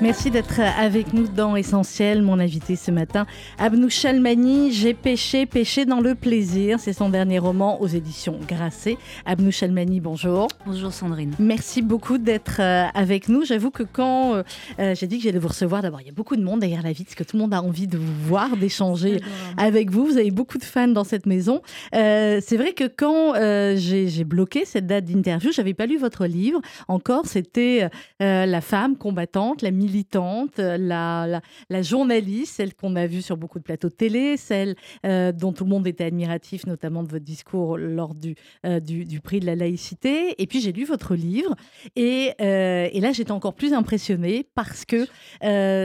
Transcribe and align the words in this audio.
Merci 0.00 0.32
d'être 0.32 0.58
avec 0.60 1.12
nous 1.12 1.28
dans 1.28 1.54
Essentiel. 1.54 2.20
Mon 2.20 2.40
invité 2.40 2.74
ce 2.74 2.90
matin, 2.90 3.26
Abnou 3.58 3.88
Chalmani, 3.88 4.72
J'ai 4.72 4.92
péché, 4.92 5.46
péché 5.46 5.84
dans 5.86 6.00
le 6.00 6.16
plaisir. 6.16 6.80
C'est 6.80 6.92
son 6.92 7.08
dernier 7.08 7.38
roman 7.38 7.80
aux 7.80 7.86
éditions 7.86 8.38
Grasset. 8.46 8.98
Abnou 9.24 9.52
Chalmani, 9.52 10.00
bonjour. 10.00 10.48
Bonjour 10.66 10.92
Sandrine. 10.92 11.32
Merci 11.38 11.80
beaucoup 11.80 12.18
d'être 12.18 12.60
euh, 12.60 12.86
avec 12.92 13.28
nous. 13.28 13.44
J'avoue 13.44 13.70
que 13.70 13.84
quand 13.84 14.34
euh, 14.34 14.42
euh, 14.80 14.94
j'ai 14.96 15.06
dit 15.06 15.18
que 15.18 15.24
j'allais 15.24 15.38
vous 15.38 15.48
recevoir, 15.48 15.80
d'abord, 15.80 16.00
il 16.00 16.08
y 16.08 16.10
a 16.10 16.14
beaucoup 16.14 16.36
de 16.36 16.42
monde 16.42 16.60
derrière 16.60 16.82
la 16.82 16.92
vitre, 16.92 17.10
parce 17.10 17.14
que 17.14 17.24
tout 17.24 17.36
le 17.36 17.42
monde 17.42 17.54
a 17.54 17.62
envie 17.62 17.86
de 17.86 17.96
vous 17.96 18.14
voir, 18.26 18.56
d'échanger 18.56 19.20
avec 19.56 19.90
vous. 19.90 20.06
Vous 20.06 20.18
avez 20.18 20.32
beaucoup 20.32 20.58
de 20.58 20.64
fans 20.64 20.88
dans 20.88 21.04
cette 21.04 21.24
maison. 21.24 21.62
c'est 21.92 22.56
vrai 22.56 22.72
que 22.72 22.84
quand 22.88 23.34
j'ai 23.76 24.24
bloqué 24.24 24.64
cette 24.64 24.86
date 24.86 25.04
d'interview, 25.04 25.52
j'avais 25.52 25.74
pas 25.74 25.86
lu 25.86 25.98
votre 25.98 26.26
livre 26.26 26.60
encore. 26.88 27.26
C'était 27.26 27.88
La 28.18 28.60
femme 28.60 28.96
combattante, 28.96 29.62
la 29.62 29.70
militante 29.70 29.93
militante, 29.94 30.58
la, 30.58 31.40
la, 31.70 31.82
journaliste, 31.82 32.56
celle 32.56 32.74
qu'on 32.74 32.96
a 32.96 33.06
vue 33.06 33.22
sur 33.22 33.36
beaucoup 33.36 33.58
de 33.58 33.64
plateaux 33.64 33.88
de 33.88 33.94
télé, 33.94 34.36
celle 34.36 34.74
euh, 35.06 35.30
dont 35.30 35.52
tout 35.52 35.64
le 35.64 35.70
monde 35.70 35.86
était 35.86 36.04
admiratif, 36.04 36.66
notamment 36.66 37.04
de 37.04 37.08
votre 37.08 37.24
discours 37.24 37.78
lors 37.78 38.14
du, 38.14 38.34
euh, 38.66 38.80
du, 38.80 39.20
prix 39.20 39.38
de 39.38 39.46
la 39.46 39.54
laïcité. 39.54 40.34
Et 40.42 40.46
puis 40.46 40.60
j'ai 40.60 40.72
lu 40.72 40.84
votre 40.84 41.14
livre 41.14 41.54
et, 41.94 42.32
euh, 42.40 42.88
et 42.92 43.00
là 43.00 43.12
j'étais 43.12 43.30
encore 43.30 43.54
plus 43.54 43.72
impressionnée 43.72 44.46
parce 44.54 44.84
que 44.84 45.06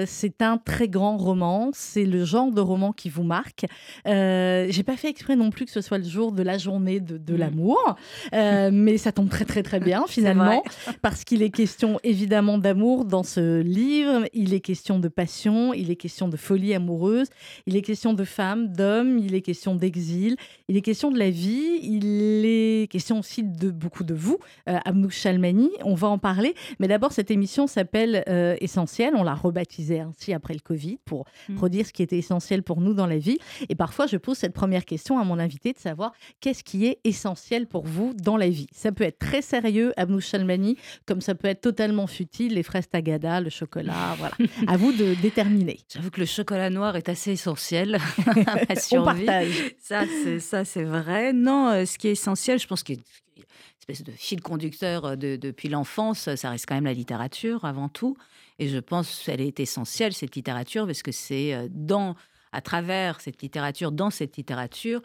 c'est 0.05 0.41
un 0.41 0.57
très 0.57 0.88
grand 0.88 1.18
roman, 1.18 1.70
c'est 1.73 2.05
le 2.05 2.26
genre 2.26 2.51
de 2.51 2.62
roman 2.62 2.91
qui 2.91 3.10
vous 3.10 3.23
marque. 3.23 3.66
j'ai 4.05 4.84
pas 4.85 4.98
fait 4.98 5.10
exprès 5.10 5.35
non 5.35 5.51
plus 5.51 5.66
que 5.66 5.71
ce 5.71 5.82
soit 5.82 5.99
le 5.99 6.04
jour 6.04 6.32
de 6.32 6.41
la 6.41 6.57
journée 6.57 6.99
de, 6.99 7.18
de 7.18 7.34
mmh. 7.34 7.38
l'amour, 7.38 7.96
mais 8.34 8.98
ça 8.98 9.12
tombe 9.12 9.29
très 9.29 9.46
très 9.46 9.62
très 9.62 9.79
bien 9.79 10.05
finalement 10.07 10.63
parce 11.01 11.23
qu'il 11.23 11.44
est 11.44 11.51
question 11.51 11.99
évidemment 12.04 12.57
d'amour 12.57 13.05
dans 13.05 13.23
ce 13.23 13.60
livre 13.62 13.88
il 14.34 14.54
est 14.54 14.59
question 14.59 14.99
de 14.99 15.07
passion, 15.07 15.73
il 15.73 15.91
est 15.91 15.95
question 15.95 16.27
de 16.27 16.37
folie 16.37 16.73
amoureuse, 16.73 17.27
il 17.65 17.76
est 17.76 17.82
question 17.82 18.13
de 18.13 18.23
femmes, 18.23 18.68
d'hommes, 18.68 19.18
il 19.18 19.35
est 19.35 19.41
question 19.41 19.76
d'exil, 19.76 20.35
il 20.68 20.77
est 20.77 20.82
question 20.82 21.12
de 21.12 21.18
la 21.18 21.29
vie, 21.29 21.79
il 21.82 22.45
est 22.45 22.91
question 22.91 23.20
aussi 23.20 23.43
de 23.43 23.71
beaucoup 23.71 24.04
de 24.04 24.13
vous, 24.13 24.37
euh, 24.67 24.77
Amnou 24.85 25.10
Chalmani. 25.10 25.71
On 25.84 25.95
va 25.95 26.07
en 26.07 26.17
parler. 26.17 26.54
Mais 26.79 26.87
d'abord, 26.87 27.12
cette 27.12 27.32
émission 27.32 27.67
s'appelle 27.67 28.23
euh, 28.27 28.55
Essentiel. 28.62 29.13
On 29.15 29.23
l'a 29.23 29.35
rebaptisée 29.35 29.99
ainsi 29.99 30.34
après 30.34 30.54
le 30.54 30.60
Covid 30.60 30.99
pour 31.05 31.26
mm. 31.49 31.57
redire 31.57 31.85
ce 31.85 31.93
qui 31.93 32.04
était 32.04 32.17
essentiel 32.17 32.63
pour 32.63 32.82
nous 32.82 32.93
dans 32.93 33.07
la 33.07 33.17
vie. 33.17 33.37
Et 33.70 33.76
parfois, 33.76 34.07
je 34.07 34.17
pose 34.17 34.37
cette 34.37 34.54
première 34.54 34.85
question 34.85 35.20
à 35.20 35.23
mon 35.23 35.40
invité 35.40 35.73
de 35.73 35.79
savoir 35.79 36.13
qu'est-ce 36.40 36.63
qui 36.63 36.85
est 36.85 36.99
essentiel 37.04 37.67
pour 37.67 37.85
vous 37.85 38.13
dans 38.13 38.37
la 38.37 38.49
vie. 38.49 38.67
Ça 38.71 38.91
peut 38.91 39.04
être 39.04 39.20
très 39.20 39.41
sérieux, 39.41 39.93
Amnou 39.98 40.20
Chalmani, 40.20 40.77
comme 41.05 41.21
ça 41.21 41.35
peut 41.35 41.48
être 41.48 41.62
totalement 41.62 42.07
futile, 42.07 42.54
les 42.54 42.63
fraises 42.63 42.90
tagada, 42.90 43.41
le 43.41 43.49
chocolat 43.49 43.79
voilà. 43.84 44.35
à 44.68 44.77
vous 44.77 44.91
de 44.91 45.13
déterminer. 45.16 45.80
J'avoue 45.91 46.10
que 46.10 46.20
le 46.20 46.26
chocolat 46.26 46.70
noir 46.70 46.96
est 46.96 47.10
assez 47.10 47.32
essentiel 47.32 47.96
à 48.27 48.76
On 48.91 49.04
partage. 49.04 49.76
Ça, 49.80 50.04
c'est, 50.24 50.40
ça, 50.40 50.66
c'est 50.66 50.84
vrai. 50.84 51.34
Non, 51.34 51.70
euh, 51.70 51.85
ce 51.85 51.98
qui 51.98 52.07
est 52.07 52.12
essentiel, 52.12 52.60
je 52.60 52.68
pense 52.68 52.84
qu'il 52.84 52.96
y 52.96 53.00
a 53.00 53.02
une 53.38 53.44
espèce 53.80 54.04
de 54.04 54.12
fil 54.12 54.41
conducteur 54.41 55.05
euh, 55.05 55.16
depuis 55.16 55.70
l'enfance, 55.70 56.34
ça 56.35 56.50
reste 56.50 56.66
quand 56.68 56.76
même 56.76 56.85
la 56.85 56.94
littérature 56.94 57.66
avant 57.66 57.90
tout. 57.90 58.18
Et 58.60 58.68
je 58.68 58.77
pense 58.77 59.24
qu'elle 59.24 59.41
est 59.41 59.60
essentielle, 59.60 60.13
cette 60.13 60.35
littérature, 60.35 60.85
parce 60.85 61.02
que 61.02 61.12
c'est 61.12 61.54
euh, 61.54 61.68
dans, 61.72 62.16
à 62.52 62.62
travers 62.62 63.22
cette 63.22 63.41
littérature, 63.41 63.91
dans 63.91 64.09
cette 64.09 64.38
littérature, 64.38 65.01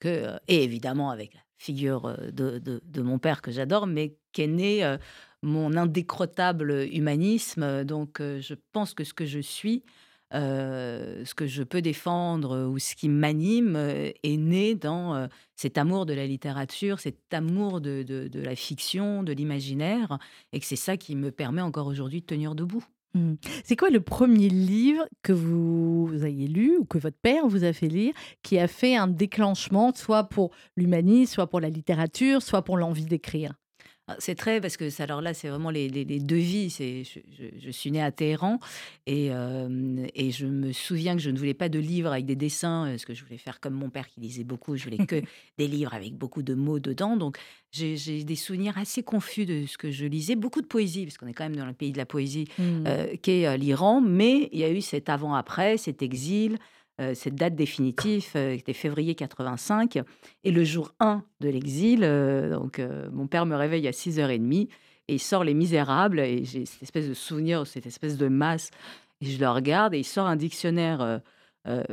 que, 0.00 0.36
et 0.48 0.64
évidemment 0.64 1.10
avec 1.10 1.32
la 1.32 1.40
figure 1.58 2.18
de, 2.32 2.58
de, 2.58 3.02
mon 3.02 3.20
père 3.20 3.40
que 3.40 3.52
j'adore, 3.52 3.86
mais 3.86 4.16
qu'est 4.32 4.48
née 4.48 4.96
mon 5.44 5.76
indécrottable 5.76 6.88
humanisme. 6.92 7.84
Donc, 7.84 8.20
euh, 8.20 8.40
je 8.40 8.54
pense 8.72 8.94
que 8.94 9.04
ce 9.04 9.14
que 9.14 9.26
je 9.26 9.38
suis, 9.38 9.84
euh, 10.32 11.24
ce 11.24 11.34
que 11.34 11.46
je 11.46 11.62
peux 11.62 11.82
défendre 11.82 12.66
ou 12.66 12.78
ce 12.78 12.96
qui 12.96 13.08
m'anime 13.08 13.76
euh, 13.76 14.10
est 14.22 14.36
né 14.36 14.74
dans 14.74 15.28
cet 15.54 15.78
amour 15.78 16.06
de 16.06 16.14
la 16.14 16.26
littérature, 16.26 16.98
cet 16.98 17.32
amour 17.32 17.80
de, 17.80 18.28
la 18.34 18.56
fiction, 18.56 19.22
de 19.22 19.32
l'imaginaire, 19.32 20.18
et 20.52 20.60
que 20.60 20.66
c'est 20.66 20.76
ça 20.76 20.96
qui 20.96 21.14
me 21.14 21.30
permet 21.30 21.62
encore 21.62 21.86
aujourd'hui 21.86 22.20
de 22.20 22.26
tenir 22.26 22.54
debout. 22.54 22.84
Mmh. 23.14 23.34
C'est 23.62 23.76
quoi 23.76 23.90
le 23.90 24.00
premier 24.00 24.48
livre 24.48 25.04
que 25.22 25.32
vous 25.32 26.10
ayez 26.24 26.48
lu 26.48 26.78
ou 26.78 26.84
que 26.84 26.98
votre 26.98 27.18
père 27.18 27.46
vous 27.46 27.62
a 27.62 27.72
fait 27.72 27.86
lire 27.86 28.12
qui 28.42 28.58
a 28.58 28.66
fait 28.66 28.96
un 28.96 29.06
déclenchement, 29.06 29.92
soit 29.94 30.24
pour 30.24 30.50
l'humanisme, 30.76 31.34
soit 31.34 31.46
pour 31.46 31.60
la 31.60 31.70
littérature, 31.70 32.42
soit 32.42 32.62
pour 32.62 32.76
l'envie 32.76 33.04
d'écrire? 33.04 33.52
C'est 34.18 34.34
très 34.34 34.60
parce 34.60 34.76
que 34.76 35.02
alors 35.02 35.20
là, 35.20 35.32
c'est 35.34 35.48
vraiment 35.48 35.70
les, 35.70 35.88
deux 35.88 36.36
vies. 36.36 36.68
Je, 36.70 37.70
suis 37.70 37.90
née 37.90 38.02
à 38.02 38.12
Téhéran 38.12 38.58
et, 39.06 39.30
et 40.14 40.30
je 40.30 40.46
me 40.46 40.72
souviens 40.72 41.16
que 41.16 41.22
je 41.22 41.30
ne 41.30 41.38
voulais 41.38 41.54
pas 41.54 41.68
de 41.68 41.78
livres 41.78 42.12
avec 42.12 42.26
des 42.26 42.36
dessins, 42.36 42.86
parce 42.90 43.04
que 43.04 43.14
je 43.14 43.24
voulais 43.24 43.38
faire 43.38 43.60
comme 43.60 43.74
mon 43.74 43.88
père 43.88 44.08
qui 44.08 44.20
lisait 44.20 44.44
beaucoup. 44.44 44.76
Je 44.76 44.84
voulais 44.84 45.06
que 45.06 45.22
des 45.58 45.68
livres 45.68 45.94
avec 45.94 46.14
beaucoup 46.14 46.42
de 46.42 46.54
mots 46.54 46.80
dedans. 46.80 47.16
Donc 47.16 47.38
j'ai, 47.70 48.24
des 48.24 48.36
souvenirs 48.36 48.76
assez 48.76 49.02
confus 49.02 49.46
de 49.46 49.66
ce 49.66 49.78
que 49.78 49.90
je 49.90 50.06
lisais. 50.06 50.36
Beaucoup 50.36 50.60
de 50.60 50.66
poésie, 50.66 51.04
parce 51.06 51.16
qu'on 51.16 51.26
est 51.26 51.32
quand 51.32 51.44
même 51.44 51.56
dans 51.56 51.66
le 51.66 51.72
pays 51.72 51.92
de 51.92 51.98
la 51.98 52.06
poésie, 52.06 52.46
mmh. 52.58 53.16
qu'est 53.22 53.56
l'Iran. 53.56 54.00
Mais 54.00 54.48
il 54.52 54.58
y 54.58 54.64
a 54.64 54.70
eu 54.70 54.80
cet 54.80 55.08
avant-après, 55.08 55.78
cet 55.78 56.02
exil. 56.02 56.58
Euh, 57.00 57.12
cette 57.14 57.34
date 57.34 57.56
définitive 57.56 58.24
euh, 58.36 58.54
était 58.54 58.72
février 58.72 59.16
85 59.16 59.98
et 60.44 60.52
le 60.52 60.62
jour 60.62 60.92
1 61.00 61.24
de 61.40 61.48
l'exil, 61.48 62.04
euh, 62.04 62.50
donc 62.50 62.80
mon 63.10 63.26
père 63.26 63.46
me 63.46 63.56
réveille 63.56 63.88
à 63.88 63.90
6h30 63.90 64.68
et 65.08 65.14
il 65.14 65.18
sort 65.18 65.42
Les 65.42 65.54
Misérables 65.54 66.20
et 66.20 66.44
j'ai 66.44 66.66
cette 66.66 66.84
espèce 66.84 67.08
de 67.08 67.14
souvenir, 67.14 67.66
cette 67.66 67.86
espèce 67.86 68.16
de 68.16 68.28
masse 68.28 68.70
et 69.20 69.26
je 69.26 69.40
le 69.40 69.48
regarde 69.48 69.92
et 69.94 69.98
il 69.98 70.04
sort 70.04 70.28
un 70.28 70.36
dictionnaire 70.36 71.20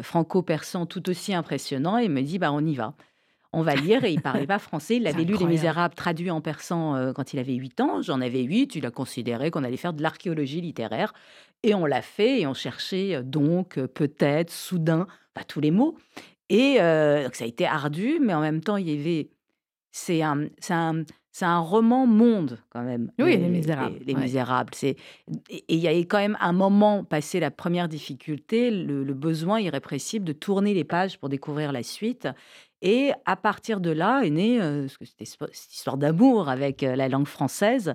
franco-persan 0.02 0.86
tout 0.86 1.10
aussi 1.10 1.34
impressionnant 1.34 1.98
et 1.98 2.06
il 2.06 2.12
me 2.12 2.22
dit 2.22 2.38
bah 2.38 2.52
on 2.52 2.64
y 2.64 2.76
va 2.76 2.94
on 3.54 3.64
va 3.64 3.76
lire. 3.76 4.04
Et 4.04 4.12
il 4.12 4.22
parlait 4.22 4.48
pas 4.48 4.60
français. 4.60 4.98
Il 4.98 5.08
avait 5.08 5.24
lu 5.24 5.36
Les 5.38 5.46
Misérables 5.46 5.96
traduits 5.96 6.32
en 6.32 6.42
persan 6.42 6.96
euh, 6.96 7.14
quand 7.14 7.34
il 7.34 7.40
avait 7.40 7.54
8 7.54 7.82
ans. 7.82 8.02
J'en 8.02 8.22
avais 8.22 8.44
8. 8.44 8.76
Il 8.76 8.86
a 8.86 8.92
considéré 8.92 9.52
qu'on 9.52 9.64
allait 9.64 9.78
faire 9.78 9.94
de 9.94 10.02
l'archéologie 10.02 10.62
littéraire. 10.62 11.14
Et 11.64 11.74
on 11.74 11.86
l'a 11.86 12.02
fait. 12.02 12.42
Et 12.42 12.48
on 12.48 12.54
cherchait 12.54 13.16
euh, 13.16 13.24
donc, 13.24 13.78
euh, 13.78 13.88
peut-être, 13.88 14.52
soudain, 14.52 15.08
pas 15.34 15.44
tous 15.44 15.62
les 15.62 15.72
mots. 15.72 15.98
Et 16.50 16.80
donc 16.80 17.36
ça 17.36 17.46
a 17.46 17.48
été 17.48 17.66
ardu, 17.66 18.20
mais 18.22 18.34
en 18.34 18.42
même 18.42 18.60
temps, 18.60 18.76
il 18.76 18.90
y 18.90 19.00
avait. 19.00 19.30
C'est 19.94 20.22
un, 20.22 20.48
un, 20.70 21.04
un, 21.42 21.60
roman 21.60 22.06
monde, 22.06 22.60
quand 22.72 22.84
même. 22.84 23.10
Oui, 23.20 23.38
Les, 23.38 23.48
Misérables. 23.48 24.00
Les, 24.06 24.16
Misérables. 24.16 24.74
Et 24.84 24.98
il 25.70 25.80
y 25.80 25.88
a 25.88 25.92
quand 25.92 26.18
même 26.18 26.38
un 26.42 26.52
moment, 26.52 27.06
passé 27.06 27.40
la 27.40 27.52
première 27.52 27.88
difficulté, 27.88 28.70
le, 28.70 29.06
le 29.06 29.14
besoin 29.14 29.62
irrépressible 29.62 30.26
de 30.26 30.34
tourner 30.34 30.74
les 30.74 30.84
pages 30.84 31.18
pour 31.18 31.30
découvrir 31.30 31.72
la 31.72 31.84
suite. 31.84 32.28
Et 32.82 33.12
à 33.26 33.36
partir 33.36 33.80
de 33.80 33.92
là 33.92 34.22
est 34.24 34.30
née 34.30 34.60
cette 34.90 35.72
histoire 35.72 35.98
d'amour 35.98 36.50
avec 36.50 36.82
la 36.82 37.10
langue 37.10 37.28
française. 37.28 37.94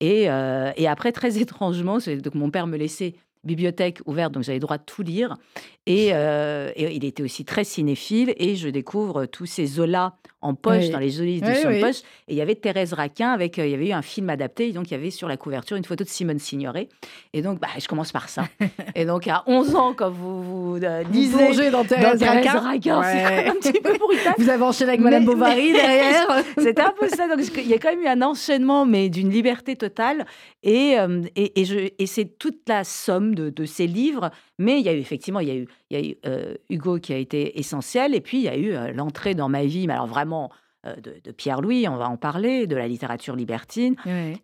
Et, 0.00 0.22
et 0.24 0.88
après, 0.88 1.12
très 1.12 1.38
étrangement, 1.42 1.98
donc 1.98 2.34
mon 2.34 2.50
père 2.50 2.66
me 2.66 2.76
laissait 2.76 3.14
bibliothèque 3.44 4.00
ouverte, 4.06 4.32
donc 4.32 4.42
j'avais 4.42 4.58
le 4.58 4.62
droit 4.62 4.78
de 4.78 4.84
tout 4.84 5.02
lire. 5.02 5.36
Euh, 5.88 6.70
et, 6.76 6.94
il 6.94 7.04
était 7.04 7.22
aussi 7.22 7.44
très 7.44 7.64
cinéphile. 7.64 8.34
Et 8.38 8.56
je 8.56 8.68
découvre 8.68 9.26
tous 9.26 9.46
ces 9.46 9.66
Zola 9.66 10.14
en 10.40 10.54
poche, 10.54 10.90
dans 10.90 10.98
les 10.98 11.22
éditions 11.22 11.70
de 11.70 11.80
poche. 11.80 12.00
Et 12.28 12.34
il 12.34 12.36
y 12.36 12.42
avait 12.42 12.54
Thérèse 12.54 12.92
Raquin, 12.92 13.30
avec, 13.30 13.58
euh, 13.58 13.66
il 13.66 13.70
y 13.70 13.74
avait 13.74 13.88
eu 13.88 13.92
un 13.92 14.02
film 14.02 14.28
adapté. 14.28 14.68
Et 14.68 14.72
donc, 14.72 14.90
il 14.90 14.92
y 14.92 14.96
avait 14.96 15.10
sur 15.10 15.26
la 15.26 15.38
couverture 15.38 15.76
une 15.76 15.84
photo 15.84 16.04
de 16.04 16.08
Simone 16.08 16.38
Signoret. 16.38 16.88
Et 17.32 17.40
donc, 17.40 17.60
bah, 17.60 17.68
je 17.78 17.88
commence 17.88 18.12
par 18.12 18.28
ça. 18.28 18.44
et 18.94 19.06
donc, 19.06 19.26
à 19.26 19.42
11 19.46 19.74
ans, 19.74 19.94
quand 19.94 20.10
vous, 20.10 20.42
vous 20.42 20.76
euh, 20.82 21.02
lisez 21.10 21.70
dans 21.70 21.84
Thérèse, 21.84 22.22
Raquin, 22.22 23.02
c'est 23.02 23.46
un 23.48 23.54
petit 23.54 23.80
peu 23.80 23.96
brutal. 23.96 24.34
Vous 24.36 24.48
avez 24.50 24.62
enchaîné 24.62 24.90
avec 24.90 25.00
Madame 25.00 25.24
Bovary 25.24 25.72
derrière. 25.72 26.44
C'était 26.58 26.82
un 26.82 26.94
peu 26.98 27.08
ça. 27.08 27.26
Donc, 27.26 27.40
il 27.56 27.66
y 27.66 27.74
a 27.74 27.78
quand 27.78 27.90
même 27.90 28.02
eu 28.02 28.08
un 28.08 28.20
enchaînement, 28.20 28.84
mais 28.84 29.08
d'une 29.08 29.30
liberté 29.30 29.76
totale. 29.76 30.26
Et, 30.62 30.96
et, 31.36 31.60
et, 31.60 31.94
et 31.98 32.06
c'est 32.06 32.38
toute 32.38 32.68
la 32.68 32.84
somme 32.84 33.33
de, 33.34 33.50
de 33.50 33.64
ces 33.64 33.86
livres 33.86 34.30
mais 34.58 34.80
il 34.80 34.86
y 34.86 34.88
a 34.88 34.94
eu 34.94 34.98
effectivement, 34.98 35.40
il 35.40 35.48
y 35.48 35.50
a 35.50 35.56
eu, 35.56 35.68
il 35.90 35.98
y 35.98 36.00
a 36.00 36.10
eu 36.10 36.16
euh, 36.26 36.54
Hugo 36.70 36.98
qui 36.98 37.12
a 37.12 37.18
été 37.18 37.58
essentiel, 37.58 38.14
et 38.14 38.20
puis 38.20 38.38
il 38.38 38.44
y 38.44 38.48
a 38.48 38.56
eu 38.56 38.74
euh, 38.74 38.92
l'entrée 38.92 39.34
dans 39.34 39.48
ma 39.48 39.64
vie, 39.64 39.86
mais 39.86 39.94
alors 39.94 40.06
vraiment 40.06 40.50
euh, 40.86 40.94
de, 40.96 41.32
Pierre-Louis, 41.32 41.88
on 41.88 41.96
va 41.96 42.08
en 42.08 42.16
parler, 42.16 42.66
de 42.66 42.76
la 42.76 42.86
littérature 42.86 43.36
libertine. 43.36 43.96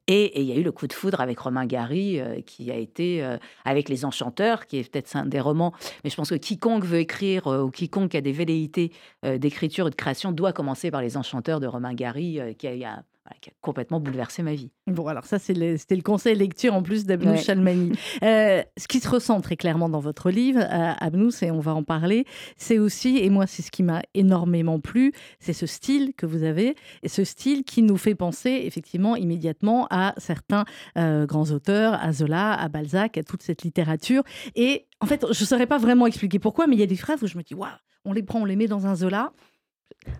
Et, 0.06 0.40
il 0.40 0.46
y 0.46 0.52
a 0.52 0.56
eu 0.56 0.62
le 0.62 0.72
coup 0.72 0.86
de 0.86 0.92
foudre 0.92 1.20
avec 1.20 1.38
Romain 1.38 1.66
Gary, 1.66 2.20
qui 2.46 2.70
a 2.70 2.76
été 2.76 3.22
avec 3.64 3.88
Les 3.88 4.04
Enchanteurs, 4.04 4.66
qui 4.66 4.78
est 4.78 4.90
peut-être 4.90 5.14
un 5.16 5.26
des 5.26 5.40
romans. 5.40 5.74
Mais 6.02 6.10
je 6.10 6.16
pense 6.16 6.30
que 6.30 6.36
quiconque 6.36 6.84
veut 6.84 7.00
écrire 7.00 7.46
ou 7.46 7.70
quiconque 7.70 8.14
a 8.14 8.22
des 8.22 8.32
velléités 8.32 8.90
d'écriture 9.22 9.86
ou 9.86 9.90
de 9.90 9.94
création 9.94 10.32
doit 10.32 10.54
commencer 10.54 10.90
par 10.90 11.02
Les 11.02 11.18
Enchanteurs 11.18 11.60
de 11.60 11.66
Romain 11.66 11.92
Gary, 11.92 12.40
qui 12.58 12.66
a 12.66 12.92
un 12.92 13.04
qui 13.40 13.50
a 13.50 13.52
complètement 13.60 14.00
bouleversé 14.00 14.42
ma 14.42 14.54
vie. 14.54 14.70
Bon, 14.86 15.06
alors 15.06 15.24
ça, 15.24 15.38
c'était 15.38 15.96
le 15.96 16.02
conseil 16.02 16.36
lecture 16.36 16.74
en 16.74 16.82
plus 16.82 17.04
d'Abnou 17.04 17.36
Chalmani. 17.36 17.92
Euh, 18.22 18.62
ce 18.76 18.86
qui 18.86 19.00
se 19.00 19.08
ressent 19.08 19.40
très 19.40 19.56
clairement 19.56 19.88
dans 19.88 20.00
votre 20.00 20.30
livre, 20.30 20.60
euh, 20.60 20.92
Abnou, 20.98 21.30
et 21.42 21.50
on 21.50 21.60
va 21.60 21.74
en 21.74 21.82
parler, 21.82 22.26
c'est 22.56 22.78
aussi, 22.78 23.18
et 23.18 23.30
moi 23.30 23.46
c'est 23.46 23.62
ce 23.62 23.70
qui 23.70 23.82
m'a 23.82 24.02
énormément 24.14 24.78
plu, 24.78 25.12
c'est 25.38 25.52
ce 25.52 25.66
style 25.66 26.12
que 26.16 26.26
vous 26.26 26.42
avez, 26.42 26.74
et 27.02 27.08
ce 27.08 27.24
style 27.24 27.64
qui 27.64 27.82
nous 27.82 27.96
fait 27.96 28.14
penser 28.14 28.62
effectivement 28.64 29.16
immédiatement 29.16 29.86
à 29.90 30.14
certains 30.18 30.64
euh, 30.98 31.24
grands 31.24 31.50
auteurs, 31.50 31.94
à 31.94 32.12
Zola, 32.12 32.52
à 32.52 32.68
Balzac, 32.68 33.16
à 33.16 33.22
toute 33.22 33.42
cette 33.42 33.62
littérature. 33.62 34.22
Et 34.54 34.86
en 35.00 35.06
fait, 35.06 35.24
je 35.30 35.42
ne 35.42 35.46
saurais 35.46 35.66
pas 35.66 35.78
vraiment 35.78 36.06
expliquer 36.06 36.38
pourquoi, 36.38 36.66
mais 36.66 36.76
il 36.76 36.80
y 36.80 36.84
a 36.84 36.86
des 36.86 36.96
phrases 36.96 37.22
où 37.22 37.26
je 37.26 37.38
me 37.38 37.42
dis, 37.42 37.54
waouh, 37.54 37.70
on 38.04 38.12
les 38.12 38.22
prend, 38.22 38.40
on 38.40 38.44
les 38.44 38.56
met 38.56 38.66
dans 38.66 38.86
un 38.86 38.94
Zola. 38.94 39.32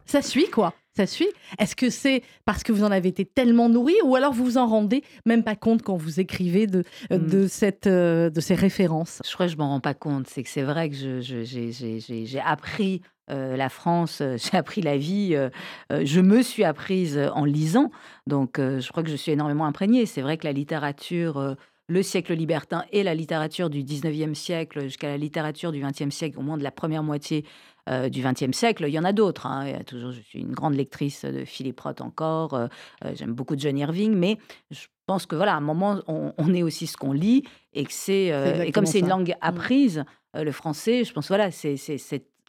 Ça 0.07 0.23
suit, 0.23 0.51
quoi. 0.51 0.75
Ça 0.97 1.07
suit. 1.07 1.29
Est-ce 1.59 1.77
que 1.77 1.89
c'est 1.89 2.23
parce 2.45 2.63
que 2.65 2.73
vous 2.73 2.83
en 2.83 2.91
avez 2.91 3.09
été 3.09 3.25
tellement 3.25 3.69
nourri 3.69 3.95
ou 4.05 4.17
alors 4.17 4.33
vous 4.33 4.45
vous 4.45 4.59
en 4.59 4.67
rendez 4.67 5.05
même 5.25 5.45
pas 5.45 5.55
compte 5.55 5.83
quand 5.83 5.97
vous 5.97 6.19
écrivez 6.19 6.67
de, 6.67 6.83
euh, 7.13 7.19
hmm. 7.19 7.27
de, 7.27 7.47
cette, 7.47 7.87
euh, 7.87 8.29
de 8.29 8.41
ces 8.41 8.55
références? 8.55 9.23
Je 9.25 9.33
crois 9.33 9.47
que 9.47 9.53
je 9.53 9.57
m'en 9.57 9.69
rends 9.69 9.81
pas 9.81 9.95
compte. 9.95 10.27
C'est 10.27 10.43
que 10.43 10.49
c'est 10.49 10.63
vrai 10.63 10.91
que 10.91 11.21
j'ai 11.21 12.41
appris 12.45 13.03
euh, 13.31 13.57
la 13.57 13.69
France, 13.69 14.21
j'ai 14.37 14.59
appris 14.59 14.83
la 14.83 14.97
vie, 14.97 15.37
je 15.91 16.21
me 16.21 16.43
suis 16.43 16.65
apprise 16.65 17.19
en 17.35 17.45
lisant. 17.45 17.93
Donc 18.27 18.59
je 18.59 18.89
crois 18.89 19.05
que 19.05 19.11
je 19.11 19.17
suis 19.17 19.31
énormément 19.31 19.67
imprégnée. 19.67 20.07
C'est 20.07 20.23
vrai 20.23 20.39
que 20.39 20.47
la 20.47 20.53
littérature 20.53 21.57
le 21.91 22.05
siècle 22.05 22.35
libertin 22.35 22.85
et 22.93 23.03
la 23.03 23.15
littérature 23.17 23.69
du 23.69 23.83
19e 23.83 24.35
siècle 24.35 24.83
jusqu'à 24.83 25.09
la 25.09 25.17
littérature 25.17 25.73
du 25.73 25.83
20e 25.83 26.13
siècle, 26.13 26.39
au 26.39 26.43
moins 26.43 26.57
de 26.57 26.63
la 26.63 26.71
première 26.71 27.03
moitié 27.03 27.45
euh, 27.89 28.09
du 28.09 28.23
XXe 28.23 28.57
siècle. 28.57 28.85
Il 28.87 28.93
y 28.93 28.99
en 28.99 29.05
a 29.05 29.13
d'autres. 29.13 29.47
Hein. 29.47 29.83
toujours, 29.87 30.13
je 30.13 30.21
suis 30.21 30.41
une 30.41 30.53
grande 30.53 30.75
lectrice 30.75 31.25
de 31.25 31.45
Philippe 31.45 31.81
Roth 31.81 32.01
encore. 32.01 32.55
Euh, 32.55 32.67
euh, 33.05 33.13
j'aime 33.15 33.33
beaucoup 33.33 33.55
John 33.57 33.79
Irving, 33.79 34.15
mais 34.15 34.39
je 34.71 34.87
pense 35.07 35.27
que 35.27 35.35
voilà, 35.35 35.55
à 35.55 35.57
un 35.57 35.63
moment, 35.63 36.01
on, 36.07 36.55
est 36.55 36.63
aussi 36.63 36.87
ce 36.87 36.97
qu'on 36.97 37.13
lit 37.13 37.45
et 37.73 37.85
que 37.85 37.93
c'est 37.93 38.27
et 38.67 38.73
comme 38.73 38.87
c'est 38.87 39.01
une 39.01 39.09
langue 39.09 39.31
mm. 39.31 39.39
apprise, 39.41 40.05
le 40.35 40.53
français. 40.53 41.05
Je 41.05 41.13
pense 41.13 41.29
voilà, 41.29 41.51
c'est 41.51 41.77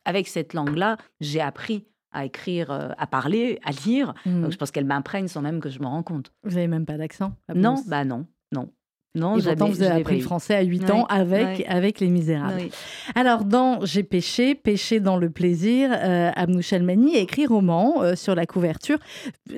avec 0.05 0.27
cette 0.27 0.53
langue-là, 0.53 0.97
j'ai 1.19 1.41
appris 1.41 1.85
à 2.11 2.25
écrire, 2.25 2.71
à 2.97 3.07
parler, 3.07 3.59
à 3.63 3.71
lire. 3.71 4.13
Donc 4.25 4.51
je 4.51 4.57
pense 4.57 4.71
qu'elle 4.71 4.85
m'imprègne 4.85 5.27
sans 5.27 5.41
même 5.41 5.59
que 5.59 5.69
je 5.69 5.79
me 5.79 5.87
rends 5.87 6.03
compte. 6.03 6.33
Vous 6.43 6.55
n'avez 6.55 6.67
même 6.67 6.85
pas 6.85 6.97
d'accent 6.97 7.33
Non, 7.55 7.81
bah 7.87 8.05
non, 8.05 8.27
non. 8.51 8.69
Non, 9.13 9.37
et 9.37 9.41
pourtant, 9.41 9.67
vous 9.67 9.83
avez 9.83 9.99
appris 9.99 10.15
le 10.17 10.21
français 10.21 10.55
à 10.55 10.61
8 10.61 10.89
ans 10.89 11.05
avec, 11.09 11.65
avec 11.67 11.99
Les 11.99 12.07
Misérables. 12.07 12.69
Alors, 13.13 13.43
dans 13.43 13.83
J'ai 13.83 14.03
péché, 14.03 14.55
péché 14.55 15.01
dans 15.01 15.17
le 15.17 15.29
plaisir, 15.29 15.89
euh, 15.91 16.31
Abnou 16.33 16.61
Chalmani 16.61 17.17
a 17.17 17.19
écrit 17.19 17.45
roman 17.45 18.01
euh, 18.01 18.15
sur 18.15 18.35
la 18.35 18.45
couverture. 18.45 18.97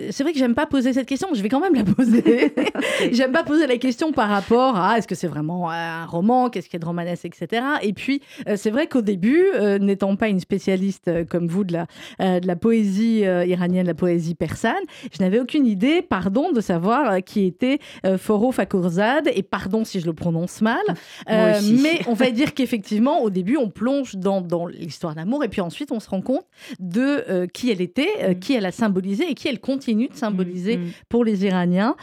C'est 0.09 0.23
vrai 0.23 0.33
que 0.33 0.39
j'aime 0.39 0.55
pas 0.55 0.65
poser 0.65 0.93
cette 0.93 1.07
question, 1.07 1.27
mais 1.29 1.37
je 1.37 1.43
vais 1.43 1.49
quand 1.49 1.59
même 1.59 1.75
la 1.75 1.83
poser. 1.83 2.55
j'aime 3.11 3.31
pas 3.31 3.43
poser 3.43 3.67
la 3.67 3.77
question 3.77 4.11
par 4.11 4.27
rapport 4.27 4.75
à 4.75 4.97
est-ce 4.97 5.07
que 5.07 5.13
c'est 5.13 5.27
vraiment 5.27 5.69
un 5.69 6.07
roman, 6.07 6.49
qu'est-ce 6.49 6.67
qu'il 6.67 6.77
y 6.77 6.81
a 6.81 6.83
de 6.83 6.85
romanesque, 6.85 7.25
etc. 7.25 7.63
Et 7.83 7.93
puis, 7.93 8.23
euh, 8.47 8.55
c'est 8.57 8.71
vrai 8.71 8.87
qu'au 8.87 9.03
début, 9.03 9.45
euh, 9.53 9.77
n'étant 9.77 10.15
pas 10.15 10.29
une 10.29 10.39
spécialiste 10.39 11.27
comme 11.29 11.47
vous 11.47 11.63
de 11.63 11.73
la, 11.73 12.39
de 12.39 12.47
la 12.47 12.55
poésie 12.55 13.19
iranienne, 13.19 13.83
de 13.83 13.89
la 13.89 13.93
poésie 13.93 14.33
persane, 14.33 14.73
je 15.11 15.21
n'avais 15.21 15.39
aucune 15.39 15.67
idée, 15.67 16.01
pardon, 16.01 16.51
de 16.51 16.61
savoir 16.61 17.23
qui 17.23 17.45
était 17.45 17.77
Foro 18.17 18.51
Fakhourzad 18.51 19.29
et 19.33 19.42
pardon 19.43 19.83
si 19.83 19.99
je 19.99 20.05
le 20.05 20.13
prononce 20.13 20.61
mal, 20.61 20.81
euh, 21.29 21.59
mais 21.81 22.01
on 22.07 22.13
va 22.13 22.31
dire 22.31 22.53
qu'effectivement, 22.53 23.21
au 23.21 23.29
début, 23.29 23.57
on 23.57 23.69
plonge 23.69 24.15
dans, 24.15 24.41
dans 24.41 24.65
l'histoire 24.65 25.15
d'amour 25.15 25.43
et 25.43 25.49
puis 25.49 25.61
ensuite, 25.61 25.91
on 25.91 25.99
se 25.99 26.09
rend 26.09 26.21
compte 26.21 26.45
de 26.79 27.23
euh, 27.29 27.47
qui 27.47 27.71
elle 27.71 27.81
était, 27.81 28.09
euh, 28.21 28.31
mm. 28.31 28.39
qui 28.39 28.53
elle 28.53 28.65
a 28.65 28.71
symbolisé 28.71 29.29
et 29.29 29.35
qui 29.35 29.47
elle 29.47 29.59
continue 29.59 30.07
de 30.07 30.15
symboliser 30.15 30.77
mm, 30.77 30.81
mm. 30.81 30.91
pour 31.09 31.23
les 31.25 31.45
Iraniens. 31.45 31.95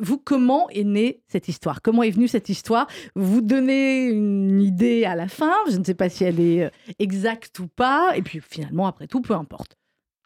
vous, 0.00 0.18
comment 0.18 0.68
est 0.70 0.84
née 0.84 1.22
cette 1.28 1.48
histoire? 1.48 1.82
Comment 1.82 2.02
est 2.02 2.10
venue 2.10 2.28
cette 2.28 2.48
histoire? 2.48 2.86
Vous 3.14 3.40
donnez 3.40 4.06
une 4.06 4.60
idée 4.60 5.04
à 5.04 5.14
la 5.14 5.28
fin, 5.28 5.52
je 5.70 5.76
ne 5.76 5.84
sais 5.84 5.94
pas 5.94 6.08
si 6.08 6.24
elle 6.24 6.40
est 6.40 6.70
exacte 6.98 7.58
ou 7.58 7.68
pas, 7.68 8.16
et 8.16 8.22
puis 8.22 8.40
finalement, 8.40 8.86
après 8.86 9.06
tout, 9.06 9.20
peu 9.20 9.34
importe. 9.34 9.76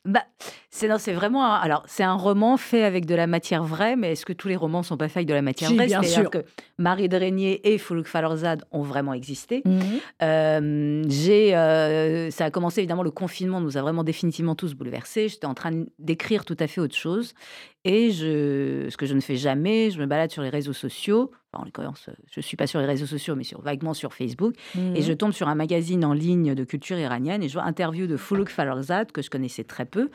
Bah, 0.07 0.23
c'est 0.71 0.89
c'est 0.99 1.13
vraiment 1.13 1.45
un, 1.45 1.57
alors 1.57 1.83
c'est 1.87 2.03
un 2.03 2.15
roman 2.15 2.57
fait 2.57 2.85
avec 2.85 3.07
de 3.07 3.15
la 3.15 3.27
matière 3.27 3.65
vraie, 3.65 3.97
mais 3.97 4.13
est-ce 4.13 4.25
que 4.25 4.33
tous 4.33 4.49
les 4.49 4.57
romans 4.57 4.83
sont 4.83 4.97
pas 4.97 5.09
faits 5.09 5.19
avec 5.19 5.29
de 5.29 5.35
la 5.35 5.43
matière 5.43 5.73
vraie? 5.73 5.87
Bien 5.87 6.03
sûr 6.03 6.31
que 6.31 6.45
Marie 6.79 7.09
Drenier 7.09 7.73
et 7.73 7.79
Foulouk 7.79 8.07
Falorzad 8.07 8.65
ont 8.71 8.83
vraiment 8.83 9.13
existé. 9.13 9.63
Mhm. 9.65 9.81
Euh, 10.23 11.03
j'ai, 11.09 11.57
euh, 11.57 12.31
ça 12.31 12.45
a 12.47 12.51
commencé 12.51 12.81
évidemment 12.81 13.03
le 13.03 13.11
confinement 13.11 13.61
nous 13.61 13.77
a 13.77 13.83
vraiment 13.83 14.05
définitivement 14.05 14.55
tous 14.55 14.75
bouleversés. 14.75 15.29
J'étais 15.29 15.47
en 15.47 15.55
train 15.55 15.85
d'écrire 15.99 16.45
tout 16.45 16.57
à 16.61 16.67
fait 16.67 16.81
autre 16.81 16.97
chose 16.97 17.35
et 17.89 18.11
je, 18.11 18.89
ce 18.91 18.97
que 18.97 19.07
je 19.07 19.15
ne 19.15 19.21
fais 19.21 19.37
jamais, 19.37 19.93
je 19.93 20.01
me 20.01 20.07
balade 20.07 20.33
sur 20.33 20.43
les 20.43 20.49
réseaux 20.49 20.73
sociaux. 20.73 21.31
en 21.53 21.65
l'occurrence, 21.65 22.11
je 22.33 22.41
ne 22.41 22.43
suis 22.43 22.57
pas 22.57 22.67
sur 22.67 22.81
les 22.81 22.85
réseaux 22.85 23.07
sociaux, 23.07 23.37
mais 23.37 23.45
sur, 23.45 23.63
vaguement 23.63 23.95
sur 23.95 24.13
Facebook. 24.13 24.57
Et 24.97 25.03
je 25.03 25.13
tombe 25.13 25.31
sur 25.31 25.47
un 25.47 25.55
magazine 25.55 26.05
en 26.05 26.13
ligne 26.13 26.57
de 26.57 26.65
culture 26.65 26.99
iranienne 26.99 27.45
et 27.45 27.49
je 27.49 27.53
vois 27.53 27.63
interview 27.63 28.09
de 28.09 28.17
Foulouk 28.17 28.49
Falorzad, 28.49 29.13
que 29.13 29.23
je 29.23 29.31
connaissais 29.31 29.63
très 29.63 29.87
peu. 29.87 30.11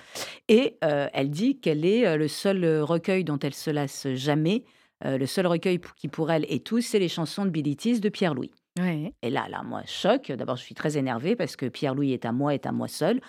Et 0.50 0.76
euh, 0.84 1.08
elle 1.14 1.30
dit 1.30 1.62
qu'elle 1.62 1.86
est 1.86 2.06
euh, 2.06 2.18
le 2.18 2.28
seul 2.28 2.82
recueil 2.82 3.24
dont 3.24 3.40
elle 3.40 3.54
se 3.54 3.70
lasse 3.70 4.06
jamais. 4.16 4.66
Euh, 5.06 5.18
le 5.18 5.26
seul 5.26 5.48
recueil 5.48 5.80
qui 5.96 6.10
pour 6.10 6.30
elle 6.30 6.46
est 6.50 6.66
tout, 6.66 6.82
c'est 6.82 7.00
les 7.00 7.08
chansons 7.08 7.46
de 7.46 7.52
Bilitis 7.52 8.02
de 8.02 8.10
Pierre-Louis. 8.10 8.52
Et 9.22 9.30
là, 9.30 9.48
là, 9.50 9.64
moi, 9.64 9.82
choc. 9.86 10.30
D'abord, 10.30 10.58
je 10.58 10.64
suis 10.64 10.76
très 10.76 10.98
énervée 10.98 11.38
parce 11.38 11.56
que 11.56 11.68
Pierre-Louis 11.68 12.12
est 12.12 12.26
à 12.26 12.34
moi, 12.34 12.54
est 12.54 12.66
à 12.66 12.74
moi 12.74 12.90
seul. 12.90 13.22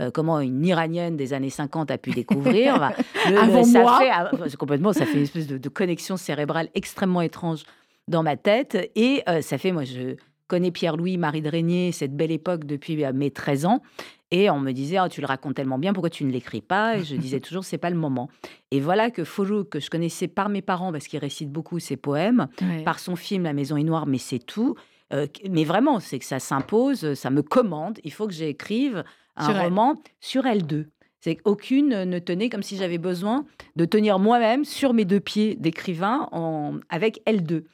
Euh, 0.00 0.10
comment 0.10 0.40
une 0.40 0.64
Iranienne 0.64 1.16
des 1.16 1.32
années 1.32 1.50
50 1.50 1.90
a 1.90 1.98
pu 1.98 2.10
découvrir. 2.10 2.74
Avant 3.26 3.64
ça 3.64 3.82
moi. 3.82 3.98
Fait, 3.98 4.10
ah, 4.10 4.30
complètement, 4.58 4.92
ça 4.92 5.04
fait 5.04 5.18
une 5.18 5.24
espèce 5.24 5.46
de, 5.46 5.68
connexion 5.68 6.16
cérébrale 6.16 6.68
extrêmement 6.74 7.20
étrange 7.20 7.64
dans 8.08 8.22
ma 8.22 8.36
tête. 8.36 8.90
Et 8.96 9.22
euh, 9.28 9.42
ça 9.42 9.58
fait, 9.58 9.72
moi, 9.72 9.84
je 9.84 10.16
connais 10.48 10.70
Pierre-Louis, 10.70 11.16
Marie 11.16 11.42
de 11.42 11.48
Régnier, 11.48 11.92
cette 11.92 12.16
belle 12.16 12.32
époque 12.32 12.64
depuis 12.64 13.04
euh, 13.04 13.12
mes 13.12 13.30
13 13.30 13.66
ans. 13.66 13.82
Et 14.32 14.48
on 14.48 14.60
me 14.60 14.72
disait, 14.72 14.98
oh, 15.00 15.08
tu 15.08 15.20
le 15.20 15.26
racontes 15.26 15.56
tellement 15.56 15.78
bien, 15.78 15.92
pourquoi 15.92 16.10
tu 16.10 16.24
ne 16.24 16.30
l'écris 16.30 16.60
pas? 16.60 16.96
Et 16.96 17.04
je 17.04 17.16
disais 17.16 17.40
toujours, 17.40 17.64
c'est 17.64 17.78
pas 17.78 17.90
le 17.90 17.96
moment. 17.96 18.28
Et 18.70 18.80
voilà 18.80 19.10
que 19.10 19.24
Foulouk, 19.24 19.70
que 19.70 19.80
je 19.80 19.90
connaissais 19.90 20.28
par 20.28 20.48
mes 20.48 20.62
parents, 20.62 20.92
parce 20.92 21.08
qu'il 21.08 21.18
récite 21.18 21.50
beaucoup 21.50 21.80
ses 21.80 21.96
poèmes, 21.96 22.46
par 22.84 23.00
son 23.00 23.16
film 23.16 23.42
La 23.42 23.52
Maison 23.52 23.76
est 23.76 23.82
noire, 23.82 24.06
mais 24.06 24.18
c'est 24.18 24.38
tout. 24.38 24.76
Mais 25.48 25.64
vraiment, 25.64 26.00
c'est 26.00 26.18
que 26.18 26.24
ça 26.24 26.38
s'impose, 26.38 27.14
ça 27.14 27.30
me 27.30 27.42
commande. 27.42 27.98
Il 28.04 28.12
faut 28.12 28.26
que 28.26 28.32
j'écrive 28.32 29.04
un 29.36 29.62
roman 29.62 29.96
sur 30.20 30.44
L2. 30.44 30.86
C'est 31.20 31.36
qu'aucune 31.36 32.04
ne 32.04 32.18
tenait 32.18 32.48
comme 32.48 32.62
si 32.62 32.76
j'avais 32.76 32.98
besoin 32.98 33.44
de 33.76 33.84
tenir 33.84 34.18
moi-même 34.18 34.64
sur 34.64 34.94
mes 34.94 35.04
deux 35.04 35.20
pieds 35.20 35.54
d'écrivain 35.54 36.28
avec 36.88 37.20
L2. 37.26 37.64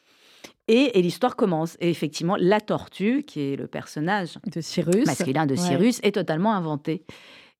Et, 0.68 1.00
l'histoire 1.00 1.36
commence. 1.36 1.76
Et 1.80 1.90
effectivement, 1.90 2.36
la 2.38 2.60
tortue, 2.60 3.22
qui 3.24 3.40
est 3.40 3.56
le 3.56 3.68
personnage 3.68 4.38
de 4.52 4.60
Cyrus, 4.60 5.06
masculin 5.06 5.46
de 5.46 5.54
Cyrus, 5.54 6.00
est 6.02 6.12
totalement 6.12 6.54
inventé. 6.54 7.04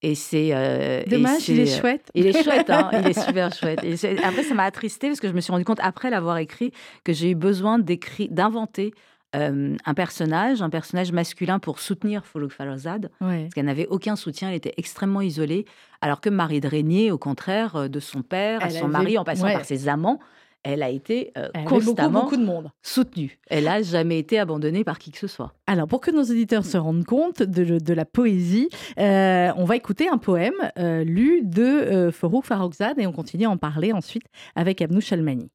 Et 0.03 0.15
c'est 0.15 0.51
euh, 0.53 1.05
dommage, 1.07 1.49
il 1.49 1.61
est 1.61 1.73
euh, 1.73 1.81
chouette. 1.81 2.11
Il 2.15 2.27
est 2.27 2.43
chouette, 2.43 2.69
hein, 2.69 2.91
il 2.93 3.07
est 3.09 3.21
super 3.27 3.55
chouette. 3.55 3.81
Et 3.83 3.95
après, 4.23 4.43
ça 4.43 4.55
m'a 4.55 4.65
attristé 4.65 5.07
parce 5.07 5.21
que 5.21 5.29
je 5.29 5.33
me 5.33 5.41
suis 5.41 5.53
rendu 5.53 5.65
compte 5.65 5.81
après 5.83 6.11
l'avoir 6.11 6.37
écrit 6.39 6.73
que 7.05 7.13
j'ai 7.13 7.31
eu 7.31 7.35
besoin 7.35 7.79
d'inventer 7.79 8.93
euh, 9.35 9.77
un 9.85 9.95
personnage, 9.95 10.63
un 10.63 10.71
personnage 10.71 11.13
masculin 11.13 11.59
pour 11.59 11.81
soutenir 11.81 12.25
Foulouk 12.25 12.53
Falazad, 12.53 13.11
parce 13.19 13.55
qu'elle 13.55 13.67
n'avait 13.67 13.89
aucun 13.89 14.17
soutien, 14.17 14.49
elle 14.49 14.55
était 14.55 14.75
extrêmement 14.77 15.21
isolée, 15.21 15.67
alors 16.01 16.21
que 16.21 16.31
Marie 16.31 16.61
de 16.61 16.69
Régnier, 16.69 17.11
au 17.11 17.19
contraire, 17.19 17.77
euh, 17.77 17.89
de 17.89 18.01
son 18.01 18.23
père 18.23 18.63
à 18.63 18.71
son 18.71 18.89
mari, 18.89 19.19
en 19.19 19.25
passant 19.25 19.53
par 19.53 19.65
ses 19.65 19.89
amants, 19.89 20.21
elle 20.63 20.83
a 20.83 20.91
été 20.91 21.33
euh, 21.39 21.49
constamment 21.67 22.25
beaucoup, 22.25 22.37
de 22.37 22.45
monde. 22.45 22.71
soutenue. 22.83 23.39
Elle 23.49 23.65
n'a 23.65 23.83
jamais 23.83 24.19
été 24.19 24.39
abandonnée 24.39 24.83
par 24.83 24.99
qui 24.99 25.13
que 25.13 25.19
ce 25.19 25.29
soit. 25.29 25.53
Alors, 25.67 25.87
pour 25.87 26.01
que 26.01 26.11
nos 26.11 26.23
auditeurs 26.23 26.65
se 26.65 26.77
rendent 26.77 27.05
compte 27.05 27.41
de, 27.43 27.95
la 27.95 28.05
poésie, 28.05 28.69
on 28.97 29.65
va 29.65 29.77
écouter 29.77 30.09
un 30.09 30.19
poème 30.19 30.55
lu 30.77 31.43
de 31.43 32.11
Foulouk 32.13 32.45
Faroukzad 32.45 32.99
et 32.99 33.07
on 33.07 33.13
continue 33.13 33.47
à 33.47 33.51
en 33.51 33.59
parler 33.59 33.93
ensuite 33.93 34.25
avec 34.57 34.83
Abnou 34.83 35.01
Chalmani. 35.01 35.51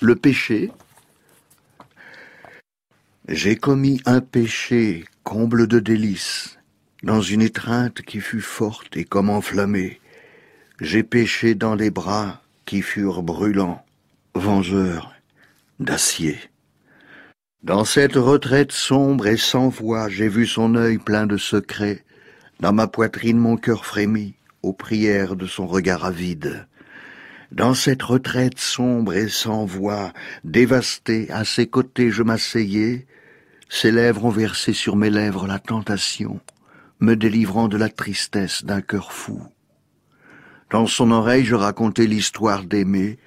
Le 0.00 0.16
péché, 0.16 0.70
j'ai 3.32 3.54
commis 3.54 4.00
un 4.06 4.20
péché, 4.20 5.04
comble 5.22 5.68
de 5.68 5.78
délices, 5.78 6.58
dans 7.04 7.22
une 7.22 7.42
étreinte 7.42 8.02
qui 8.02 8.18
fut 8.18 8.40
forte 8.40 8.96
et 8.96 9.04
comme 9.04 9.30
enflammée. 9.30 10.00
J'ai 10.80 11.04
péché 11.04 11.54
dans 11.54 11.76
les 11.76 11.90
bras 11.90 12.42
qui 12.64 12.82
furent 12.82 13.22
brûlants, 13.22 13.84
vengeurs 14.34 15.14
d'acier. 15.78 16.40
Dans 17.62 17.84
cette 17.84 18.16
retraite 18.16 18.72
sombre 18.72 19.28
et 19.28 19.36
sans 19.36 19.68
voix, 19.68 20.08
j'ai 20.08 20.28
vu 20.28 20.44
son 20.44 20.74
œil 20.74 20.98
plein 20.98 21.28
de 21.28 21.36
secrets. 21.36 22.04
Dans 22.58 22.72
ma 22.72 22.88
poitrine 22.88 23.38
mon 23.38 23.56
cœur 23.56 23.86
frémit 23.86 24.34
aux 24.64 24.72
prières 24.72 25.36
de 25.36 25.46
son 25.46 25.68
regard 25.68 26.04
avide. 26.04 26.66
Dans 27.52 27.74
cette 27.74 28.02
retraite 28.02 28.58
sombre 28.58 29.14
et 29.14 29.28
sans 29.28 29.66
voix, 29.66 30.12
dévastée, 30.42 31.30
à 31.30 31.44
ses 31.44 31.68
côtés 31.68 32.10
je 32.10 32.24
m'asseyais, 32.24 33.06
ses 33.72 33.92
lèvres 33.92 34.24
ont 34.24 34.30
versé 34.30 34.72
sur 34.72 34.96
mes 34.96 35.10
lèvres 35.10 35.46
la 35.46 35.60
tentation, 35.60 36.40
me 36.98 37.14
délivrant 37.14 37.68
de 37.68 37.76
la 37.76 37.88
tristesse 37.88 38.64
d'un 38.64 38.82
cœur 38.82 39.12
fou. 39.12 39.40
Dans 40.70 40.86
son 40.86 41.12
oreille, 41.12 41.44
je 41.44 41.54
racontais 41.54 42.06
l'histoire 42.06 42.64
d'aimer. 42.64 43.18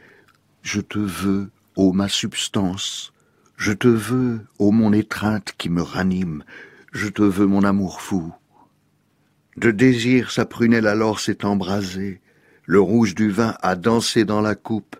Je 0.61 0.81
te 0.81 0.99
veux, 0.99 1.49
ô 1.77 1.93
ma 1.93 2.09
substance. 2.09 3.13
Je 3.55 3.71
te 3.71 3.87
veux, 3.87 4.41
ô 4.59 4.71
mon 4.71 4.91
étreinte 4.91 5.53
qui 5.57 5.69
me 5.69 5.81
ranime. 5.81 6.43
Je 6.91 7.07
te 7.07 7.21
veux, 7.21 7.47
mon 7.47 7.63
amour 7.63 8.01
fou. 8.01 8.33
De 9.55 9.71
désir, 9.71 10.29
sa 10.29 10.45
prunelle 10.45 10.87
alors 10.87 11.21
s'est 11.21 11.45
embrasée. 11.45 12.19
Le 12.65 12.81
rouge 12.81 13.15
du 13.15 13.29
vin 13.29 13.55
a 13.61 13.75
dansé 13.77 14.25
dans 14.25 14.41
la 14.41 14.55
coupe. 14.55 14.97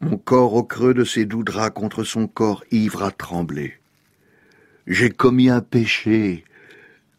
Mon 0.00 0.16
corps 0.16 0.54
au 0.54 0.64
creux 0.64 0.94
de 0.94 1.04
ses 1.04 1.26
doux 1.26 1.44
draps 1.44 1.74
contre 1.74 2.04
son 2.04 2.26
corps 2.26 2.64
ivre 2.70 3.02
a 3.02 3.10
tremblé. 3.10 3.79
J'ai 4.90 5.10
commis 5.10 5.50
un 5.50 5.60
péché, 5.60 6.42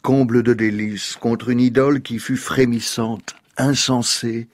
comble 0.02 0.44
de 0.44 0.54
délices, 0.54 1.16
contre 1.16 1.48
une 1.48 1.62
idole 1.62 2.02
qui 2.02 2.20
fut 2.20 2.36
frémissante, 2.36 3.34
insensée. 3.56 4.50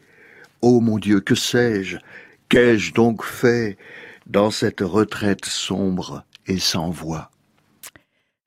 Ô 0.62 0.81
mon 0.81 1.00
Dieu, 1.00 1.19
que 1.19 1.33
sais-je? 1.33 1.97
Qu'ai-je 2.47 2.93
donc 2.93 3.24
fait 3.24 3.75
dans 4.27 4.51
cette 4.51 4.81
retraite 4.81 5.45
sombre 5.45 6.25
et 6.45 6.59
sans 6.59 6.91
voix? 6.91 7.31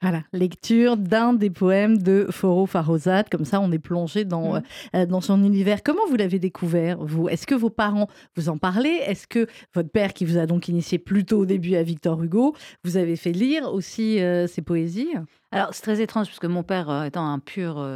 Voilà, 0.03 0.23
lecture 0.33 0.97
d'un 0.97 1.35
des 1.35 1.51
poèmes 1.51 1.99
de 1.99 2.27
Foro 2.31 2.65
Farrouzat. 2.65 3.25
Comme 3.25 3.45
ça, 3.45 3.61
on 3.61 3.71
est 3.71 3.79
plongé 3.79 4.25
dans, 4.25 4.55
mm. 4.55 4.63
euh, 4.97 5.07
dans 5.07 5.21
son 5.21 5.45
univers. 5.45 5.83
Comment 5.83 6.07
vous 6.09 6.17
l'avez 6.17 6.39
découvert, 6.39 6.99
vous? 7.05 7.29
Est-ce 7.29 7.47
que 7.47 7.55
vos 7.55 7.69
parents 7.69 8.09
vous 8.35 8.49
en 8.49 8.57
parlaient? 8.57 8.99
Est-ce 9.07 9.27
que 9.27 9.47
votre 9.75 9.91
père, 9.91 10.15
qui 10.15 10.25
vous 10.25 10.39
a 10.39 10.47
donc 10.47 10.69
initié 10.69 10.99
plutôt 10.99 11.41
au 11.41 11.47
début 11.47 11.75
à 11.77 11.83
Victor 11.83 12.23
Hugo, 12.23 12.57
vous 12.83 12.97
avez 12.97 13.17
fait 13.17 13.33
lire 13.33 13.71
aussi 13.73 14.21
euh, 14.21 14.47
ses 14.47 14.63
poésies? 14.63 15.11
Alors, 15.53 15.69
c'est 15.73 15.83
très 15.83 16.01
étrange, 16.01 16.29
parce 16.29 16.39
que 16.39 16.47
mon 16.47 16.63
père, 16.63 16.89
euh, 16.89 17.05
étant 17.05 17.31
un 17.31 17.39
pur, 17.39 17.87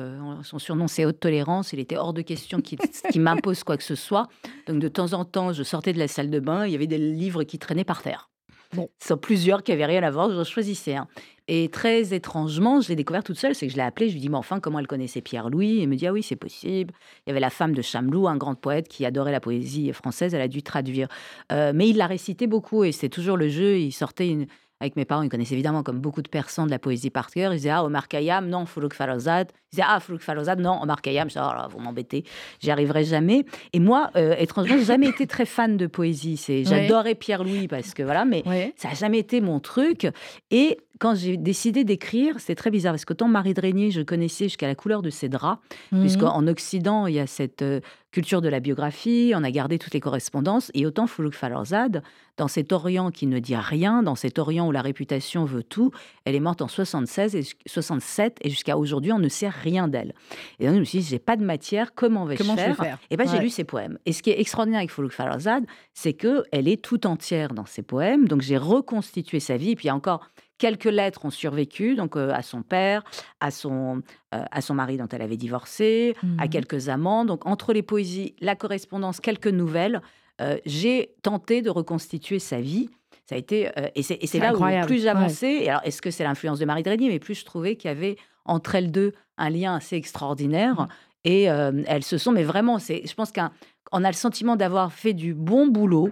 son 0.42 0.58
surnom 0.58 0.88
c'est 0.88 1.06
haute 1.06 1.20
tolérance, 1.20 1.72
il 1.72 1.78
était 1.78 1.96
hors 1.96 2.12
de 2.12 2.20
question 2.20 2.60
qu'il 3.10 3.20
m'impose 3.22 3.64
quoi 3.64 3.78
que 3.78 3.84
ce 3.84 3.94
soit. 3.94 4.28
Donc, 4.66 4.78
de 4.78 4.88
temps 4.88 5.14
en 5.14 5.24
temps, 5.24 5.54
je 5.54 5.62
sortais 5.62 5.94
de 5.94 5.98
la 5.98 6.08
salle 6.08 6.28
de 6.28 6.40
bain, 6.40 6.66
il 6.66 6.72
y 6.72 6.74
avait 6.74 6.86
des 6.86 6.98
livres 6.98 7.44
qui 7.44 7.58
traînaient 7.58 7.84
par 7.84 8.02
terre. 8.02 8.28
Bon. 8.74 8.90
Sont 8.98 9.16
plusieurs 9.16 9.62
qui 9.62 9.72
avaient 9.72 9.86
rien 9.86 10.02
à 10.02 10.10
voir, 10.10 10.30
je 10.30 10.42
choisissais 10.44 10.96
un. 10.96 11.06
Et 11.46 11.68
très 11.68 12.14
étrangement, 12.14 12.80
je 12.80 12.88
l'ai 12.88 12.96
découvert 12.96 13.22
toute 13.22 13.36
seule, 13.36 13.54
c'est 13.54 13.66
que 13.66 13.72
je 13.72 13.76
l'ai 13.76 13.82
appelée, 13.82 14.08
je 14.08 14.14
lui 14.14 14.20
dis, 14.20 14.30
mais 14.30 14.38
enfin, 14.38 14.60
comment 14.60 14.78
elle 14.78 14.86
connaissait 14.86 15.20
Pierre-Louis? 15.20 15.82
Elle 15.82 15.88
me 15.88 15.96
dit, 15.96 16.06
ah 16.06 16.12
oui, 16.12 16.22
c'est 16.22 16.36
possible. 16.36 16.94
Il 17.26 17.30
y 17.30 17.32
avait 17.32 17.40
la 17.40 17.50
femme 17.50 17.74
de 17.74 17.82
Chamelou, 17.82 18.28
un 18.28 18.36
grand 18.38 18.54
poète 18.54 18.88
qui 18.88 19.04
adorait 19.04 19.32
la 19.32 19.40
poésie 19.40 19.92
française, 19.92 20.32
elle 20.32 20.40
a 20.40 20.48
dû 20.48 20.62
traduire. 20.62 21.08
Euh, 21.52 21.72
mais 21.74 21.88
il 21.88 21.98
l'a 21.98 22.06
récité 22.06 22.46
beaucoup 22.46 22.84
et 22.84 22.92
c'est 22.92 23.10
toujours 23.10 23.36
le 23.36 23.48
jeu, 23.48 23.78
il 23.78 23.92
sortait 23.92 24.28
une, 24.28 24.46
avec 24.80 24.96
mes 24.96 25.04
parents, 25.04 25.22
ils 25.22 25.28
connaissaient 25.28 25.54
évidemment, 25.54 25.82
comme 25.82 26.00
beaucoup 26.00 26.22
de 26.22 26.28
personnes, 26.28 26.66
de 26.66 26.70
la 26.70 26.78
poésie 26.78 27.10
par 27.10 27.30
cœur. 27.30 27.52
Ils 27.52 27.56
disaient 27.56 27.70
Ah, 27.70 27.84
Omar 27.84 28.08
Khayyam, 28.08 28.48
non, 28.48 28.66
Foulouk 28.66 28.94
Falozad. 28.94 29.50
Ils 29.72 29.76
disaient 29.76 29.86
Ah, 29.86 30.00
Foulouk 30.00 30.20
Falozad, 30.20 30.60
non, 30.60 30.82
Omar 30.82 31.00
Khayyam. 31.00 31.28
Je 31.28 31.34
disais 31.34 31.46
Oh 31.46 31.68
vous 31.70 31.78
m'embêtez, 31.78 32.24
j'y 32.60 32.70
arriverai 32.70 33.04
jamais. 33.04 33.44
Et 33.72 33.80
moi, 33.80 34.10
euh, 34.16 34.34
étrangement, 34.38 34.76
j'ai 34.76 34.84
jamais 34.84 35.08
été 35.08 35.26
très 35.26 35.46
fan 35.46 35.76
de 35.76 35.86
poésie. 35.86 36.36
C'est, 36.36 36.64
j'adorais 36.66 37.14
Pierre-Louis 37.14 37.68
parce 37.68 37.94
que 37.94 38.02
voilà, 38.02 38.24
mais 38.24 38.42
ça 38.76 38.88
n'a 38.88 38.94
jamais 38.94 39.18
été 39.18 39.40
mon 39.40 39.60
truc. 39.60 40.08
Et 40.50 40.78
quand 40.98 41.14
j'ai 41.14 41.36
décidé 41.36 41.84
d'écrire, 41.84 42.36
c'est 42.38 42.54
très 42.54 42.70
bizarre 42.70 42.92
parce 42.92 43.04
qu'autant 43.04 43.28
Marie 43.28 43.54
Drégnier, 43.54 43.90
je 43.90 44.02
connaissais 44.02 44.44
jusqu'à 44.44 44.66
la 44.66 44.74
couleur 44.74 45.02
de 45.02 45.10
ses 45.10 45.28
draps, 45.28 45.60
mmh. 45.92 46.00
puisqu'en 46.00 46.46
Occident, 46.46 47.06
il 47.06 47.14
y 47.14 47.20
a 47.20 47.26
cette 47.26 47.62
euh, 47.62 47.80
culture 48.14 48.40
de 48.40 48.48
la 48.48 48.60
biographie, 48.60 49.32
on 49.34 49.42
a 49.42 49.50
gardé 49.50 49.76
toutes 49.76 49.92
les 49.92 49.98
correspondances, 49.98 50.70
et 50.72 50.86
autant 50.86 51.08
Foulouk 51.08 51.34
Falorzad, 51.34 52.00
dans 52.36 52.46
cet 52.46 52.70
Orient 52.72 53.10
qui 53.10 53.26
ne 53.26 53.40
dit 53.40 53.56
rien, 53.56 54.04
dans 54.04 54.14
cet 54.14 54.38
Orient 54.38 54.68
où 54.68 54.72
la 54.72 54.82
réputation 54.82 55.44
veut 55.44 55.64
tout, 55.64 55.90
elle 56.24 56.36
est 56.36 56.40
morte 56.40 56.62
en 56.62 56.68
76 56.68 57.34
et 57.34 57.42
67, 57.66 58.38
et 58.42 58.50
jusqu'à 58.50 58.78
aujourd'hui, 58.78 59.10
on 59.12 59.18
ne 59.18 59.28
sait 59.28 59.48
rien 59.48 59.88
d'elle. 59.88 60.14
Et 60.60 60.66
donc, 60.66 60.76
je 60.76 60.80
me 60.80 60.84
suis 60.84 61.00
dit, 61.00 61.06
j'ai 61.06 61.18
pas 61.18 61.36
de 61.36 61.44
matière, 61.44 61.92
comment 61.92 62.24
vais-je 62.24 62.44
faire, 62.44 62.76
faire? 62.76 62.98
Et 63.10 63.16
bien, 63.16 63.26
j'ai 63.26 63.40
lu 63.40 63.50
ses 63.50 63.64
poèmes. 63.64 63.98
Et 64.06 64.12
ce 64.12 64.22
qui 64.22 64.30
est 64.30 64.40
extraordinaire 64.40 64.78
avec 64.78 64.92
Foulouk 64.92 65.12
Falorzad, 65.12 65.64
c'est 65.92 66.12
qu'elle 66.12 66.68
est 66.68 66.80
tout 66.80 67.08
entière 67.08 67.52
dans 67.52 67.66
ses 67.66 67.82
poèmes, 67.82 68.28
donc 68.28 68.42
j'ai 68.42 68.58
reconstitué 68.58 69.40
sa 69.40 69.56
vie, 69.56 69.72
et 69.72 69.74
puis 69.74 69.86
il 69.86 69.88
y 69.88 69.90
a 69.90 69.96
encore 69.96 70.28
Quelques 70.58 70.84
lettres 70.84 71.24
ont 71.24 71.30
survécu, 71.30 71.96
donc 71.96 72.16
euh, 72.16 72.30
à 72.32 72.42
son 72.42 72.62
père, 72.62 73.02
à 73.40 73.50
son, 73.50 74.02
euh, 74.34 74.44
à 74.50 74.60
son 74.60 74.74
mari 74.74 74.96
dont 74.96 75.08
elle 75.10 75.22
avait 75.22 75.36
divorcé, 75.36 76.14
à 76.38 76.46
mmh 76.46 76.48
quelques 76.48 76.88
amants. 76.88 77.24
Donc 77.24 77.44
entre 77.46 77.72
les 77.72 77.82
poésies, 77.82 78.36
la 78.40 78.54
correspondance, 78.54 79.18
quelques 79.18 79.48
nouvelles, 79.48 80.00
euh, 80.40 80.56
j'ai 80.64 81.16
tenté 81.22 81.60
de 81.60 81.70
reconstituer 81.70 82.38
sa 82.38 82.60
vie. 82.60 82.88
Ça 83.28 83.34
a 83.34 83.38
été 83.38 83.70
et 83.94 84.02
c'est 84.02 84.38
là 84.38 84.54
où 84.54 84.86
plus 84.86 85.02
j'avançais. 85.02 85.68
Alors 85.68 85.80
est-ce 85.84 86.02
que 86.02 86.10
c'est 86.10 86.24
l'influence 86.24 86.58
de 86.58 86.66
Marie 86.66 86.82
Draghi 86.82 87.08
Mais 87.08 87.18
plus 87.18 87.34
je 87.34 87.44
trouvais 87.44 87.74
qu'il 87.74 87.88
y 87.88 87.90
avait 87.90 88.16
entre 88.44 88.74
elles 88.74 88.92
deux 88.92 89.12
un 89.38 89.48
lien 89.48 89.74
assez 89.74 89.96
extraordinaire. 89.96 90.82
Mmh. 90.82 90.88
Et 91.24 91.42
elles 91.44 92.04
se 92.04 92.18
sont, 92.18 92.32
mais 92.32 92.42
vraiment, 92.42 92.78
c'est, 92.78 93.06
je 93.06 93.14
pense 93.14 93.32
qu'on 93.32 94.04
a 94.04 94.08
le 94.08 94.12
sentiment 94.12 94.56
d'avoir 94.56 94.92
fait 94.92 95.14
du 95.14 95.32
bon 95.32 95.66
boulot 95.66 96.10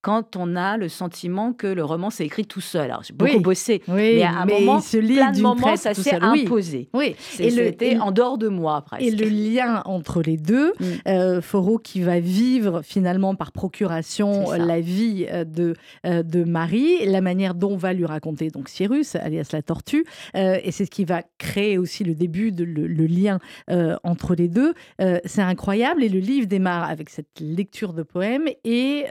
quand 0.00 0.36
on 0.36 0.54
a 0.54 0.76
le 0.76 0.88
sentiment 0.88 1.52
que 1.52 1.66
le 1.66 1.84
roman 1.84 2.10
s'est 2.10 2.24
écrit 2.24 2.46
tout 2.46 2.60
seul. 2.60 2.90
Alors, 2.90 3.02
j'ai 3.02 3.14
beaucoup 3.14 3.40
bossé, 3.40 3.82
mais 3.88 4.22
à 4.22 4.40
un 4.40 4.46
moment, 4.46 4.80
se 4.80 4.96
lit 4.96 5.16
plein 5.16 5.32
de 5.32 5.40
moments, 5.40 5.76
ça 5.76 5.92
s'est 5.94 6.14
imposé. 6.14 6.88
Oui, 6.94 7.16
et 7.38 7.50
c'était 7.50 7.98
en 7.98 8.12
dehors 8.12 8.38
de 8.38 8.48
moi, 8.48 8.82
presque. 8.82 9.02
Et 9.02 9.10
le 9.10 9.28
lien 9.28 9.82
entre 9.86 10.22
les 10.22 10.36
deux, 10.36 10.72
mm. 10.78 10.84
euh, 11.08 11.40
Foro 11.40 11.78
qui 11.78 12.00
va 12.00 12.20
vivre 12.20 12.82
finalement 12.82 13.34
par 13.34 13.50
procuration 13.50 14.52
la 14.52 14.80
vie 14.80 15.26
euh, 15.30 15.44
de, 15.44 15.74
euh, 16.06 16.22
de 16.22 16.44
Marie, 16.44 17.04
la 17.06 17.20
manière 17.20 17.54
dont 17.54 17.76
va 17.76 17.92
lui 17.92 18.06
raconter 18.06 18.50
donc 18.50 18.68
Cyrus, 18.68 19.16
alias 19.16 19.48
la 19.52 19.62
tortue, 19.62 20.04
et 20.34 20.70
c'est 20.70 20.84
ce 20.84 20.90
qui 20.90 21.04
va 21.04 21.22
créer 21.38 21.78
aussi 21.78 22.04
le 22.04 22.14
début 22.14 22.52
de 22.52 22.64
le, 22.64 23.06
lien 23.06 23.38
entre 24.04 24.34
les 24.34 24.48
deux. 24.48 24.74
c'est 25.24 25.42
incroyable, 25.42 26.02
et 26.02 26.08
le 26.08 26.18
livre 26.18 26.46
démarre 26.46 26.88
avec 26.88 27.08
cette 27.10 27.40
lecture 27.40 27.92
de 27.92 28.02
poèmes 28.02 28.48
et 28.64 29.04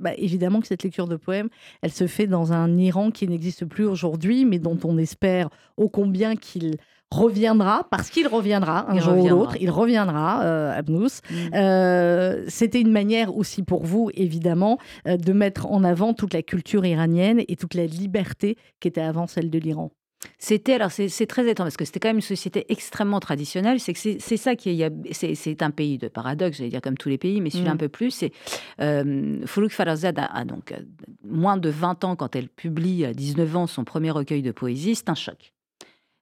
bah, 0.00 0.12
évidemment 0.16 0.60
que 0.60 0.66
cette 0.66 0.82
lecture 0.82 1.06
de 1.06 1.16
poèmes, 1.16 1.48
elle 1.82 1.92
se 1.92 2.06
fait 2.06 2.26
dans 2.26 2.52
un 2.52 2.76
Iran 2.76 3.10
qui 3.10 3.26
n'existe 3.28 3.64
plus 3.64 3.84
aujourd'hui, 3.84 4.44
mais 4.44 4.58
dont 4.58 4.78
on 4.84 4.98
espère 4.98 5.48
ô 5.76 5.88
combien 5.88 6.36
qu'il 6.36 6.76
reviendra, 7.10 7.86
parce 7.90 8.10
qu'il 8.10 8.28
reviendra 8.28 8.90
un 8.90 8.98
jour 9.00 9.16
ou 9.16 9.28
l'autre, 9.28 9.56
il 9.60 9.70
reviendra, 9.70 10.42
euh, 10.42 10.78
Abnous. 10.78 11.20
Mm. 11.30 11.34
Euh, 11.54 12.44
c'était 12.48 12.80
une 12.80 12.92
manière 12.92 13.34
aussi 13.34 13.62
pour 13.62 13.84
vous, 13.84 14.10
évidemment, 14.14 14.78
euh, 15.06 15.16
de 15.16 15.32
mettre 15.32 15.66
en 15.66 15.84
avant 15.84 16.12
toute 16.12 16.34
la 16.34 16.42
culture 16.42 16.84
iranienne 16.84 17.42
et 17.48 17.56
toute 17.56 17.74
la 17.74 17.86
liberté 17.86 18.56
qui 18.80 18.88
était 18.88 19.00
avant 19.00 19.26
celle 19.26 19.50
de 19.50 19.58
l'Iran. 19.58 19.90
C'était 20.38 20.74
alors 20.74 20.90
c'est 20.90 21.26
très 21.26 21.48
étonnant 21.48 21.66
parce 21.66 21.76
que 21.76 21.84
c'était 21.84 22.00
quand 22.00 22.08
même 22.08 22.16
une 22.16 22.22
société 22.22 22.66
extrêmement 22.70 23.20
traditionnelle. 23.20 23.78
C'est 23.78 23.92
que 23.92 23.98
c'est 23.98 24.36
ça 24.36 24.56
qui 24.56 24.82
est 24.82 24.92
c'est 25.12 25.62
un 25.62 25.70
pays 25.70 25.98
de 25.98 26.08
paradoxe, 26.08 26.58
j'allais 26.58 26.70
dire 26.70 26.80
comme 26.80 26.96
tous 26.96 27.08
les 27.08 27.18
pays, 27.18 27.40
mais 27.40 27.50
celui-là 27.50 27.70
mm. 27.70 27.74
un 27.74 27.78
peu 27.78 27.88
plus. 27.88 28.10
C'est 28.10 28.32
euh, 28.80 29.40
Foulouk 29.46 29.70
Farazad 29.70 30.18
a, 30.18 30.44
donc 30.44 30.72
euh, 30.72 30.80
moins 31.22 31.56
de 31.56 31.68
20 31.68 32.04
ans 32.04 32.16
quand 32.16 32.34
elle 32.34 32.48
publie 32.48 33.04
à 33.04 33.14
19 33.14 33.56
ans 33.56 33.66
son 33.66 33.84
premier 33.84 34.10
recueil 34.10 34.42
de 34.42 34.50
poésie. 34.50 34.96
C'est 34.96 35.08
un 35.08 35.14
choc. 35.14 35.52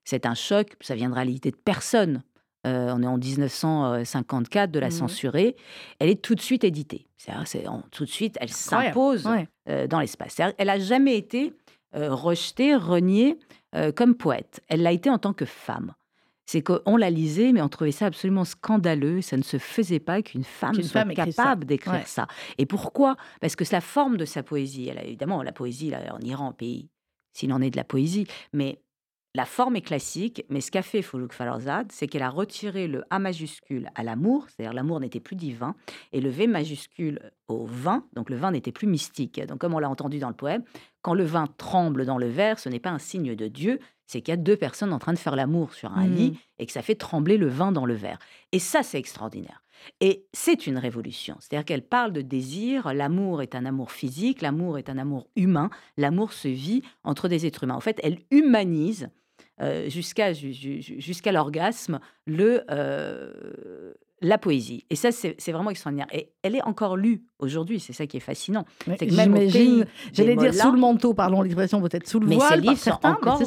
C'est 0.03 0.25
un 0.25 0.35
choc. 0.35 0.75
Ça 0.81 0.95
viendra 0.95 1.21
à 1.21 1.25
l'idée 1.25 1.51
de 1.51 1.57
personne. 1.57 2.21
Euh, 2.67 2.93
on 2.95 3.01
est 3.01 3.07
en 3.07 3.17
1954 3.17 4.71
de 4.71 4.79
la 4.79 4.87
mm. 4.87 4.91
censurer. 4.91 5.55
Elle 5.99 6.09
est 6.09 6.21
tout 6.21 6.35
de 6.35 6.41
suite 6.41 6.63
éditée. 6.63 7.07
C'est 7.17 7.63
tout 7.91 8.05
de 8.05 8.09
suite, 8.09 8.37
elle 8.39 8.49
s'impose 8.49 9.27
euh, 9.67 9.87
dans 9.87 9.99
l'espace. 9.99 10.39
Elle 10.57 10.69
a 10.69 10.77
jamais 10.77 11.17
été 11.17 11.53
rejetée, 11.93 12.75
reniée 12.75 13.39
euh, 13.75 13.91
comme 13.91 14.15
poète. 14.15 14.61
Elle 14.67 14.81
l'a 14.81 14.91
été 14.91 15.09
en 15.09 15.17
tant 15.17 15.33
que 15.33 15.45
femme. 15.45 15.93
C'est 16.45 16.61
qu'on 16.61 16.95
la 16.95 17.09
lisait, 17.09 17.51
mais 17.51 17.61
on 17.61 17.67
trouvait 17.67 17.91
ça 17.91 18.05
absolument 18.05 18.45
scandaleux. 18.45 19.21
Ça 19.21 19.35
ne 19.35 19.41
se 19.43 19.57
faisait 19.57 19.99
pas 19.99 20.21
qu'une 20.21 20.45
femme 20.45 20.81
soit 20.81 21.03
capable 21.13 21.65
d'écrire 21.65 22.07
ça. 22.07 22.27
Et 22.57 22.65
pourquoi? 22.65 23.17
Parce 23.41 23.57
que 23.57 23.65
c'est 23.65 23.75
la 23.75 23.81
forme 23.81 24.15
de 24.15 24.23
sa 24.23 24.43
poésie. 24.43 24.87
Elle 24.87 24.97
a, 24.97 25.03
évidemment, 25.03 25.43
la 25.43 25.51
poésie, 25.51 25.89
là, 25.89 26.15
en 26.15 26.19
Iran, 26.19 26.53
pays, 26.53 26.89
s'il 27.33 27.51
en 27.51 27.61
est 27.61 27.69
de 27.69 27.75
la 27.75 27.83
poésie, 27.83 28.27
mais 28.53 28.79
la 29.37 29.45
forme 29.45 29.75
est 29.75 29.81
classique, 29.81 30.43
mais 30.49 30.61
ce 30.61 30.71
qu'a 30.71 30.81
fait 30.81 31.03
Foulouk 31.03 31.31
Falorzad, 31.31 31.91
c'est 31.91 32.07
qu'elle 32.07 32.23
a 32.23 32.29
retiré 32.31 32.87
le 32.87 33.03
A 33.11 33.19
majuscule 33.19 33.91
à 33.93 34.01
l'amour, 34.01 34.47
c'est-à-dire 34.47 34.73
l'amour 34.73 34.99
n'était 34.99 35.19
plus 35.19 35.35
divin, 35.35 35.75
et 36.11 36.21
le 36.21 36.29
V 36.31 36.47
majuscule 36.47 37.31
au 37.47 37.63
vin, 37.63 38.03
donc 38.13 38.31
le 38.31 38.35
vin 38.35 38.49
n'était 38.49 38.71
plus 38.71 38.87
mystique. 38.87 39.39
Donc 39.45 39.59
comme 39.59 39.75
on 39.75 39.79
l'a 39.79 39.91
entendu 39.91 40.17
dans 40.17 40.29
le 40.29 40.33
poème, 40.33 40.63
quand 41.03 41.13
le 41.13 41.23
vin 41.23 41.45
tremble 41.59 42.07
dans 42.07 42.17
le 42.17 42.25
verre, 42.25 42.57
ce 42.57 42.67
n'est 42.67 42.79
pas 42.79 42.89
un 42.89 42.97
signe 42.97 43.35
de 43.35 43.47
Dieu, 43.47 43.79
c'est 44.07 44.21
qu'il 44.21 44.31
y 44.31 44.33
a 44.33 44.37
deux 44.37 44.57
personnes 44.57 44.91
en 44.91 44.97
train 44.97 45.13
de 45.13 45.19
faire 45.19 45.35
l'amour 45.35 45.75
sur 45.75 45.91
un 45.91 46.07
lit 46.07 46.31
mmh. 46.31 46.37
et 46.57 46.65
que 46.65 46.71
ça 46.71 46.81
fait 46.81 46.95
trembler 46.95 47.37
le 47.37 47.47
vin 47.47 47.71
dans 47.71 47.85
le 47.85 47.93
verre. 47.93 48.17
Et 48.53 48.59
ça, 48.59 48.81
c'est 48.81 48.97
extraordinaire. 48.97 49.61
Et 49.99 50.25
c'est 50.33 50.65
une 50.65 50.79
révolution. 50.79 51.37
C'est-à-dire 51.39 51.65
qu'elle 51.65 51.85
parle 51.85 52.11
de 52.11 52.21
désir. 52.21 52.91
L'amour 52.91 53.43
est 53.43 53.53
un 53.53 53.65
amour 53.65 53.91
physique, 53.91 54.41
l'amour 54.41 54.79
est 54.79 54.89
un 54.89 54.97
amour 54.97 55.27
humain. 55.35 55.69
L'amour 55.95 56.33
se 56.33 56.47
vit 56.47 56.81
entre 57.03 57.27
des 57.27 57.45
êtres 57.45 57.65
humains. 57.65 57.75
En 57.75 57.81
fait, 57.81 57.99
elle 58.01 58.17
humanise 58.31 59.09
euh, 59.61 59.89
jusqu'à 59.89 60.33
jusqu'à 60.33 61.31
l'orgasme 61.31 61.99
le 62.25 62.63
euh, 62.69 63.93
la 64.21 64.37
poésie. 64.37 64.83
Et 64.89 64.95
ça, 64.95 65.11
c'est 65.11 65.51
vraiment 65.51 65.69
extraordinaire. 65.69 66.07
Et 66.11 66.31
elle 66.41 66.55
est 66.55 66.63
encore 66.63 66.97
lue 66.97 67.23
aujourd'hui, 67.39 67.79
c'est 67.79 67.93
ça 67.93 68.07
qui 68.07 68.17
est 68.17 68.21
fascinant. 68.21 68.65
J'imagine, 68.99 69.85
j'allais 70.11 70.35
dire 70.35 70.53
sous 70.53 70.71
le 70.71 70.79
manteau, 70.79 71.13
pardon 71.13 71.41
l'expression 71.41 71.81
peut-être 71.81 72.07
sous 72.07 72.19
le 72.19 72.27
mais 72.27 72.35
voile. 72.35 72.49
Mais 72.49 72.55
ces 72.55 72.69
livres 72.69 72.81
sont 72.81 72.99
encore, 73.05 73.41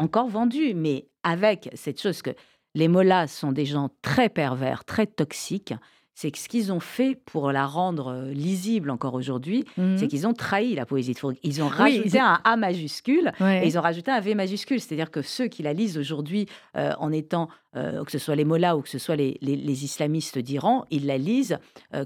encore 0.00 0.28
vendus, 0.28 0.74
mais 0.74 1.06
avec 1.22 1.70
cette 1.74 2.00
chose 2.00 2.22
que 2.22 2.30
les 2.74 2.88
mollahs 2.88 3.28
sont 3.28 3.52
des 3.52 3.64
gens 3.64 3.90
très 4.02 4.28
pervers, 4.28 4.84
très 4.84 5.06
toxiques. 5.06 5.74
C'est 6.20 6.32
que 6.32 6.38
ce 6.38 6.48
qu'ils 6.48 6.72
ont 6.72 6.80
fait 6.80 7.14
pour 7.26 7.52
la 7.52 7.64
rendre 7.64 8.08
euh, 8.08 8.32
lisible 8.32 8.90
encore 8.90 9.14
aujourd'hui, 9.14 9.64
Mhm. 9.76 9.98
c'est 9.98 10.08
qu'ils 10.08 10.26
ont 10.26 10.32
trahi 10.34 10.74
la 10.74 10.84
poésie 10.84 11.12
de. 11.14 11.18
Ils 11.44 11.62
ont 11.62 11.68
rajouté 11.68 12.18
un 12.18 12.40
A 12.42 12.56
majuscule 12.56 13.30
Ouais. 13.38 13.62
et 13.64 13.68
ils 13.68 13.78
ont 13.78 13.82
rajouté 13.82 14.10
un 14.10 14.18
V 14.18 14.34
majuscule. 14.34 14.80
C'est-à-dire 14.80 15.12
que 15.12 15.22
ceux 15.22 15.46
qui 15.46 15.62
la 15.62 15.72
lisent 15.72 15.96
aujourd'hui, 15.96 16.46
euh, 16.76 16.92
en 16.98 17.12
étant, 17.12 17.48
euh, 17.76 18.02
que 18.04 18.10
ce 18.10 18.18
soit 18.18 18.34
les 18.34 18.44
mollahs 18.44 18.76
ou 18.76 18.82
que 18.82 18.88
ce 18.88 18.98
soit 18.98 19.14
les, 19.14 19.38
les- 19.42 19.54
les 19.54 19.84
islamistes 19.84 20.38
d'Iran, 20.38 20.86
ils 20.90 21.06
la 21.06 21.18
lisent 21.18 21.58
euh, 21.94 22.04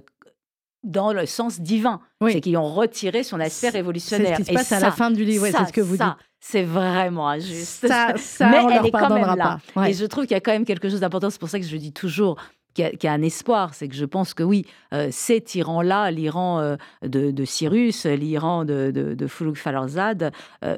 dans 0.85 1.12
le 1.14 1.25
sens 1.25 1.61
divin. 1.61 2.00
Oui. 2.21 2.33
C'est 2.33 2.40
qu'ils 2.42 2.57
ont 2.59 2.71
retiré 2.75 3.23
son 3.23 3.40
aspect 3.40 3.69
C'est 3.71 3.78
révolutionnaire. 3.78 4.37
ce 4.37 4.42
qui 4.42 4.47
se 4.47 4.50
Et 4.50 4.54
passe 4.54 4.73
à 4.73 4.81
ça, 4.81 4.87
la 4.87 4.92
fin 4.92 5.11
du 5.11 5.25
livre, 5.25 5.45
ouais, 5.45 5.52
c'est 5.52 5.64
ce 5.66 5.73
que 5.73 5.81
vous 5.81 5.97
ça, 5.97 6.16
dites. 6.19 6.26
C'est 6.40 6.64
vraiment 6.64 7.28
injuste. 7.28 7.87
Ça, 7.87 8.14
ça, 8.16 8.49
Mais 8.50 8.59
on 8.59 8.69
elle 8.69 8.75
leur 8.76 8.85
est 8.87 8.90
quand 8.90 9.14
même 9.14 9.37
là. 9.37 9.59
Ouais. 9.76 9.90
Et 9.92 9.95
je 9.95 10.04
trouve 10.04 10.25
qu'il 10.25 10.33
y 10.35 10.37
a 10.37 10.40
quand 10.40 10.52
même 10.52 10.64
quelque 10.64 10.90
chose 10.90 11.00
d'important. 11.00 11.31
C'est 11.31 11.38
pour 11.40 11.49
ça 11.49 11.59
que 11.61 11.64
je 11.64 11.76
dis 11.76 11.92
toujours 11.92 12.37
qu'il 12.75 12.99
y, 13.02 13.07
a- 13.07 13.12
un 13.12 13.23
espoir. 13.23 13.75
C'est 13.75 13.88
que 13.88 13.95
je 13.95 14.05
pense 14.05 14.35
que 14.35 14.43
oui, 14.43 14.67
euh, 14.93 15.09
cet 15.11 15.55
Iran-là, 15.55 16.11
l'Iran 16.11 16.61
euh, 16.61 16.76
de, 17.02 17.31
de 17.31 17.45
Cyrus, 17.45 18.07
l'Iran 18.07 18.64
de, 18.64 18.91
de, 18.91 19.14
de 19.14 19.26
Foulouk 19.26 19.57
Falarzad, 19.57 20.33
euh, 20.64 20.76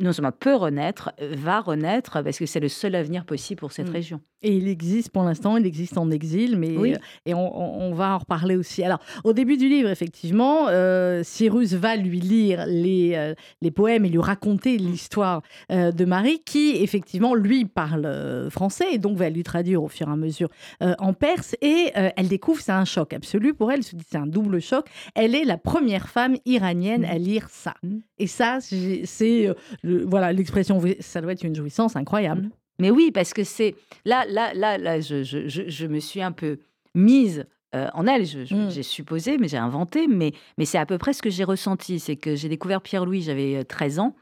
non 0.00 0.12
seulement 0.12 0.32
peut 0.32 0.54
renaître, 0.56 1.12
va 1.20 1.60
renaître, 1.60 2.22
parce 2.22 2.38
que 2.38 2.46
c'est 2.46 2.60
le 2.60 2.68
seul 2.68 2.94
avenir 2.94 3.24
possible 3.24 3.60
pour 3.60 3.72
cette 3.72 3.88
Mm. 3.88 3.92
région. 3.92 4.20
Et 4.42 4.56
il 4.56 4.68
existe 4.68 5.10
pour 5.10 5.22
l'instant, 5.22 5.58
il 5.58 5.66
existe 5.66 5.98
en 5.98 6.10
exil, 6.10 6.56
mais 6.56 6.74
Oui. 6.78 6.94
euh, 6.94 6.98
et 7.26 7.34
on, 7.34 7.92
va 7.92 8.14
en 8.14 8.18
reparler 8.18 8.56
aussi. 8.56 8.82
Alors, 8.82 8.98
au 9.24 9.34
début 9.34 9.58
du 9.58 9.68
livre, 9.68 9.90
effectivement, 9.90 10.68
euh, 10.68 11.20
Cyrus 11.22 11.74
va 11.74 11.96
lui 11.96 12.20
lire 12.20 12.64
les, 12.66 13.12
euh, 13.16 13.34
les 13.60 13.70
poèmes 13.70 14.06
et 14.06 14.08
lui 14.08 14.18
raconter 14.20 14.78
l'histoire 14.78 15.42
euh, 15.70 15.92
de 15.92 16.04
Marie, 16.06 16.40
qui 16.46 16.70
effectivement 16.76 17.34
lui 17.34 17.66
parle 17.66 18.48
français 18.50 18.86
et 18.92 18.98
donc 18.98 19.18
va 19.18 19.28
lui 19.28 19.42
traduire 19.42 19.82
au 19.82 19.88
fur 19.88 20.08
et 20.08 20.12
à 20.12 20.16
mesure 20.16 20.48
en 20.80 21.12
perse. 21.12 21.54
Et 21.60 21.90
elle 21.94 22.28
découvre, 22.28 22.60
c'est 22.62 22.72
un 22.72 22.86
choc 22.86 23.12
absolu 23.12 23.52
pour 23.52 23.70
elle. 23.70 23.80
Elle 23.80 23.84
se 23.84 23.96
dit 23.96 24.04
c'est 24.10 24.16
un 24.18 24.26
double 24.26 24.60
choc. 24.62 24.86
Elle 25.14 25.34
est 25.34 25.44
la 25.44 25.58
première 25.58 26.08
femme 26.08 26.36
iranienne 26.46 27.04
à 27.04 27.18
lire 27.18 27.48
ça. 27.50 27.74
Mm. 27.82 27.98
Et 28.20 28.26
ça, 28.26 28.58
c'est 28.60 29.48
euh, 29.48 29.54
le- 29.82 30.04
voilà 30.04 30.32
l'expression. 30.32 30.80
Ça 31.00 31.20
doit 31.20 31.32
être 31.32 31.42
une 31.42 31.54
jouissance 31.56 31.96
incroyable. 31.96 32.50
Mais 32.78 32.90
oui, 32.90 33.10
parce 33.12 33.34
que 33.34 33.44
c'est 33.44 33.74
là, 34.04 34.24
là, 34.28 34.52
là, 34.54 34.78
là, 34.78 35.00
je, 35.00 35.22
je, 35.22 35.48
je, 35.48 35.62
je 35.68 35.86
me 35.86 35.98
suis 36.00 36.22
un 36.22 36.32
peu 36.32 36.58
mise 36.94 37.44
euh, 37.74 37.88
en 37.94 38.06
elle. 38.06 38.22
Mm. 38.22 38.70
J'ai 38.70 38.82
supposé, 38.82 39.38
mais 39.38 39.48
j'ai 39.48 39.56
inventé. 39.58 40.06
Mais, 40.06 40.32
mais 40.58 40.64
c'est 40.64 40.78
à 40.78 40.86
peu 40.86 40.98
près 40.98 41.12
ce 41.12 41.22
que 41.22 41.30
j'ai 41.30 41.44
ressenti. 41.44 41.98
C'est 41.98 42.16
que 42.16 42.36
j'ai 42.36 42.48
découvert 42.48 42.80
Pierre-Louis, 42.80 43.22
j'avais 43.22 43.56
euh, 43.56 43.64
13 43.64 43.98
ans. 44.00 44.14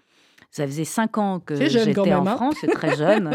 Ça 0.51 0.67
faisait 0.67 0.85
5 0.85 1.19
ans 1.19 1.41
que 1.41 1.55
j'étais 1.69 2.01
en 2.01 2.05
même, 2.25 2.29
hein. 2.29 2.37
France, 2.37 2.57
c'est 2.61 2.69
très 2.69 2.97
jeune. 2.97 3.29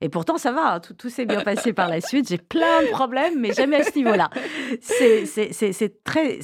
Et 0.00 0.08
pourtant, 0.08 0.36
ça 0.36 0.50
va, 0.50 0.74
hein, 0.74 0.80
tout, 0.80 0.94
tout 0.94 1.08
s'est 1.08 1.26
bien 1.26 1.42
passé 1.42 1.72
par 1.72 1.88
la 1.88 2.00
suite. 2.00 2.28
J'ai 2.28 2.38
plein 2.38 2.82
de 2.82 2.88
problèmes, 2.90 3.38
mais 3.38 3.52
jamais 3.52 3.76
à 3.76 3.84
ce 3.84 3.96
niveau-là. 3.96 4.28
C'est 4.80 6.02
très. 6.04 6.38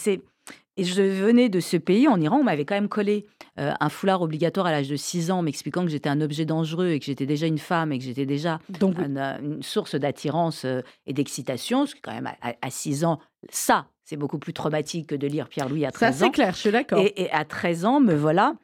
C'est- 0.78 0.82
Et 0.82 0.85
je 0.85 1.02
venais 1.25 1.49
de 1.49 1.61
ce 1.61 1.76
pays, 1.76 2.08
en 2.08 2.20
Iran, 2.20 2.38
on 2.40 2.44
m'avait 2.44 2.64
quand 2.64 2.75
même 2.75 2.88
collé 2.88 3.26
euh, 3.58 3.73
un 3.80 3.88
foulard 3.88 4.23
obligatoire 4.23 4.66
à 4.66 4.70
l'âge 4.73 4.88
de 4.88 4.97
6 4.97 5.30
ans, 5.30 5.42
m'expliquant 5.42 5.82
que 5.85 5.88
j'étais 5.90 6.08
un 6.08 6.20
objet 6.20 6.44
dangereux 6.44 6.90
et 6.90 6.99
que 7.00 7.04
j'étais 7.04 7.26
déjà 7.26 7.47
une 7.47 7.58
femme 7.58 7.92
et 7.92 7.99
que 7.99 8.04
j'étais 8.04 8.26
déjà 8.26 8.61
Donc, 8.80 8.99
euh, 9.00 9.38
une 9.40 9.62
source 9.62 9.94
d'attirance 9.97 10.64
euh, 10.64 10.80
et 11.06 11.12
d'excitation, 11.12 11.85
ce 11.87 11.94
qui 11.97 12.00
quand 12.00 12.12
même 12.14 12.28
à, 12.40 12.54
à 12.62 12.70
6 12.70 13.04
ans, 13.04 13.18
ça, 13.50 13.87
c'est 14.04 14.16
beaucoup 14.16 14.38
plus 14.38 14.52
traumatique 14.52 15.08
que 15.08 15.14
de 15.16 15.26
lire 15.26 15.49
Pierre-Louis 15.49 15.85
à 15.85 15.90
ça 15.90 15.94
13 16.11 16.16
c'est 16.16 16.25
ans. 16.26 16.30
clair, 16.30 16.54
je 16.54 16.58
suis 16.61 16.70
d'accord. 16.70 16.99
Et, 17.00 17.23
et 17.23 17.30
à 17.32 17.44
13 17.44 17.85
ans, 17.85 18.00
me 18.00 18.14
voilà 18.14 18.54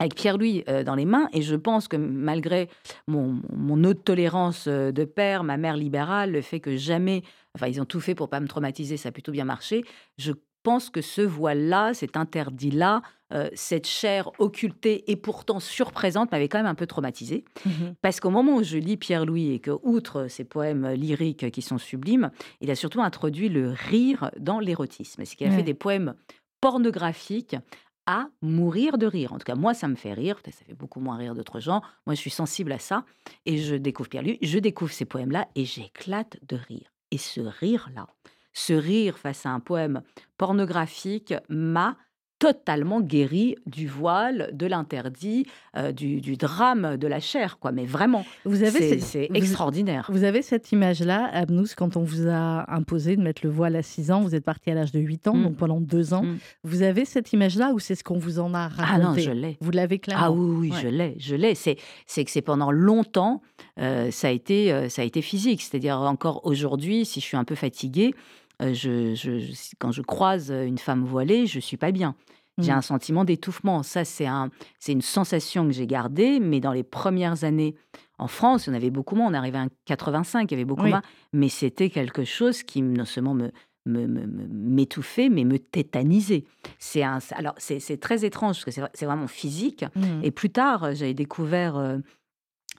avec 0.00 0.14
Pierre-Louis 0.14 0.62
euh, 0.68 0.84
dans 0.84 0.94
les 0.94 1.06
mains. 1.06 1.28
Et 1.32 1.42
je 1.42 1.56
pense 1.56 1.88
que 1.88 1.96
malgré 1.96 2.68
mon, 3.08 3.40
mon 3.56 3.82
haute 3.84 4.04
tolérance 4.04 4.68
de 4.68 5.04
père, 5.04 5.42
ma 5.42 5.56
mère 5.56 5.76
libérale, 5.76 6.30
le 6.32 6.40
fait 6.42 6.60
que 6.60 6.76
jamais, 6.76 7.22
enfin 7.56 7.66
ils 7.66 7.80
ont 7.80 7.84
tout 7.84 8.00
fait 8.00 8.14
pour 8.14 8.28
pas 8.28 8.38
me 8.40 8.46
traumatiser, 8.46 8.96
ça 8.96 9.08
a 9.08 9.12
plutôt 9.12 9.32
bien 9.32 9.44
marché. 9.44 9.84
Je 10.18 10.32
pense 10.62 10.90
que 10.90 11.00
ce 11.00 11.22
voile-là, 11.22 11.94
cet 11.94 12.16
interdit-là, 12.16 13.02
euh, 13.32 13.48
cette 13.54 13.86
chair 13.86 14.30
occultée 14.38 15.10
et 15.10 15.16
pourtant 15.16 15.60
surprésente 15.60 16.32
m'avait 16.32 16.48
quand 16.48 16.58
même 16.58 16.66
un 16.66 16.74
peu 16.74 16.86
traumatisée. 16.86 17.44
Mhm. 17.66 17.94
Parce 18.00 18.20
qu'au 18.20 18.30
moment 18.30 18.56
où 18.56 18.62
je 18.62 18.78
lis 18.78 18.96
Pierre-Louis 18.96 19.52
et 19.52 19.58
que, 19.60 19.70
outre 19.82 20.28
ses 20.28 20.44
poèmes 20.44 20.88
lyriques 20.92 21.50
qui 21.50 21.60
sont 21.62 21.78
sublimes, 21.78 22.30
il 22.60 22.70
a 22.70 22.74
surtout 22.74 23.02
introduit 23.02 23.48
le 23.50 23.70
rire 23.70 24.30
dans 24.38 24.60
l'érotisme. 24.60 25.24
C'est 25.24 25.36
qu'il 25.36 25.46
a 25.46 25.50
Ouais. 25.50 25.56
fait 25.56 25.62
des 25.62 25.74
poèmes 25.74 26.14
pornographiques 26.60 27.56
à 28.06 28.28
mourir 28.40 28.96
de 28.96 29.06
rire. 29.06 29.32
En 29.34 29.38
tout 29.38 29.44
cas, 29.44 29.54
moi, 29.54 29.74
ça 29.74 29.86
me 29.88 29.94
fait 29.94 30.14
rire. 30.14 30.40
Ça 30.44 30.64
fait 30.66 30.74
beaucoup 30.74 31.00
moins 31.00 31.16
rire 31.18 31.34
d'autres 31.34 31.60
gens. 31.60 31.82
Moi, 32.06 32.14
je 32.14 32.20
suis 32.20 32.30
sensible 32.30 32.72
à 32.72 32.78
ça. 32.78 33.04
Et 33.44 33.58
je 33.58 33.74
découvre 33.74 34.08
Pierre-Louis, 34.08 34.38
je 34.42 34.58
découvre 34.58 34.92
ces 34.92 35.04
poèmes-là 35.04 35.46
et 35.54 35.64
j'éclate 35.66 36.38
de 36.48 36.56
rire. 36.56 36.90
Et 37.10 37.18
ce 37.18 37.40
rire-là, 37.40 38.06
ce 38.52 38.72
rire 38.72 39.18
face 39.18 39.46
à 39.46 39.50
un 39.50 39.60
poème 39.60 40.02
pornographique 40.36 41.34
m'a 41.48 41.96
totalement 42.38 43.00
guéri 43.00 43.56
du 43.66 43.86
voile, 43.88 44.50
de 44.52 44.66
l'interdit, 44.66 45.46
euh, 45.76 45.90
du, 45.92 46.20
du 46.20 46.36
drame 46.36 46.96
de 46.96 47.06
la 47.06 47.18
chair, 47.20 47.58
quoi. 47.58 47.72
Mais 47.72 47.84
vraiment, 47.84 48.24
Vous 48.44 48.62
avez 48.62 48.98
c'est 49.00 49.26
vous- 49.28 49.34
extraordinaire. 49.34 50.08
Vous 50.12 50.24
avez 50.24 50.42
cette 50.42 50.70
image-là, 50.70 51.28
Abnous, 51.32 51.68
quand 51.76 51.96
on 51.96 52.02
vous 52.02 52.28
a 52.28 52.72
imposé 52.72 53.16
de 53.16 53.22
mettre 53.22 53.42
le 53.44 53.50
voile 53.50 53.74
à 53.76 53.82
6 53.82 54.10
ans, 54.12 54.20
vous 54.20 54.34
êtes 54.34 54.44
parti 54.44 54.70
à 54.70 54.74
l'âge 54.74 54.92
de 54.92 55.00
8 55.00 55.26
ans, 55.28 55.34
Mm. 55.34 55.42
donc 55.44 55.56
pendant 55.56 55.80
2 55.80 56.14
ans. 56.14 56.22
Mm. 56.22 56.38
Vous 56.64 56.82
avez 56.82 57.04
cette 57.04 57.32
image-là 57.32 57.72
ou 57.72 57.78
c'est 57.80 57.94
ce 57.96 58.04
qu'on 58.04 58.18
vous 58.18 58.38
en 58.38 58.54
a 58.54 58.68
raconté 58.68 58.84
Ah 58.92 58.98
non, 58.98 59.14
je 59.18 59.30
l'ai. 59.30 59.56
Vous 59.60 59.70
l'avez 59.70 59.98
clairement 59.98 60.24
Ah 60.26 60.30
oui, 60.30 60.56
oui, 60.56 60.70
Ouais. 60.70 60.78
je 60.82 60.88
l'ai, 60.88 61.16
je 61.18 61.34
l'ai. 61.34 61.54
C'est, 61.54 61.76
c'est 62.06 62.24
que 62.24 62.30
c'est 62.30 62.42
pendant 62.42 62.70
longtemps, 62.70 63.42
euh, 63.80 64.10
ça 64.10 64.28
a 64.28 64.30
été, 64.30 64.72
euh, 64.72 64.88
ça 64.88 65.02
a 65.02 65.04
été 65.04 65.22
physique. 65.22 65.60
C'est-à-dire 65.62 65.96
encore 65.98 66.46
aujourd'hui, 66.46 67.04
si 67.04 67.20
je 67.20 67.24
suis 67.24 67.36
un 67.36 67.44
peu 67.44 67.54
fatiguée, 67.56 68.14
je, 68.60 69.14
je- 69.14 69.38
je- 69.38 69.52
quand 69.78 69.92
je 69.92 70.02
croise 70.02 70.50
une 70.50 70.78
femme 70.78 71.04
voilée, 71.04 71.46
je 71.46 71.60
suis 71.60 71.76
pas 71.76 71.92
bien. 71.92 72.14
J'ai 72.60 72.72
Mm. 72.72 72.78
un 72.78 72.82
sentiment 72.82 73.24
d'étouffement. 73.24 73.84
Ça, 73.84 74.04
c'est 74.04 74.26
un, 74.26 74.50
c'est 74.80 74.90
une 74.92 75.00
sensation 75.02 75.64
que 75.66 75.72
j'ai 75.72 75.86
gardée. 75.86 76.40
Mais 76.40 76.58
dans 76.58 76.72
les 76.72 76.82
premières 76.82 77.44
années 77.44 77.76
en 78.18 78.26
France, 78.26 78.66
il 78.66 78.70
y 78.70 78.72
en 78.72 78.76
avait 78.76 78.90
beaucoup 78.90 79.14
moins. 79.14 79.30
On 79.30 79.34
arrivait 79.34 79.58
à 79.58 79.68
85, 79.84 80.50
il 80.50 80.54
y 80.54 80.56
avait 80.56 80.64
beaucoup 80.64 80.82
Oui. 80.82 80.90
moins. 80.90 81.02
Mais 81.32 81.48
c'était 81.48 81.88
quelque 81.88 82.24
chose 82.24 82.64
qui 82.64 82.82
non 82.82 83.04
seulement 83.04 83.34
me 83.34 83.50
m'étouffer, 83.86 85.28
mais 85.30 85.44
me 85.44 85.58
tétaniser. 85.58 86.44
C'est 86.78 87.02
un, 87.02 87.18
alors 87.32 87.54
c'est, 87.58 87.80
c'est 87.80 87.96
très 87.96 88.24
étrange 88.24 88.56
parce 88.64 88.76
que 88.76 88.82
c'est, 88.92 89.06
vraiment 89.06 89.26
physique. 89.28 89.84
Mm. 89.94 90.20
Et 90.24 90.30
plus 90.30 90.50
tard, 90.50 90.84
euh, 90.84 90.92
j'avais 90.94 91.14
découvert 91.14 91.76
euh, 91.76 91.98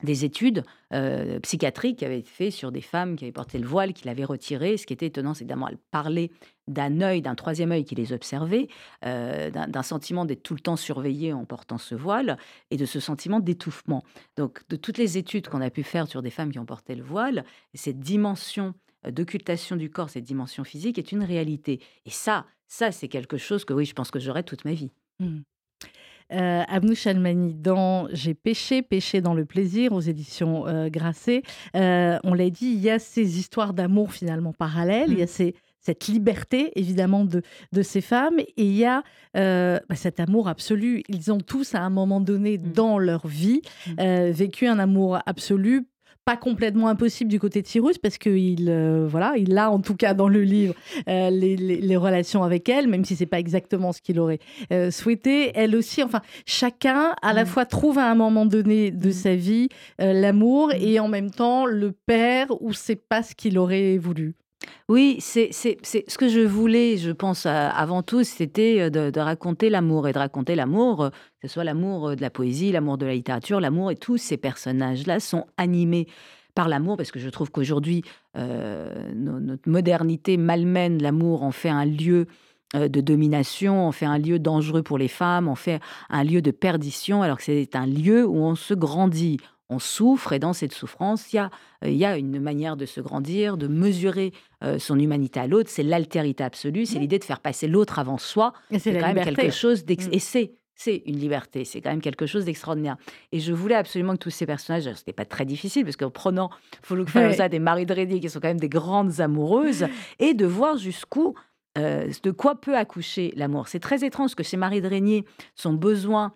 des 0.02 0.24
études 0.24 0.64
euh, 0.92 1.38
psychiatriques 1.40 1.98
qui 1.98 2.04
avaient 2.04 2.20
été 2.20 2.30
faites 2.30 2.52
sur 2.52 2.72
des 2.72 2.80
femmes 2.80 3.16
qui 3.16 3.24
avaient 3.24 3.32
porté 3.32 3.58
le 3.58 3.66
voile, 3.66 3.92
qui 3.92 4.06
l'avaient 4.06 4.24
retiré. 4.24 4.76
Ce 4.76 4.86
qui 4.86 4.92
était 4.92 5.06
étonnant, 5.06 5.34
c'est 5.34 5.44
évidemment, 5.44 5.68
elles 5.68 5.78
parlaient 5.90 6.30
d'un 6.68 7.00
œil, 7.00 7.22
d'un 7.22 7.34
troisième 7.34 7.72
œil 7.72 7.84
qui 7.84 7.94
les 7.94 8.12
observait, 8.12 8.68
euh, 9.04 9.50
d'un 9.50 9.82
sentiment 9.82 10.24
d'être 10.24 10.42
tout 10.42 10.54
le 10.54 10.60
temps 10.60 10.76
surveillé 10.76 11.32
en 11.32 11.44
portant 11.44 11.78
ce 11.78 11.94
voile 11.94 12.38
et 12.70 12.76
de 12.76 12.86
ce 12.86 13.00
sentiment 13.00 13.40
d'étouffement. 13.40 14.04
Donc, 14.36 14.62
de 14.68 14.76
toutes 14.76 14.98
les 14.98 15.18
études 15.18 15.48
qu'on 15.48 15.60
a 15.60 15.70
pu 15.70 15.82
faire 15.82 16.06
sur 16.06 16.22
des 16.22 16.30
femmes 16.30 16.52
qui 16.52 16.58
ont 16.58 16.66
porté 16.66 16.94
le 16.94 17.02
voile, 17.02 17.44
cette 17.74 17.98
dimension 17.98 18.74
euh, 19.06 19.10
d'occultation 19.10 19.76
du 19.76 19.90
corps, 19.90 20.10
cette 20.10 20.24
dimension 20.24 20.64
physique 20.64 20.98
est 20.98 21.12
une 21.12 21.24
réalité. 21.24 21.80
Et 22.06 22.10
ça, 22.10 22.46
ça, 22.66 22.92
c'est 22.92 23.08
quelque 23.08 23.36
chose 23.36 23.64
que 23.64 23.72
oui, 23.72 23.84
je 23.84 23.94
pense 23.94 24.10
que 24.10 24.20
j'aurai 24.20 24.44
toute 24.44 24.64
ma 24.64 24.72
vie. 24.72 24.92
Mm. 25.18 25.40
Euh, 26.32 26.62
Abnou 26.68 26.94
Chalmani, 26.94 27.54
dans 27.54 28.06
J'ai 28.12 28.34
péché, 28.34 28.82
péché 28.82 29.20
dans 29.20 29.34
le 29.34 29.44
plaisir, 29.44 29.92
aux 29.92 30.00
éditions 30.00 30.66
euh, 30.66 30.88
Grasset, 30.88 31.42
euh, 31.76 32.18
on 32.24 32.34
l'a 32.34 32.50
dit, 32.50 32.66
il 32.66 32.80
y 32.80 32.90
a 32.90 32.98
ces 32.98 33.38
histoires 33.38 33.74
d'amour 33.74 34.12
finalement 34.12 34.52
parallèles, 34.52 35.10
il 35.10 35.18
y 35.18 35.22
a 35.22 35.24
Mm. 35.24 35.28
ces- 35.28 35.54
cette 35.80 36.06
liberté 36.08 36.72
évidemment 36.78 37.24
de, 37.24 37.42
de 37.72 37.82
ces 37.82 38.00
femmes, 38.02 38.38
et 38.38 38.52
il 38.56 38.76
y 38.76 38.84
a 38.84 39.02
euh, 39.36 39.78
bah, 39.88 39.94
cet 39.96 40.20
amour 40.20 40.46
absolu. 40.48 41.02
Ils 41.08 41.32
ont 41.32 41.38
tous 41.40 41.74
à 41.74 41.80
un 41.80 41.90
moment 41.90 42.20
donné 42.20 42.58
Mm. 42.58 42.72
dans 42.72 42.98
leur 42.98 43.26
vie 43.26 43.62
Mm. 43.98 44.30
vécu 44.30 44.66
un 44.66 44.78
amour 44.78 45.18
absolu. 45.26 45.86
Pas 46.30 46.36
complètement 46.36 46.86
impossible 46.86 47.28
du 47.28 47.40
côté 47.40 47.60
de 47.60 47.66
Cyrus, 47.66 47.98
parce 47.98 48.16
qu'il 48.16 48.66
euh, 48.68 49.04
voilà, 49.08 49.32
il 49.36 49.58
a 49.58 49.68
en 49.68 49.80
tout 49.80 49.96
cas 49.96 50.14
dans 50.14 50.28
le 50.28 50.42
livre 50.42 50.74
euh, 51.08 51.28
les, 51.30 51.56
les- 51.56 51.80
les 51.80 51.96
relations 51.96 52.44
avec 52.44 52.68
elle, 52.68 52.86
même 52.86 53.04
si 53.04 53.16
c'est 53.16 53.26
pas 53.26 53.40
exactement 53.40 53.92
ce 53.92 54.00
qu'il 54.00 54.20
aurait 54.20 54.38
euh, 54.72 54.92
souhaité. 54.92 55.50
Elle 55.56 55.74
aussi, 55.74 56.04
enfin, 56.04 56.20
chacun 56.46 57.14
à 57.20 57.32
la 57.32 57.42
Mm. 57.42 57.46
fois 57.46 57.64
trouve 57.66 57.98
à 57.98 58.08
un 58.08 58.14
moment 58.14 58.46
donné 58.46 58.92
de 58.92 59.08
Mm. 59.08 59.12
sa 59.12 59.34
vie 59.34 59.68
euh, 60.00 60.12
l'amour 60.12 60.68
Mm. 60.68 60.82
et 60.82 61.00
en 61.00 61.08
même 61.08 61.32
temps 61.32 61.66
le 61.66 61.90
père 61.90 62.46
ou 62.62 62.72
c'est 62.72 62.94
pas 63.08 63.24
ce 63.24 63.34
qu'il 63.34 63.58
aurait 63.58 63.98
voulu. 63.98 64.34
Oui, 64.88 65.18
c'est 65.20 65.52
ce 65.52 66.18
que 66.18 66.28
je 66.28 66.40
voulais, 66.40 66.96
je 66.96 67.12
pense, 67.12 67.46
euh, 67.46 67.50
avant 67.72 68.02
tout, 68.02 68.24
c'était 68.24 68.80
euh, 68.80 68.90
de, 68.90 69.20
raconter 69.20 69.70
l'amour 69.70 70.08
et 70.08 70.12
de 70.12 70.18
raconter 70.18 70.54
l'amour, 70.56 71.04
euh, 71.04 71.10
que 71.40 71.46
ce 71.46 71.54
soit 71.54 71.64
l'amour 71.64 72.16
de 72.16 72.20
la 72.20 72.30
poésie, 72.30 72.72
l'amour 72.72 72.98
de 72.98 73.06
la 73.06 73.14
littérature, 73.14 73.60
l'amour, 73.60 73.90
et 73.90 73.96
tous 73.96 74.16
ces 74.16 74.36
personnages-là 74.36 75.20
sont 75.20 75.46
animés 75.56 76.08
par 76.56 76.68
l'amour, 76.68 76.96
parce 76.96 77.12
que 77.12 77.20
je 77.20 77.28
trouve 77.28 77.50
qu'aujourd'hui, 77.52 78.02
no- 78.34 79.38
notre 79.38 79.68
modernité 79.68 80.36
malmène 80.36 81.00
l'amour, 81.00 81.44
en 81.44 81.52
fait 81.52 81.68
un 81.68 81.84
lieu 81.84 82.26
de 82.74 83.00
domination, 83.00 83.86
en 83.86 83.92
fait 83.92 84.06
un 84.06 84.18
lieu 84.18 84.40
dangereux 84.40 84.82
pour 84.82 84.98
les 84.98 85.06
femmes, 85.06 85.46
en 85.46 85.54
fait 85.54 85.80
un 86.08 86.24
lieu 86.24 86.42
de 86.42 86.50
perdition, 86.50 87.22
alors 87.22 87.36
que 87.36 87.44
c'est 87.44 87.76
un 87.76 87.86
lieu 87.86 88.26
où 88.26 88.36
on 88.38 88.56
se 88.56 88.74
grandit, 88.74 89.38
on 89.70 89.78
souffre 89.78 90.32
et 90.32 90.38
dans 90.38 90.52
cette 90.52 90.72
souffrance, 90.72 91.32
il 91.32 91.36
y 91.36 91.38
a, 91.38 91.50
il 91.84 91.96
y 91.96 92.04
a 92.04 92.18
une 92.18 92.40
manière 92.40 92.76
de 92.76 92.84
se 92.84 93.00
grandir, 93.00 93.56
de 93.56 93.66
mesurer 93.66 94.32
son 94.78 94.98
humanité 94.98 95.40
à 95.40 95.46
l'autre. 95.46 95.70
C'est 95.70 95.82
l'altérité 95.82 96.44
absolue, 96.44 96.84
c'est 96.84 96.98
l'idée 96.98 97.18
de 97.18 97.24
faire 97.24 97.40
passer 97.40 97.68
l'autre 97.68 97.98
avant 97.98 98.18
soi. 98.18 98.52
C'est 98.78 98.92
quand 98.98 99.14
même 99.14 99.24
quelque 99.24 99.50
chose 99.50 99.84
mmh. 99.84 100.12
Et 100.12 100.18
c'est 100.18 100.52
c'est 100.80 101.02
une 101.04 101.18
liberté, 101.18 101.66
c'est 101.66 101.82
quand 101.82 101.90
même 101.90 102.00
quelque 102.00 102.24
chose 102.24 102.46
d'extraordinaire. 102.46 102.96
Et 103.32 103.38
je 103.38 103.52
voulais 103.52 103.74
absolument 103.74 104.14
que 104.14 104.18
tous 104.18 104.30
ces 104.30 104.46
personnages, 104.46 104.84
ce 104.84 104.88
n'était 104.88 105.12
pas 105.12 105.26
très 105.26 105.44
difficile, 105.44 105.84
parce 105.84 105.96
qu'en 105.96 106.10
prenant 106.10 106.48
Foulouk 106.82 107.10
Falosa, 107.10 107.50
des 107.50 107.58
Marie 107.58 107.84
Dredi, 107.84 108.18
qui 108.18 108.30
sont 108.30 108.40
quand 108.40 108.48
même 108.48 108.60
des 108.60 108.70
grandes 108.70 109.20
amoureuses, 109.20 109.86
et 110.18 110.32
de 110.32 110.46
voir 110.46 110.78
jusqu'où, 110.78 111.34
de 111.76 112.30
quoi 112.30 112.58
peut 112.58 112.76
accoucher 112.76 113.32
l'amour. 113.36 113.68
C'est 113.68 113.78
très 113.78 114.04
étrange 114.04 114.34
que 114.34 114.42
chez 114.42 114.56
Marie 114.56 114.80
Drégnier, 114.80 115.26
son 115.54 115.74
besoin 115.74 116.32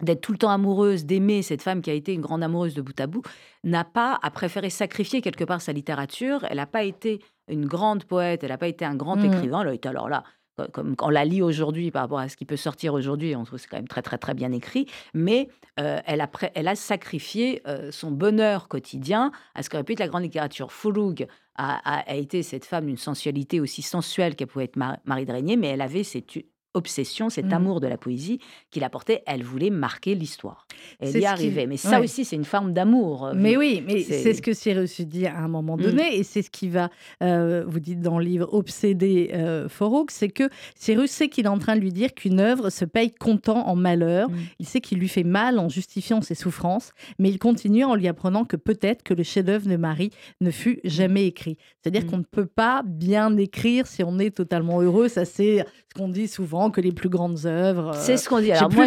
d'être 0.00 0.20
tout 0.20 0.32
le 0.32 0.38
temps 0.38 0.50
amoureuse, 0.50 1.04
d'aimer 1.04 1.42
cette 1.42 1.62
femme 1.62 1.82
qui 1.82 1.90
a 1.90 1.94
été 1.94 2.12
une 2.12 2.20
grande 2.20 2.42
amoureuse 2.42 2.74
de 2.74 2.82
bout 2.82 2.98
à 2.98 3.06
bout, 3.06 3.22
n'a 3.62 3.84
pas, 3.84 4.18
a 4.22 4.30
préféré 4.30 4.70
sacrifier 4.70 5.20
quelque 5.20 5.44
part 5.44 5.60
sa 5.60 5.72
littérature. 5.72 6.44
Elle 6.48 6.56
n'a 6.56 6.66
pas 6.66 6.82
été 6.82 7.20
une 7.48 7.66
grande 7.66 8.04
poète, 8.04 8.42
elle 8.42 8.50
n'a 8.50 8.58
pas 8.58 8.68
été 8.68 8.84
un 8.84 8.94
grand 8.94 9.16
mmh. 9.16 9.26
écrivain. 9.26 9.60
Elle 9.62 9.68
a 9.68 9.74
été 9.74 9.88
alors 9.88 10.08
là, 10.08 10.24
comme 10.72 10.94
on 11.00 11.10
la 11.10 11.24
lit 11.24 11.42
aujourd'hui 11.42 11.90
par 11.90 12.02
rapport 12.02 12.18
à 12.18 12.28
ce 12.28 12.36
qui 12.36 12.44
peut 12.44 12.56
sortir 12.56 12.94
aujourd'hui, 12.94 13.34
on 13.36 13.44
trouve 13.44 13.58
c'est 13.58 13.68
quand 13.68 13.78
même 13.78 13.88
très 13.88 14.02
très 14.02 14.18
très 14.18 14.34
bien 14.34 14.52
écrit, 14.52 14.86
mais 15.14 15.48
euh, 15.80 16.00
elle, 16.06 16.20
a 16.20 16.30
elle 16.54 16.68
a 16.68 16.74
sacrifié 16.74 17.62
euh, 17.66 17.90
son 17.90 18.10
bonheur 18.10 18.68
quotidien 18.68 19.32
à 19.54 19.62
ce 19.62 19.70
que 19.70 19.76
répète 19.76 19.98
la 19.98 20.08
grande 20.08 20.22
littérature. 20.22 20.72
Fouloug 20.72 21.26
a, 21.56 22.00
a, 22.10 22.14
été 22.14 22.42
cette 22.42 22.64
femme 22.64 22.86
d'une 22.86 22.96
sensualité 22.96 23.60
aussi 23.60 23.82
sensuelle 23.82 24.36
qu'elle 24.36 24.46
pouvait 24.48 24.64
être 24.66 24.76
Marie 25.04 25.26
de 25.26 25.56
mais 25.56 25.68
elle 25.68 25.82
avait 25.82 26.04
cette 26.04 26.38
obsession, 26.74 27.28
cet 27.30 27.46
mmh. 27.46 27.52
amour 27.52 27.80
de 27.80 27.86
la 27.86 27.96
poésie 27.96 28.38
qu'il 28.70 28.84
apportait. 28.84 29.22
Elle 29.26 29.42
voulait 29.42 29.70
marquer 29.70 30.14
l'histoire. 30.14 30.66
Elle 31.00 31.18
y 31.18 31.26
arrivait. 31.26 31.66
Mais 31.66 31.76
ça 31.76 32.00
aussi, 32.00 32.24
c'est 32.24 32.36
une 32.36 32.44
forme 32.44 32.72
d'amour. 32.72 33.26
Euh, 33.26 33.32
mais 33.36 33.56
oui, 33.56 33.82
mais 33.86 34.02
c'est 34.02 34.34
ce 34.34 34.42
que 34.42 34.52
Cyrus 34.52 35.00
dit 35.02 35.26
à 35.26 35.38
un 35.38 35.48
moment 35.48 35.76
mmh. 35.76 35.82
donné, 35.82 36.16
et 36.16 36.22
c'est 36.22 36.42
ce 36.42 36.50
qui 36.50 36.68
va, 36.68 36.90
euh, 37.22 37.64
vous 37.66 37.80
dites 37.80 38.00
dans 38.00 38.18
le 38.18 38.24
livre, 38.24 38.48
obséder 38.52 39.30
euh, 39.34 39.68
c'est 40.08 40.28
que 40.28 40.48
Cyrus 40.74 41.10
sait 41.10 41.28
qu'il 41.28 41.46
est 41.46 41.48
en 41.48 41.58
train 41.58 41.76
de 41.76 41.80
lui 41.80 41.92
dire 41.92 42.14
qu'une 42.14 42.40
œuvre 42.40 42.70
se 42.70 42.84
paye 42.84 43.10
content 43.10 43.66
en 43.66 43.76
malheur. 43.76 44.30
Mmh. 44.30 44.36
Il 44.60 44.66
sait 44.66 44.80
qu'il 44.80 44.98
lui 44.98 45.08
fait 45.08 45.24
mal 45.24 45.58
en 45.58 45.68
justifiant 45.68 46.20
ses 46.20 46.34
souffrances, 46.34 46.92
mais 47.18 47.28
il 47.28 47.38
continue 47.38 47.84
en 47.84 47.94
lui 47.94 48.08
apprenant 48.08 48.44
que 48.44 48.56
peut-être 48.56 49.02
que 49.02 49.14
le 49.14 49.22
chef-d'œuvre 49.22 49.68
de 49.68 49.76
Marie 49.76 50.10
ne 50.40 50.50
fut 50.50 50.80
jamais 50.84 51.26
écrit. 51.26 51.56
C'est-à-dire 51.80 52.06
qu'on 52.06 52.18
ne 52.18 52.22
peut 52.22 52.46
pas 52.46 52.82
bien 52.84 53.36
écrire 53.36 53.86
si 53.86 54.02
on 54.04 54.18
est 54.18 54.30
totalement 54.30 54.80
heureux. 54.80 55.08
Ça, 55.08 55.24
c'est 55.24 55.58
ce 55.58 55.98
qu'on 55.98 56.08
dit 56.08 56.28
souvent 56.28 56.61
que 56.70 56.80
les 56.80 56.92
plus 56.92 57.08
grandes 57.08 57.46
œuvres. 57.46 57.94
C'est 57.94 58.16
ce 58.16 58.28
qu'on 58.28 58.40
dit. 58.40 58.52
Alors 58.52 58.72
moi, 58.72 58.86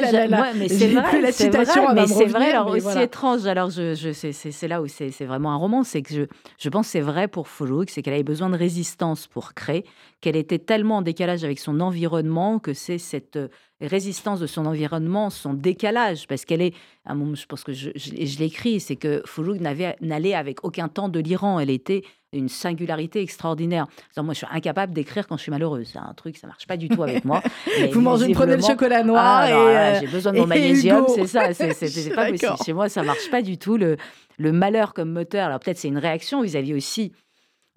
mais 0.56 0.68
c'est 0.70 0.88
vrai, 0.88 1.22
la 1.22 1.32
citation, 1.32 1.94
mais 1.94 2.08
c'est 2.08 2.26
vrai. 2.26 2.52
Alors 2.52 2.70
aussi 2.70 3.00
étrange. 3.00 3.46
Alors 3.46 3.70
je, 3.70 3.94
je 3.94 4.12
c'est 4.12 4.68
là 4.68 4.82
où 4.82 4.88
c'est 4.88 5.26
vraiment 5.26 5.52
un 5.52 5.58
roman, 5.58 5.84
c'est 5.84 6.02
que 6.02 6.14
je, 6.14 6.22
je 6.58 6.70
pense 6.70 6.88
c'est 6.88 7.02
vrai 7.02 7.28
pour 7.28 7.48
Foulouk, 7.48 7.90
c'est 7.90 8.02
qu'elle 8.02 8.14
avait 8.14 8.24
besoin 8.24 8.50
de 8.50 8.58
résistance 8.58 9.28
pour 9.28 9.54
créer, 9.54 9.86
qu'elle 10.22 10.36
était 10.36 10.60
tellement 10.60 10.98
en 10.98 11.02
décalage 11.02 11.44
avec 11.44 11.60
son 11.60 11.80
environnement 11.80 12.60
que 12.60 12.74
c'est 12.74 12.98
cette 12.98 13.36
euh, 13.36 13.48
résistance 13.82 14.40
de 14.40 14.48
son 14.48 14.66
environnement, 14.66 15.30
son 15.30 15.54
décalage, 15.54 16.28
parce 16.28 16.46
qu'elle 16.46 16.62
est, 16.62 16.74
un 17.06 17.16
moment, 17.16 17.36
je 17.36 17.46
pense 17.46 17.64
que 17.64 17.74
je, 17.74 17.90
je, 17.96 18.40
l'écris, 18.40 18.80
c'est 18.80 18.96
que 18.96 19.22
Foulouk 19.26 19.60
n'allait 19.60 20.34
avec 20.34 20.64
aucun 20.64 20.88
temps 20.88 21.10
de 21.10 21.20
l'Iran. 21.20 21.60
Elle 21.60 21.70
était 21.70 22.04
une 22.32 22.50
singularité 22.50 23.22
extraordinaire. 23.22 23.88
moi, 24.18 24.34
je 24.34 24.40
suis 24.40 24.48
incapable 24.52 24.94
d'écrire 24.94 25.28
quand 25.28 25.38
je 25.38 25.44
suis 25.44 25.52
malheureuse. 25.52 25.90
C'est 25.92 26.00
un 26.00 26.14
truc, 26.16 26.38
ça 26.38 26.48
marche 26.48 26.68
pas 26.68 26.78
du 26.78 26.90
tout 26.90 27.04
avec 27.04 27.26
moi. 27.26 27.42
Vous 27.92 28.02
mangez, 28.02 28.32
prenez 28.34 28.56
le 28.56 28.62
chocolat 28.62 29.04
noir 29.04 29.24
ah, 29.24 29.50
et 29.50 29.54
euh, 29.54 30.00
j'ai 30.02 30.08
besoin 30.08 30.34
de 30.34 30.40
mon 30.40 30.48
magnésium, 30.48 31.06
c'est 31.08 31.28
ça. 31.28 31.54
C'est 31.54 32.16
pas 32.16 32.28
possible. 32.32 32.54
Chez 32.66 32.74
moi, 32.74 32.90
ça 32.90 33.04
marche 33.04 33.30
pas 33.30 33.42
du 33.42 33.58
tout. 33.58 33.78
Le, 33.78 33.98
le 34.38 34.52
malheur 34.52 34.94
comme 34.94 35.12
moteur. 35.12 35.48
Alors 35.48 35.60
peut-être 35.60 35.78
c'est 35.78 35.88
une 35.88 35.98
réaction 35.98 36.42
vis-à-vis 36.42 36.74
aussi 36.74 37.14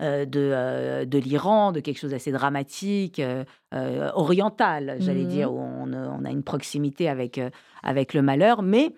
euh, 0.00 0.24
de, 0.24 0.50
euh, 0.52 1.04
de 1.04 1.18
l'Iran, 1.18 1.72
de 1.72 1.80
quelque 1.80 1.98
chose 1.98 2.12
d'assez 2.12 2.32
dramatique, 2.32 3.20
oriental, 3.72 4.96
j'allais 5.00 5.24
mmh 5.24 5.28
dire, 5.28 5.52
où 5.52 5.58
on, 5.58 5.92
on, 5.92 6.24
a 6.24 6.30
une 6.30 6.42
proximité 6.42 7.08
avec, 7.08 7.40
avec 7.82 8.14
le 8.14 8.22
malheur, 8.22 8.62
mais 8.62 8.92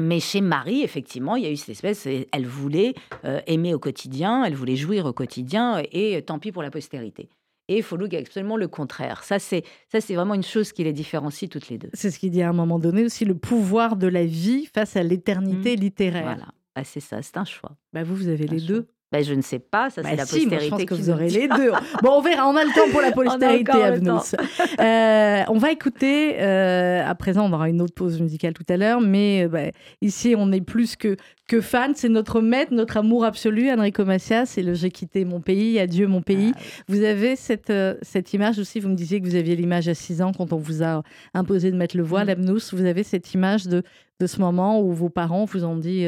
mais 0.00 0.20
chez 0.20 0.40
Marie, 0.40 0.82
effectivement, 0.82 1.36
il 1.36 1.44
y 1.44 1.46
a 1.46 1.50
eu 1.50 1.56
cette 1.56 1.70
espèce, 1.70 2.06
elle 2.06 2.46
voulait 2.46 2.94
euh, 3.24 3.40
aimer 3.46 3.74
au 3.74 3.78
quotidien, 3.78 4.44
elle 4.44 4.54
voulait 4.54 4.76
jouir 4.76 5.04
au 5.06 5.12
quotidien, 5.12 5.82
et, 5.92 6.22
tant 6.22 6.38
pis 6.38 6.52
pour 6.52 6.62
la 6.62 6.70
postérité. 6.70 7.28
Et 7.68 7.82
Foulouk 7.82 8.12
a 8.14 8.18
absolument 8.18 8.56
le 8.56 8.68
contraire. 8.68 9.22
Ça, 9.22 9.38
c'est 9.38 9.64
ça, 9.90 10.00
c'est 10.00 10.14
vraiment 10.14 10.34
une 10.34 10.42
chose 10.42 10.72
qui 10.72 10.82
les 10.82 10.92
différencie 10.92 11.48
toutes 11.48 11.68
les 11.68 11.78
deux. 11.78 11.90
C'est 11.92 12.10
ce 12.10 12.18
qu'il 12.18 12.30
dit 12.30 12.42
à 12.42 12.48
un 12.48 12.52
moment 12.52 12.78
donné 12.78 13.04
aussi, 13.04 13.24
le 13.24 13.36
pouvoir 13.36 13.96
de 13.96 14.08
la 14.08 14.24
vie 14.24 14.66
face 14.66 14.96
à 14.96 15.02
l'éternité 15.02 15.76
mmh. 15.76 15.80
littéraire. 15.80 16.24
Voilà, 16.24 16.48
ah, 16.74 16.84
c'est 16.84 17.00
ça, 17.00 17.22
c'est 17.22 17.36
un 17.36 17.44
choix. 17.44 17.76
Bah 17.92 18.02
vous, 18.02 18.16
vous 18.16 18.28
avez 18.28 18.46
les 18.46 18.60
deux. 18.60 18.88
Ben, 19.12 19.22
je 19.22 19.34
ne 19.34 19.42
sais 19.42 19.58
pas, 19.58 19.90
ça 19.90 20.02
c'est 20.02 20.08
bah, 20.08 20.16
la 20.16 20.22
postérité. 20.22 20.60
je 20.60 20.70
pense 20.70 20.84
que 20.86 20.94
vous 20.94 21.10
aurez 21.10 21.28
les 21.28 21.46
deux. 21.46 21.70
bon, 22.02 22.12
on 22.12 22.20
verra, 22.22 22.48
on 22.48 22.56
a 22.56 22.64
le 22.64 22.74
temps 22.74 22.90
pour 22.90 23.02
la 23.02 23.12
postérité, 23.12 23.70
Abnous. 23.70 24.34
Euh, 24.80 25.42
on 25.48 25.58
va 25.58 25.70
écouter, 25.70 26.40
euh, 26.40 27.06
à 27.06 27.14
présent, 27.14 27.44
on 27.46 27.52
aura 27.52 27.68
une 27.68 27.82
autre 27.82 27.92
pause 27.92 28.22
musicale 28.22 28.54
tout 28.54 28.64
à 28.70 28.78
l'heure, 28.78 29.02
mais 29.02 29.44
euh, 29.44 29.48
bah, 29.48 29.70
ici 30.00 30.34
on 30.34 30.50
est 30.50 30.62
plus 30.62 30.96
que, 30.96 31.16
que 31.46 31.60
fans, 31.60 31.92
c'est 31.94 32.08
notre 32.08 32.40
maître, 32.40 32.72
notre 32.72 32.96
amour 32.96 33.26
absolu, 33.26 33.70
Enrico 33.70 34.06
Macias, 34.06 34.46
c'est 34.46 34.62
le 34.62 34.72
J'ai 34.72 34.90
quitté 34.90 35.26
mon 35.26 35.42
pays, 35.42 35.78
adieu 35.78 36.06
mon 36.06 36.22
pays. 36.22 36.52
Ah 36.56 36.60
vous 36.88 37.02
avez 37.02 37.36
cette, 37.36 37.72
cette 38.00 38.32
image 38.32 38.58
aussi, 38.58 38.80
vous 38.80 38.88
me 38.88 38.94
disiez 38.94 39.20
que 39.20 39.26
vous 39.26 39.36
aviez 39.36 39.56
l'image 39.56 39.88
à 39.88 39.94
6 39.94 40.22
ans 40.22 40.32
quand 40.32 40.54
on 40.54 40.58
vous 40.58 40.82
a 40.82 41.02
imposé 41.34 41.70
de 41.70 41.76
mettre 41.76 41.98
le 41.98 42.02
voile, 42.02 42.28
mmh. 42.28 42.30
Abnous, 42.30 42.60
vous 42.72 42.86
avez 42.86 43.02
cette 43.02 43.34
image 43.34 43.66
de, 43.66 43.82
de 44.20 44.26
ce 44.26 44.40
moment 44.40 44.80
où 44.80 44.90
vos 44.92 45.10
parents 45.10 45.44
vous 45.44 45.64
ont 45.66 45.76
dit 45.76 46.06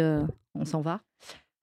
on 0.55 0.65
s'en 0.65 0.81
va 0.81 1.01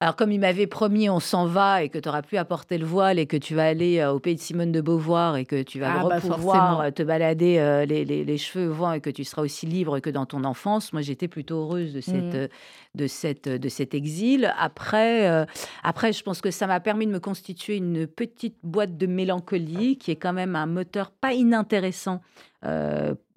alors, 0.02 0.16
comme 0.16 0.32
il 0.32 0.40
m'avait 0.40 0.66
promis, 0.66 1.12
on 1.12 1.20
s'en 1.20 1.46
va 1.46 1.84
et 1.84 1.90
que 1.90 2.00
tu 2.00 2.10
auras 2.10 2.24
pu 2.24 2.36
apporter 2.36 2.80
le 2.80 2.88
voile 2.88 3.20
et 3.20 3.28
que 3.28 3.38
tu 3.38 3.54
vas 3.54 3.68
aller 3.68 4.00
euh, 4.00 4.12
au 4.12 4.20
pays 4.20 4.34
de 4.34 4.40
Simone 4.40 4.72
de 4.72 4.82
Beauvoir 4.82 5.38
et 5.38 5.46
que 5.46 5.62
tu 5.62 5.80
vas 5.80 6.00
ah, 6.00 6.08
bah, 6.10 6.20
pouvoir 6.20 6.82
euh, 6.82 6.90
te 6.90 7.04
balader 7.04 7.60
euh, 7.60 7.86
les, 7.86 8.38
cheveux 8.40 8.72
au 8.72 8.74
vent 8.74 8.94
et 8.94 9.00
que 9.00 9.12
tu 9.12 9.24
seras 9.24 9.44
aussi 9.44 9.68
libre 9.68 10.00
que 10.00 10.10
dans 10.10 10.26
ton 10.26 10.44
enfance. 10.44 10.92
Moi, 10.92 11.04
j'étais 11.04 11.28
plutôt 11.28 11.58
heureuse 11.58 11.94
de, 11.94 12.02
cette, 12.02 12.34
mmh. 12.34 12.48
de, 12.96 13.08
cette, 13.08 13.48
de 13.48 13.70
cet 13.70 13.94
exil. 13.94 14.52
Après, 14.58 15.46
après, 15.84 16.14
je 16.14 16.24
pense 16.24 16.42
que 16.42 16.50
ça 16.50 16.66
m'a 16.66 16.80
permis 16.80 17.06
de 17.06 17.12
me 17.12 17.20
constituer 17.20 17.76
une 17.76 18.08
petite 18.08 18.58
boîte 18.64 18.98
de 18.98 19.06
mélancolie 19.06 20.00
qui 20.00 20.10
est 20.10 20.16
quand 20.16 20.34
même 20.34 20.56
un 20.56 20.66
moteur 20.66 21.12
pas 21.12 21.34
inintéressant 21.34 22.22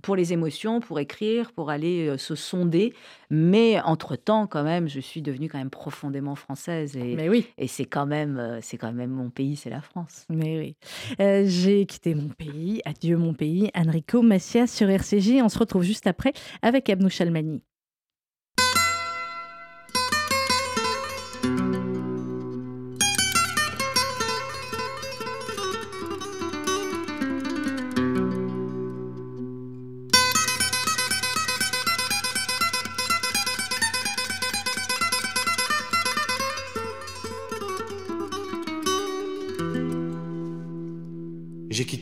pour 0.05 0.17
les 0.17 0.35
émotions, 0.35 0.81
pour 0.81 1.01
écrire, 1.01 1.51
pour 1.53 1.71
aller 1.71 2.09
euh, 2.09 2.19
se 2.19 2.35
sonder. 2.35 2.93
Mais 3.31 3.81
entre-temps, 3.81 4.47
quand 4.47 4.63
même, 4.63 4.87
je 4.87 5.01
suis 5.01 5.23
devenue 5.23 5.49
quand 5.49 5.57
même 5.57 5.71
profondément 5.71 6.35
française. 6.35 6.95
Et, 6.95 7.17
Mais 7.17 7.31
oui. 7.31 7.47
Et 7.57 7.67
c'est 7.67 7.87
quand, 7.87 8.05
même, 8.05 8.37
euh, 8.39 8.59
c'est 8.61 8.77
quand 8.77 8.93
même 8.93 9.11
mon 9.11 9.31
pays, 9.31 9.57
c'est 9.57 9.71
la 9.71 9.81
France. 9.81 10.27
Mais 10.29 10.59
oui. 10.59 10.77
Euh, 11.21 11.45
j'ai 11.47 11.87
quitté 11.87 12.15
mon 12.15 12.29
pays. 12.29 12.83
Adieu 12.85 13.17
mon 13.17 13.33
pays. 13.33 13.71
Enrico 13.75 14.21
Macias 14.21 14.67
sur 14.67 14.91
RCJ. 14.91 15.41
On 15.43 15.49
se 15.49 15.59
retrouve 15.59 15.83
juste 15.83 16.07
après 16.07 16.35
avec 16.61 16.91
Abnou 16.91 17.09
Chalmani. 17.09 17.63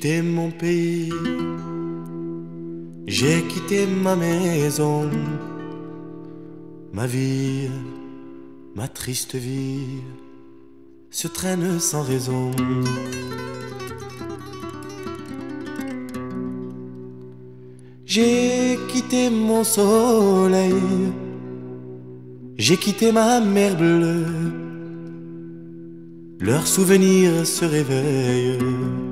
Quitté 0.03 0.21
mon 0.21 0.51
pays, 0.51 1.13
j'ai 3.07 3.41
quitté 3.43 3.87
ma 3.87 4.17
maison, 4.17 5.09
ma 6.93 7.07
vie, 7.07 7.71
ma 8.75 8.89
triste 8.89 9.37
vie 9.37 10.03
se 11.09 11.29
traîne 11.29 11.79
sans 11.79 12.03
raison. 12.03 12.51
J'ai 18.05 18.81
quitté 18.89 19.31
mon 19.31 19.63
soleil, 19.63 20.83
j'ai 22.57 22.77
quitté 22.77 23.13
ma 23.13 23.39
mer 23.39 23.77
bleue, 23.77 24.27
leurs 26.41 26.67
souvenirs 26.67 27.47
se 27.47 27.65
réveillent 27.65 29.12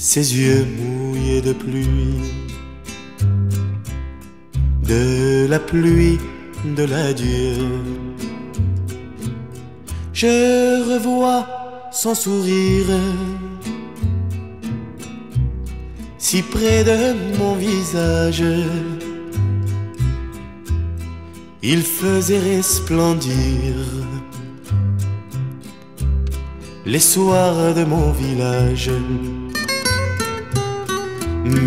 ses 0.00 0.34
yeux 0.34 0.66
mouillés 0.78 1.42
de 1.42 1.52
pluie, 1.52 2.32
de 4.82 5.46
la 5.46 5.58
pluie 5.58 6.18
de 6.64 6.84
l'adieu. 6.84 7.58
Je 10.14 10.90
revois 10.90 11.46
son 11.92 12.14
sourire 12.14 12.86
si 16.16 16.40
près 16.40 16.82
de 16.82 17.36
mon 17.38 17.54
visage. 17.56 18.44
Il 21.62 21.82
faisait 21.82 22.38
resplendir 22.38 23.74
les 26.86 27.00
soirs 27.00 27.74
de 27.74 27.84
mon 27.84 28.12
village. 28.12 28.90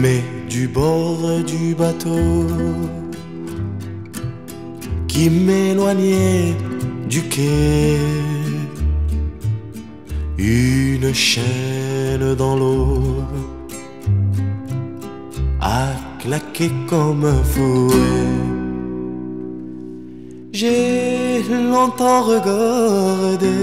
Mais 0.01 0.23
du 0.49 0.67
bord 0.67 1.43
du 1.45 1.75
bateau 1.75 2.47
qui 5.07 5.29
m'éloignait 5.29 6.55
du 7.09 7.21
quai, 7.23 7.97
une 10.37 11.13
chaîne 11.13 12.35
dans 12.35 12.55
l'eau 12.55 13.23
a 15.61 15.87
claqué 16.19 16.71
comme 16.87 17.25
un 17.25 17.43
fouet. 17.43 18.33
J'ai 20.51 21.43
longtemps 21.49 22.21
regardé 22.21 23.55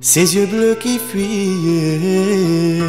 ses 0.00 0.36
yeux 0.36 0.46
bleus 0.46 0.76
qui 0.80 0.98
fuyaient. 0.98 2.82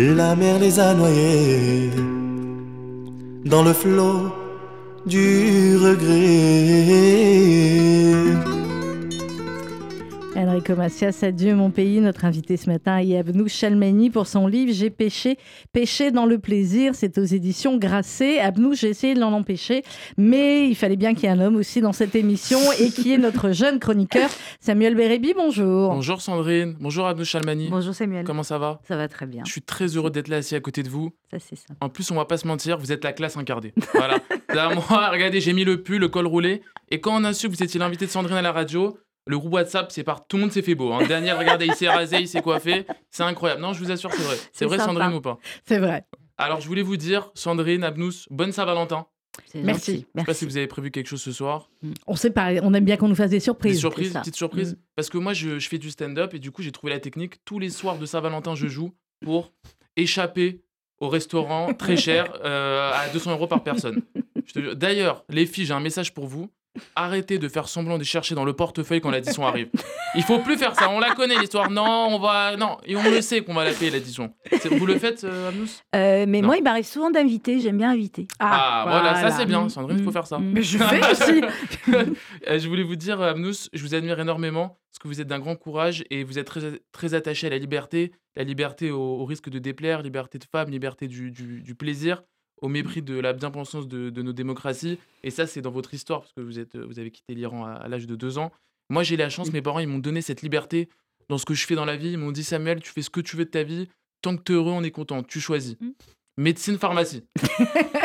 La 0.00 0.36
mer 0.36 0.60
les 0.60 0.78
a 0.78 0.94
noyés 0.94 1.90
dans 3.44 3.64
le 3.64 3.72
flot 3.72 4.30
du 5.04 5.76
regret. 5.76 7.77
Enrico 10.58 10.74
Macias, 10.74 11.20
Adieu 11.22 11.54
mon 11.54 11.70
pays. 11.70 12.00
Notre 12.00 12.24
invité 12.24 12.56
ce 12.56 12.68
matin 12.68 12.98
est 12.98 13.16
Abnou 13.16 13.46
Chalmani 13.46 14.10
pour 14.10 14.26
son 14.26 14.48
livre 14.48 14.72
J'ai 14.72 14.90
péché, 14.90 15.38
péché 15.72 16.10
dans 16.10 16.26
le 16.26 16.40
plaisir. 16.40 16.96
C'est 16.96 17.16
aux 17.18 17.24
éditions 17.24 17.76
Grasset. 17.76 18.40
Abnou, 18.40 18.74
j'ai 18.74 18.88
essayé 18.88 19.14
de 19.14 19.20
l'en 19.20 19.32
empêcher, 19.32 19.84
mais 20.16 20.68
il 20.68 20.74
fallait 20.74 20.96
bien 20.96 21.14
qu'il 21.14 21.24
y 21.24 21.26
ait 21.26 21.30
un 21.30 21.38
homme 21.38 21.54
aussi 21.54 21.80
dans 21.80 21.92
cette 21.92 22.16
émission 22.16 22.58
et 22.80 22.90
qui 22.90 23.12
est 23.12 23.18
notre 23.18 23.52
jeune 23.52 23.78
chroniqueur 23.78 24.28
Samuel 24.58 24.96
Bérébi. 24.96 25.32
Bonjour. 25.32 25.94
Bonjour 25.94 26.20
Sandrine. 26.20 26.74
Bonjour 26.80 27.06
Abnou 27.06 27.24
Chalmani. 27.24 27.68
Bonjour 27.70 27.94
Samuel. 27.94 28.24
Comment 28.24 28.42
ça 28.42 28.58
va? 28.58 28.80
Ça 28.88 28.96
va 28.96 29.06
très 29.06 29.26
bien. 29.26 29.44
Je 29.46 29.52
suis 29.52 29.62
très 29.62 29.86
heureux 29.86 30.10
d'être 30.10 30.26
là 30.26 30.38
assis 30.38 30.56
à 30.56 30.60
côté 30.60 30.82
de 30.82 30.88
vous. 30.88 31.12
Ça 31.30 31.38
c'est 31.38 31.54
ça. 31.54 31.72
En 31.80 31.88
plus, 31.88 32.10
on 32.10 32.16
va 32.16 32.24
pas 32.24 32.36
se 32.36 32.48
mentir, 32.48 32.78
vous 32.78 32.90
êtes 32.90 33.04
la 33.04 33.12
classe 33.12 33.36
incarnée. 33.36 33.74
Voilà. 33.94 34.18
Là, 34.52 34.74
moi, 34.74 35.10
regardez, 35.10 35.40
j'ai 35.40 35.52
mis 35.52 35.64
le 35.64 35.82
pull, 35.82 35.98
le 35.98 36.08
col 36.08 36.26
roulé. 36.26 36.62
Et 36.90 37.00
quand 37.00 37.20
on 37.20 37.24
a 37.24 37.34
su 37.34 37.48
que 37.48 37.54
vous 37.54 37.62
étiez 37.62 37.78
l'invité 37.78 38.06
de 38.06 38.10
Sandrine 38.10 38.38
à 38.38 38.42
la 38.42 38.50
radio, 38.50 38.98
le 39.28 39.38
groupe 39.38 39.52
WhatsApp, 39.52 39.92
c'est 39.92 40.04
par 40.04 40.26
tout 40.26 40.36
le 40.38 40.42
monde 40.42 40.52
s'est 40.52 40.62
fait 40.62 40.74
beau. 40.74 40.92
Hein. 40.92 41.06
Daniel, 41.06 41.36
regardez, 41.36 41.66
il 41.66 41.74
s'est 41.74 41.88
rasé, 41.88 42.18
il 42.20 42.28
s'est 42.28 42.40
coiffé. 42.40 42.86
C'est 43.10 43.22
incroyable. 43.22 43.60
Non, 43.60 43.74
je 43.74 43.84
vous 43.84 43.90
assure, 43.90 44.10
c'est 44.10 44.22
vrai. 44.22 44.36
C'est 44.52 44.64
vrai, 44.64 44.78
Sandrine 44.78 45.12
ou 45.12 45.20
pas? 45.20 45.38
C'est 45.66 45.78
vrai. 45.78 46.06
Alors, 46.38 46.60
je 46.60 46.66
voulais 46.66 46.82
vous 46.82 46.96
dire, 46.96 47.30
Sandrine, 47.34 47.84
Abnous, 47.84 48.24
bonne 48.30 48.52
Saint-Valentin. 48.52 49.06
Merci. 49.54 50.06
Je 50.14 50.20
sais 50.20 50.24
pas 50.24 50.34
si 50.34 50.46
vous 50.46 50.56
avez 50.56 50.66
prévu 50.66 50.90
quelque 50.90 51.06
chose 51.06 51.20
ce 51.20 51.32
soir. 51.32 51.70
On 52.06 52.16
sait 52.16 52.30
pas, 52.30 52.54
on 52.62 52.72
aime 52.72 52.86
bien 52.86 52.96
qu'on 52.96 53.08
nous 53.08 53.14
fasse 53.14 53.30
des 53.30 53.38
surprises. 53.38 53.74
Des 53.74 53.80
surprises, 53.80 54.14
petites 54.14 54.36
surprises. 54.36 54.72
Mm. 54.72 54.78
Parce 54.96 55.10
que 55.10 55.18
moi, 55.18 55.34
je, 55.34 55.58
fais 55.58 55.78
du 55.78 55.90
stand-up 55.90 56.32
et 56.32 56.38
du 56.38 56.50
coup, 56.50 56.62
j'ai 56.62 56.72
trouvé 56.72 56.92
la 56.92 56.98
technique. 56.98 57.44
Tous 57.44 57.58
les 57.58 57.68
soirs 57.68 57.98
de 57.98 58.06
Saint-Valentin, 58.06 58.54
je 58.54 58.66
joue 58.66 58.94
pour 59.20 59.52
échapper 59.96 60.62
au 61.00 61.08
restaurant 61.08 61.74
très 61.74 61.96
cher 61.96 62.32
euh, 62.44 62.90
à 62.92 63.08
200 63.10 63.32
euros 63.32 63.46
par 63.46 63.62
personne. 63.62 64.02
D'ailleurs, 64.54 65.24
les 65.28 65.46
filles, 65.46 65.66
j'ai 65.66 65.74
un 65.74 65.80
message 65.80 66.14
pour 66.14 66.26
vous. 66.26 66.50
Arrêtez 66.94 67.38
de 67.38 67.48
faire 67.48 67.68
semblant 67.68 67.98
de 67.98 68.04
chercher 68.04 68.34
dans 68.34 68.44
le 68.44 68.52
portefeuille 68.52 69.00
quand 69.00 69.10
l'addition 69.10 69.46
arrive. 69.46 69.68
Il 70.14 70.22
faut 70.22 70.38
plus 70.38 70.56
faire 70.56 70.74
ça. 70.74 70.90
On 70.90 71.00
la 71.00 71.14
connaît 71.14 71.38
l'histoire. 71.38 71.70
Non, 71.70 72.08
on 72.10 72.18
va 72.18 72.56
non 72.56 72.78
et 72.84 72.96
on 72.96 73.02
le 73.02 73.20
sait 73.20 73.42
qu'on 73.42 73.54
va 73.54 73.64
la 73.64 73.72
payer 73.72 73.90
l'addition. 73.90 74.32
Vous 74.70 74.86
le 74.86 74.98
faites, 74.98 75.24
euh, 75.24 75.50
euh 75.96 76.24
Mais 76.28 76.42
moi, 76.42 76.56
il 76.56 76.62
m'arrive 76.62 76.84
souvent 76.84 77.10
d'inviter. 77.10 77.60
J'aime 77.60 77.78
bien 77.78 77.90
inviter. 77.90 78.28
Ah, 78.38 78.84
ah 78.84 78.86
voilà. 78.88 79.14
ça 79.16 79.36
c'est 79.36 79.46
bien. 79.46 79.68
Sandrine, 79.68 79.98
il 79.98 80.04
faut 80.04 80.12
faire 80.12 80.26
ça. 80.26 80.38
Mais 80.38 80.62
je 80.62 80.78
fais 80.84 81.10
aussi. 81.10 81.42
Euh, 82.46 82.58
je 82.58 82.68
voulais 82.68 82.82
vous 82.82 82.96
dire, 82.96 83.20
Amnous, 83.20 83.68
je 83.72 83.82
vous 83.82 83.94
admire 83.94 84.20
énormément 84.20 84.78
parce 84.90 84.98
que 85.00 85.08
vous 85.08 85.20
êtes 85.20 85.26
d'un 85.26 85.38
grand 85.38 85.56
courage 85.56 86.04
et 86.10 86.22
vous 86.24 86.38
êtes 86.38 86.46
très, 86.46 86.60
très 86.92 87.14
attaché 87.14 87.46
à 87.46 87.50
la 87.50 87.58
liberté, 87.58 88.12
la 88.36 88.44
liberté 88.44 88.90
au, 88.90 89.24
risque 89.24 89.48
de 89.50 89.58
déplaire, 89.58 90.02
liberté 90.02 90.38
de 90.38 90.44
femme, 90.44 90.70
liberté 90.70 91.08
du, 91.08 91.30
du 91.30 91.74
plaisir 91.74 92.22
au 92.60 92.68
mépris 92.68 93.02
de 93.02 93.18
la 93.18 93.32
bien-pensance 93.32 93.88
de, 93.88 94.22
nos 94.22 94.32
démocraties. 94.32 94.98
Et 95.22 95.30
ça, 95.30 95.46
c'est 95.46 95.60
dans 95.60 95.70
votre 95.70 95.94
histoire, 95.94 96.20
parce 96.20 96.32
que 96.32 96.40
vous, 96.40 96.58
êtes, 96.58 96.76
vous 96.76 96.98
avez 96.98 97.10
quitté 97.10 97.34
l'Iran 97.34 97.64
à, 97.64 97.88
l'âge 97.88 98.06
de 98.06 98.16
deux 98.16 98.38
ans. 98.38 98.52
Moi, 98.90 99.02
j'ai 99.02 99.16
la 99.16 99.28
chance, 99.28 99.52
mes 99.52 99.62
parents, 99.62 99.80
ils 99.80 99.88
m'ont 99.88 99.98
donné 99.98 100.22
cette 100.22 100.42
liberté 100.42 100.88
dans 101.28 101.38
ce 101.38 101.44
que 101.44 101.54
je 101.54 101.66
fais 101.66 101.74
dans 101.74 101.84
la 101.84 101.96
vie. 101.96 102.12
Ils 102.12 102.18
m'ont 102.18 102.32
dit, 102.32 102.44
Samuel, 102.44 102.80
tu 102.80 102.90
fais 102.90 103.02
ce 103.02 103.10
que 103.10 103.20
tu 103.20 103.36
veux 103.36 103.44
de 103.44 103.50
ta 103.50 103.62
vie. 103.62 103.88
Tant 104.22 104.36
que 104.36 104.42
tu 104.42 104.52
es 104.52 104.54
heureux, 104.54 104.72
on 104.72 104.82
est 104.82 104.90
content. 104.90 105.22
Tu 105.22 105.40
choisis. 105.40 105.76
Mm. 105.80 105.90
Médecine, 106.38 106.78
pharmacie. 106.78 107.24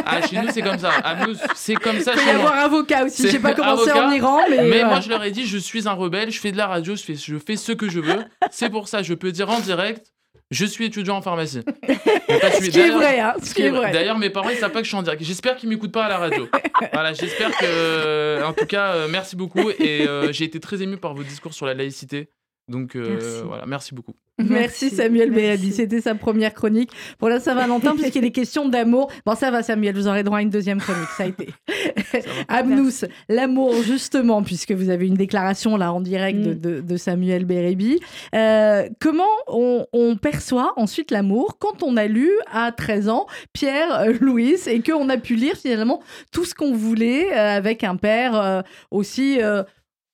ah, 0.05 0.25
chez 0.25 0.41
nous, 0.41 0.49
c'est 0.51 0.63
comme 0.63 0.79
ça. 0.79 0.89
À 0.89 1.25
nous, 1.25 1.35
c'est 1.53 1.75
comme 1.75 1.99
ça. 1.99 2.13
Il 2.15 2.19
peut 2.19 2.25
y 2.25 2.29
avoir 2.31 2.55
avocat 2.55 3.05
aussi. 3.05 3.23
Je 3.23 3.27
sais 3.27 3.39
pas 3.39 3.53
comment 3.53 3.77
c'est 3.77 3.91
en 3.91 4.11
Iran, 4.11 4.41
mais. 4.49 4.67
Mais 4.67 4.83
moi, 4.83 5.01
je 5.01 5.09
leur 5.09 5.23
ai 5.23 5.29
dit, 5.29 5.45
je 5.45 5.59
suis 5.59 5.87
un 5.87 5.93
rebelle, 5.93 6.31
je 6.31 6.39
fais 6.39 6.51
de 6.51 6.57
la 6.57 6.65
radio, 6.65 6.95
je 6.95 7.03
fais, 7.03 7.13
je 7.13 7.37
fais 7.37 7.55
ce 7.55 7.71
que 7.71 7.87
je 7.87 7.99
veux. 7.99 8.25
C'est 8.49 8.71
pour 8.71 8.87
ça, 8.87 9.03
je 9.03 9.13
peux 9.13 9.31
dire 9.31 9.51
en 9.51 9.59
direct, 9.59 10.11
je 10.53 10.65
suis 10.65 10.85
étudiant 10.85 11.17
en 11.17 11.21
pharmacie. 11.21 11.61
ce 11.87 12.69
qui 12.69 12.79
est 12.79 12.89
vrai, 12.89 13.19
hein, 13.19 13.33
ce 13.41 13.53
qui 13.53 13.63
est 13.63 13.69
vrai. 13.69 13.91
D'ailleurs, 13.91 14.17
mes 14.17 14.29
parents, 14.29 14.49
ils 14.49 14.57
savent 14.57 14.71
pas 14.71 14.79
que 14.79 14.85
je 14.85 14.89
suis 14.89 14.97
en 14.97 15.03
direct. 15.03 15.23
J'espère 15.23 15.55
qu'ils 15.55 15.69
m'écoutent 15.69 15.91
pas 15.91 16.05
à 16.05 16.09
la 16.09 16.17
radio. 16.17 16.47
voilà, 16.93 17.13
j'espère 17.13 17.51
que. 17.57 17.65
Euh, 17.65 18.45
en 18.45 18.53
tout 18.53 18.65
cas, 18.65 18.93
euh, 18.93 19.07
merci 19.09 19.35
beaucoup. 19.35 19.69
Et 19.71 20.07
euh, 20.07 20.31
j'ai 20.31 20.45
été 20.45 20.59
très 20.59 20.81
ému 20.81 20.97
par 20.97 21.13
vos 21.13 21.23
discours 21.23 21.53
sur 21.53 21.65
la 21.65 21.73
laïcité. 21.73 22.29
Donc 22.67 22.95
voilà, 22.95 23.65
merci 23.65 23.93
beaucoup. 23.93 24.13
Merci, 24.39 24.89
Samuel 24.89 25.29
Bérabi. 25.29 25.71
C'était 25.71 26.01
sa 26.01 26.15
première 26.15 26.53
chronique 26.53 26.89
pour 27.19 27.29
la 27.29 27.39
Saint-Valentin, 27.39 27.95
puisqu'il 27.97 28.25
est 28.25 28.31
question 28.31 28.67
d'amour. 28.67 29.11
Bon, 29.27 29.35
ça 29.35 29.51
va, 29.51 29.61
Samuel, 29.61 29.95
vous 29.95 30.07
aurez 30.07 30.23
droit 30.23 30.39
à 30.39 30.41
une 30.41 30.49
deuxième 30.49 30.79
chronique. 30.79 31.09
Ça 31.15 31.23
a 31.23 31.27
été. 31.27 31.49
Abnous, 32.47 33.05
l'amour, 33.29 33.75
justement, 33.83 34.41
puisque 34.41 34.71
vous 34.71 34.89
avez 34.89 35.05
une 35.05 35.13
déclaration 35.13 35.77
là 35.77 35.93
en 35.93 36.01
direct 36.01 36.39
de, 36.39 36.81
mm. 36.81 36.97
Samuel 36.97 37.45
Bérébi. 37.45 37.99
Euh, 38.33 38.89
comment 38.99 39.23
on, 39.47 39.85
perçoit 40.21 40.73
ensuite 40.77 41.11
l'amour 41.11 41.57
quand 41.59 41.83
on 41.83 41.97
a 41.97 42.07
lu 42.07 42.29
à 42.51 42.71
13 42.71 43.09
ans 43.09 43.25
Pierre 43.51 43.99
euh, 43.99 44.13
Louis 44.21 44.55
et 44.67 44.81
qu'on 44.81 45.09
a 45.09 45.17
pu 45.17 45.35
lire 45.35 45.55
finalement 45.55 46.01
tout 46.31 46.45
ce 46.45 46.55
qu'on 46.55 46.73
voulait 46.73 47.33
euh, 47.33 47.57
avec 47.57 47.83
un 47.83 47.97
père 47.97 48.63
aussi 48.91 49.39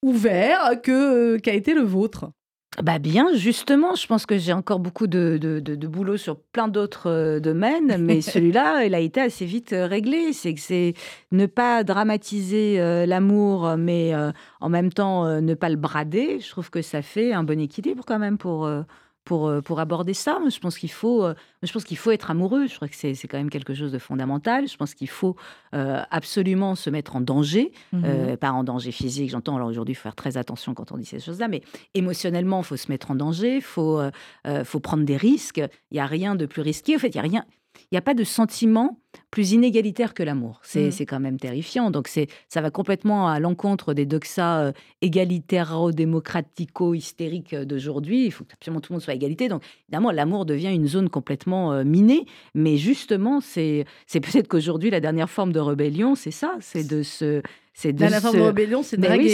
ouvert 0.01 0.81
que 0.81 1.37
qu'a 1.37 1.53
été 1.53 1.73
le 1.73 1.81
vôtre? 1.81 2.31
Bah 2.83 2.99
bien, 2.99 3.33
justement, 3.33 3.95
je 3.95 4.07
pense 4.07 4.25
que 4.25 4.37
j'ai 4.37 4.53
encore 4.53 4.79
beaucoup 4.79 5.07
de, 5.07 5.37
de, 5.37 5.87
boulot 5.87 6.15
sur 6.15 6.39
plein 6.39 6.69
d'autres 6.69 7.09
euh, 7.09 7.39
domaines, 7.39 7.97
mais 7.97 8.21
celui-là, 8.21 8.85
il 8.85 8.95
a 8.95 8.99
été 8.99 9.19
assez 9.19 9.45
vite 9.45 9.73
euh, 9.73 9.85
réglé. 9.85 10.31
C'est 10.33 10.53
que 10.53 10.61
c'est 10.61 10.93
ne 11.31 11.45
pas 11.45 11.83
dramatiser 11.83 12.79
euh, 12.79 13.05
l'amour, 13.05 13.75
mais 13.77 14.13
en 14.61 14.69
même 14.69 14.93
temps 14.93 15.41
ne 15.41 15.53
pas 15.55 15.69
le 15.69 15.75
brader. 15.75 16.39
Je 16.39 16.49
trouve 16.49 16.69
que 16.69 16.81
ça 16.81 17.01
fait 17.01 17.33
un 17.33 17.43
bon 17.43 17.59
équilibre 17.59 18.03
quand 18.05 18.19
même 18.19 18.37
pour 18.37 18.69
pour, 19.29 19.47
euh, 19.47 19.61
pour 19.61 19.79
aborder 19.79 20.15
ça. 20.15 20.39
Je 20.49 20.57
pense 20.57 20.79
qu'il 20.79 20.89
faut, 20.89 21.23
euh, 21.23 21.35
je 21.61 21.71
pense 21.71 21.83
qu'il 21.83 21.97
faut 21.97 22.09
être 22.09 22.31
amoureux. 22.31 22.65
Je 22.65 22.73
crois 22.73 22.87
que 22.87 22.95
c'est 22.95 23.13
quand 23.27 23.37
même 23.37 23.51
quelque 23.51 23.75
chose 23.75 23.91
de 23.91 23.99
fondamental. 23.99 24.67
Je 24.67 24.75
pense 24.75 24.95
qu'il 24.95 25.07
faut 25.07 25.35
euh, 25.75 26.01
absolument 26.09 26.73
se 26.73 26.89
mettre 26.89 27.15
en 27.15 27.21
danger, 27.21 27.71
mmh 27.93 28.37
pas 28.41 28.51
en 28.51 28.63
danger 28.63 28.91
physique. 28.91 29.29
J'entends. 29.29 29.55
Alors 29.55 29.67
aujourd'hui, 29.67 29.93
faut 29.93 30.01
faire 30.01 30.15
très 30.15 30.37
attention 30.37 30.73
quand 30.73 30.91
on 30.91 30.97
dit 30.97 31.05
ces 31.05 31.19
choses-là, 31.19 31.47
mais 31.47 31.61
émotionnellement, 31.93 32.61
il 32.61 32.65
faut 32.65 32.75
se 32.75 32.91
mettre 32.91 33.11
en 33.11 33.15
danger. 33.15 33.57
Il 33.57 33.61
faut, 33.61 34.01
faut 34.63 34.79
prendre 34.79 35.03
des 35.03 35.17
risques. 35.17 35.61
Il 35.91 35.93
n'y 35.93 35.99
a 35.99 36.07
rien 36.07 36.33
de 36.33 36.47
plus 36.47 36.63
risqué. 36.63 36.95
En 36.95 36.99
fait, 36.99 37.09
il 37.09 37.15
y 37.15 37.19
a 37.19 37.23
rien. 37.23 37.45
Il 37.75 37.87
n'y 37.93 37.97
a 37.99 38.01
pas 38.01 38.15
de 38.15 38.23
sentiment 38.23 38.99
plus 39.31 39.51
inégalitaire 39.53 40.13
que 40.13 40.23
l'amour. 40.23 40.59
C'est 40.63 40.87
Mm. 40.87 40.91
c'est 40.91 41.05
quand 41.05 41.19
même 41.19 41.37
terrifiant. 41.39 41.91
Donc 41.91 42.07
c'est 42.07 42.27
ça 42.47 42.61
va 42.61 42.69
complètement 42.71 43.27
à 43.27 43.39
l'encontre 43.39 43.93
des 43.93 44.05
doxas 44.05 44.61
euh, 44.65 44.71
égalitairo-démocratico-hystériques 45.01 47.53
euh, 47.53 47.65
d'aujourd'hui. 47.65 48.25
Il 48.25 48.31
faut 48.31 48.43
que 48.43 48.53
absolument 48.53 48.81
tout 48.81 48.93
le 48.93 48.95
monde 48.95 49.01
soit 49.03 49.13
à 49.13 49.15
égalité. 49.15 49.47
Donc 49.49 49.63
évidemment, 49.87 50.11
l'amour 50.11 50.45
devient 50.45 50.73
une 50.73 50.87
zone 50.87 51.09
complètement 51.09 51.73
euh, 51.73 51.83
minée. 51.83 52.25
Mais 52.53 52.77
justement, 52.77 53.39
c'est 53.41 53.85
peut-être 54.13 54.47
qu'aujourd'hui, 54.47 54.89
la 54.89 54.99
dernière 54.99 55.29
forme 55.29 55.51
de 55.53 55.59
rébellion, 55.59 56.15
c'est 56.15 56.31
ça. 56.31 56.55
C'est 56.59 56.87
de 56.87 57.03
se... 57.03 57.41
C'est 57.75 57.93
de 57.93 58.05
se- 58.05 58.35
de 58.35 58.41
rébellion, 58.41 58.83
c'est 58.83 58.97
de 58.97 59.03
draguer 59.03 59.23
oui, 59.23 59.29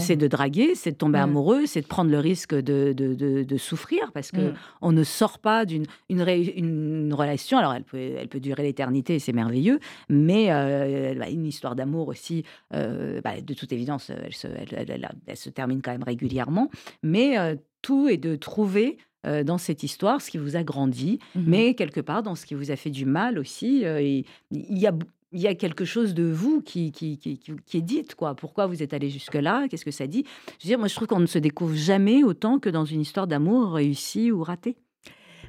c'est 0.00 0.16
de, 0.16 0.26
draguer, 0.26 0.74
c'est 0.74 0.90
de 0.90 0.96
tomber 0.96 1.18
Ouais. 1.18 1.22
amoureux, 1.24 1.66
c'est 1.66 1.82
de 1.82 1.86
prendre 1.86 2.10
le 2.10 2.18
risque 2.18 2.52
de, 2.52 3.56
souffrir 3.58 4.10
parce 4.12 4.32
que 4.32 4.40
Mm. 4.40 4.54
on 4.82 4.90
ne 4.90 5.04
sort 5.04 5.38
pas 5.38 5.64
d'une 5.64 5.84
une, 6.08 6.20
ré- 6.20 6.52
une 6.56 7.14
relation. 7.14 7.58
Alors, 7.58 7.72
elle 7.74 7.84
peut, 7.84 7.96
elle 8.18 8.26
peut 8.26 8.40
durer 8.40 8.64
l'éternité, 8.64 8.89
c'est 9.18 9.32
merveilleux, 9.32 9.78
mais 10.08 10.46
euh, 10.50 11.14
bah, 11.14 11.28
une 11.30 11.46
histoire 11.46 11.74
d'amour 11.76 12.08
aussi, 12.08 12.44
euh, 12.74 13.20
bah, 13.22 13.40
de 13.40 13.54
toute 13.54 13.72
évidence, 13.72 14.10
elle 14.10 14.34
se, 14.34 14.46
elle, 14.46 14.68
elle- 14.72 14.90
elle- 14.90 15.10
elle 15.26 15.36
se 15.36 15.50
termine 15.50 15.82
quand 15.82 15.92
même 15.92 16.02
régulièrement. 16.02 16.70
Mais 17.02 17.38
euh, 17.38 17.56
tout 17.82 18.08
est 18.08 18.16
de 18.18 18.36
trouver 18.36 18.98
euh, 19.26 19.44
dans 19.44 19.58
cette 19.58 19.82
histoire 19.82 20.22
ce 20.22 20.30
qui 20.30 20.38
vous 20.38 20.56
a 20.56 20.62
grandi, 20.62 21.18
Mhm. 21.34 21.44
mais 21.46 21.74
quelque 21.74 22.00
part 22.00 22.22
dans 22.22 22.34
ce 22.34 22.46
qui 22.46 22.54
vous 22.54 22.70
a 22.70 22.76
fait 22.76 22.88
du 22.90 23.04
mal 23.04 23.38
aussi. 23.38 23.84
euh, 23.84 24.00
il 24.00 24.24
y 24.50 24.86
a 24.86 24.92
il 25.32 25.40
y 25.40 25.46
a 25.46 25.54
quelque 25.54 25.84
chose 25.84 26.12
de 26.14 26.24
vous 26.24 26.60
qui, 26.60 26.90
qui, 26.90 27.16
qui, 27.16 27.38
qui- 27.38 27.52
qui 27.64 27.76
est 27.76 27.82
dit, 27.82 28.02
quoi. 28.16 28.34
Pourquoi 28.34 28.66
vous 28.66 28.82
êtes 28.82 28.92
allé 28.94 29.10
jusque-là? 29.10 29.68
Qu'est-ce 29.68 29.84
que 29.84 29.92
ça 29.92 30.08
dit? 30.08 30.24
Je 30.58 30.64
veux 30.64 30.68
dire, 30.70 30.78
moi, 30.80 30.88
je 30.88 30.94
trouve 30.96 31.06
qu'on 31.06 31.20
ne 31.20 31.26
se 31.26 31.38
découvre 31.38 31.76
jamais 31.76 32.24
autant 32.24 32.58
que 32.58 32.68
dans 32.68 32.84
une 32.84 33.00
histoire 33.00 33.28
d'amour 33.28 33.74
réussie 33.74 34.32
ou 34.32 34.42
ratée. 34.42 34.76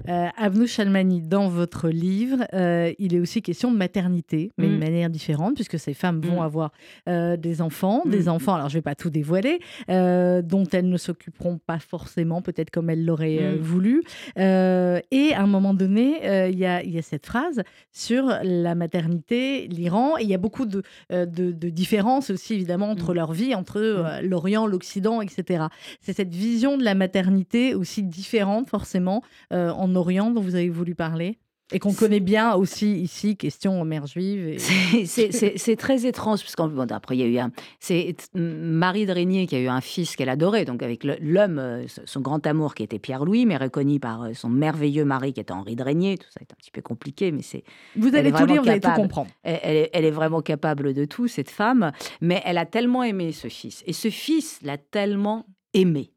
Euh, 0.10 0.28
Avnou 0.38 0.68
Chalmani, 0.68 1.22
dans 1.22 1.48
votre 1.48 1.90
livre, 1.90 2.38
euh, 2.54 2.92
il 3.00 3.14
est 3.16 3.20
aussi 3.20 3.42
question 3.42 3.72
de 3.72 3.78
maternité, 3.78 4.52
mais 4.58 4.68
Mm. 4.68 4.74
de 4.74 4.78
manière 4.78 5.10
différente, 5.10 5.56
puisque 5.56 5.78
ces 5.80 5.94
femmes 5.94 6.22
vont 6.22 6.40
Mm. 6.42 6.46
avoir 6.46 6.72
euh, 7.08 7.38
des 7.38 7.62
enfants, 7.62 8.04
des 8.06 8.24
Mm. 8.26 8.30
enfants, 8.30 8.56
alors 8.56 8.70
je 8.70 8.76
ne 8.76 8.78
vais 8.80 8.84
pas 8.84 8.96
tout 8.96 9.10
dévoiler, 9.10 9.60
euh, 9.90 10.42
dont 10.42 10.66
elles 10.72 10.90
ne 10.90 10.98
s'occuperont 10.98 11.60
pas 11.66 11.80
forcément, 11.80 12.42
peut-être 12.42 12.70
comme 12.72 12.90
elles 12.90 13.06
l'auraient 13.06 13.56
Mm. 13.56 13.58
voulu. 13.58 14.04
Et 14.38 15.34
à 15.34 15.42
un 15.42 15.48
moment 15.48 15.74
donné, 15.74 16.48
il 16.50 16.58
y, 16.58 16.66
a, 16.66 16.84
il 16.84 16.92
y 16.92 16.98
a 16.98 17.02
cette 17.02 17.26
phrase 17.26 17.62
sur 17.92 18.26
la 18.44 18.76
maternité, 18.76 19.68
l'Iran, 19.68 20.18
et 20.18 20.24
il 20.24 20.30
y 20.30 20.34
a 20.34 20.38
beaucoup 20.38 20.66
de, 20.66 20.84
de, 21.10 21.26
de 21.52 21.70
différences 21.70 22.30
aussi, 22.30 22.54
évidemment, 22.56 22.90
entre 22.90 23.14
leur 23.14 23.34
vie, 23.34 23.54
entre 23.56 24.20
l'Orient, 24.24 24.66
l'Occident, 24.68 25.22
etc. 25.22 25.66
C'est 26.02 26.14
cette 26.14 26.34
vision 26.34 26.78
de 26.78 26.84
la 26.84 26.96
maternité 26.96 27.76
aussi 27.76 28.04
différente, 28.04 28.70
forcément, 28.70 29.24
euh, 29.54 29.72
en 29.92 29.96
Orient 29.96 30.32
dont 30.32 30.42
vous 30.42 30.56
avez 30.56 30.70
voulu 30.70 30.96
parler 30.96 31.38
et 31.74 31.80
qu'on 31.80 31.94
connaît 31.94 32.20
bien 32.20 32.54
aussi 32.54 33.02
ici, 33.02 33.38
question 33.38 33.84
mère 33.86 34.06
juive. 34.06 34.58
Et... 34.94 35.06
C'est- 35.06 35.76
très 35.78 36.06
étrange, 36.06 36.42
parce 36.42 36.56
qu'après, 36.56 36.94
après, 36.94 37.18
il 37.18 37.22
y 37.22 37.24
a 37.24 37.28
eu 37.28 37.38
un. 37.38 37.52
C'est 37.80 38.16
Marie 38.36 39.06
de 39.06 39.14
Régnier 39.14 39.48
qui 39.48 39.56
a 39.56 39.60
eu 39.60 39.68
un 39.68 39.82
fils 39.82 40.16
qu'elle 40.16 40.30
adorait, 40.30 40.66
donc 40.66 40.84
avec 40.84 41.04
l'homme, 41.04 41.60
euh, 41.60 41.86
son 42.06 42.20
grand 42.20 42.46
amour 42.46 42.76
qui 42.76 42.84
était 42.84 43.00
Pierre-Louis, 43.00 43.46
mais 43.46 43.58
reconnu 43.58 44.00
par 44.00 44.24
euh, 44.24 44.34
son 44.34 44.50
merveilleux 44.50 45.06
mari 45.06 45.34
qui 45.34 45.40
était 45.40 45.54
Henri 45.54 45.76
de 45.76 45.84
Régnier. 45.84 46.18
Tout 46.18 46.28
ça 46.30 46.42
est 46.42 46.52
un 46.52 46.56
petit 46.58 46.72
peu 46.72 46.82
compliqué, 46.82 47.32
mais 47.32 47.42
c'est 47.42 47.64
Vous 47.96 48.14
allez 48.16 48.32
tout 48.32 48.46
lire, 48.46 48.62
vous 48.62 48.70
allez 48.70 48.82
tout 48.82 48.92
comprendre. 48.92 49.32
Elle, 49.44 49.60
elle 49.64 49.78
est, 49.78 49.90
elle 49.94 50.06
est 50.06 50.12
vraiment 50.12 50.42
capable 50.42 50.94
de 50.94 51.06
tout, 51.06 51.28
cette 51.28 51.50
femme, 51.50 51.92
mais 52.20 52.42
elle 52.46 52.58
a 52.58 52.66
tellement 52.66 53.04
aimé 53.04 53.32
ce 53.32 53.48
fils. 53.48 53.84
Et 53.88 53.94
ce 53.94 54.10
fils 54.10 54.60
l'a 54.62 54.78
tellement 54.78 55.46
aimé. 55.74 56.12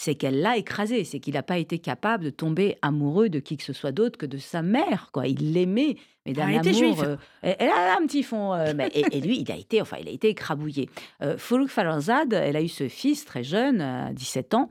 C'est 0.00 0.14
qu'elle 0.14 0.40
l'a 0.40 0.56
écrasé, 0.56 1.02
c'est 1.02 1.18
qu'il 1.18 1.34
n'a 1.34 1.42
pas 1.42 1.58
été 1.58 1.80
capable 1.80 2.22
de 2.22 2.30
tomber 2.30 2.76
amoureux 2.82 3.28
de 3.28 3.40
qui 3.40 3.56
que 3.56 3.64
ce 3.64 3.72
soit 3.72 3.90
d'autre 3.90 4.16
que 4.16 4.26
de 4.26 4.38
sa 4.38 4.62
mère. 4.62 5.10
Quoi. 5.12 5.26
Il 5.26 5.52
l'aimait, 5.52 5.96
mais 6.24 6.34
d'un 6.34 6.46
était 6.50 6.68
amour. 6.70 6.74
juive. 6.94 7.02
euh, 7.04 7.16
elle, 7.58 7.68
a 7.68 7.96
un 8.00 8.06
petit 8.06 8.22
fond. 8.22 8.54
euh, 8.54 8.74
mais- 8.76 8.92
et, 8.94 9.04
et 9.18 9.20
lui, 9.20 9.40
il 9.40 9.50
a 9.50 9.56
été, 9.56 9.82
enfin, 9.82 9.96
il 10.00 10.06
a 10.06 10.12
été 10.12 10.28
écrabouillé. 10.28 10.88
Euh, 11.20 11.36
Foulouk 11.36 11.68
elle 11.76 12.56
a 12.56 12.62
eu 12.62 12.68
ce 12.68 12.86
fils 12.88 13.24
très 13.24 13.42
jeune, 13.42 13.80
à 13.80 14.12
17 14.12 14.54
ans. 14.54 14.70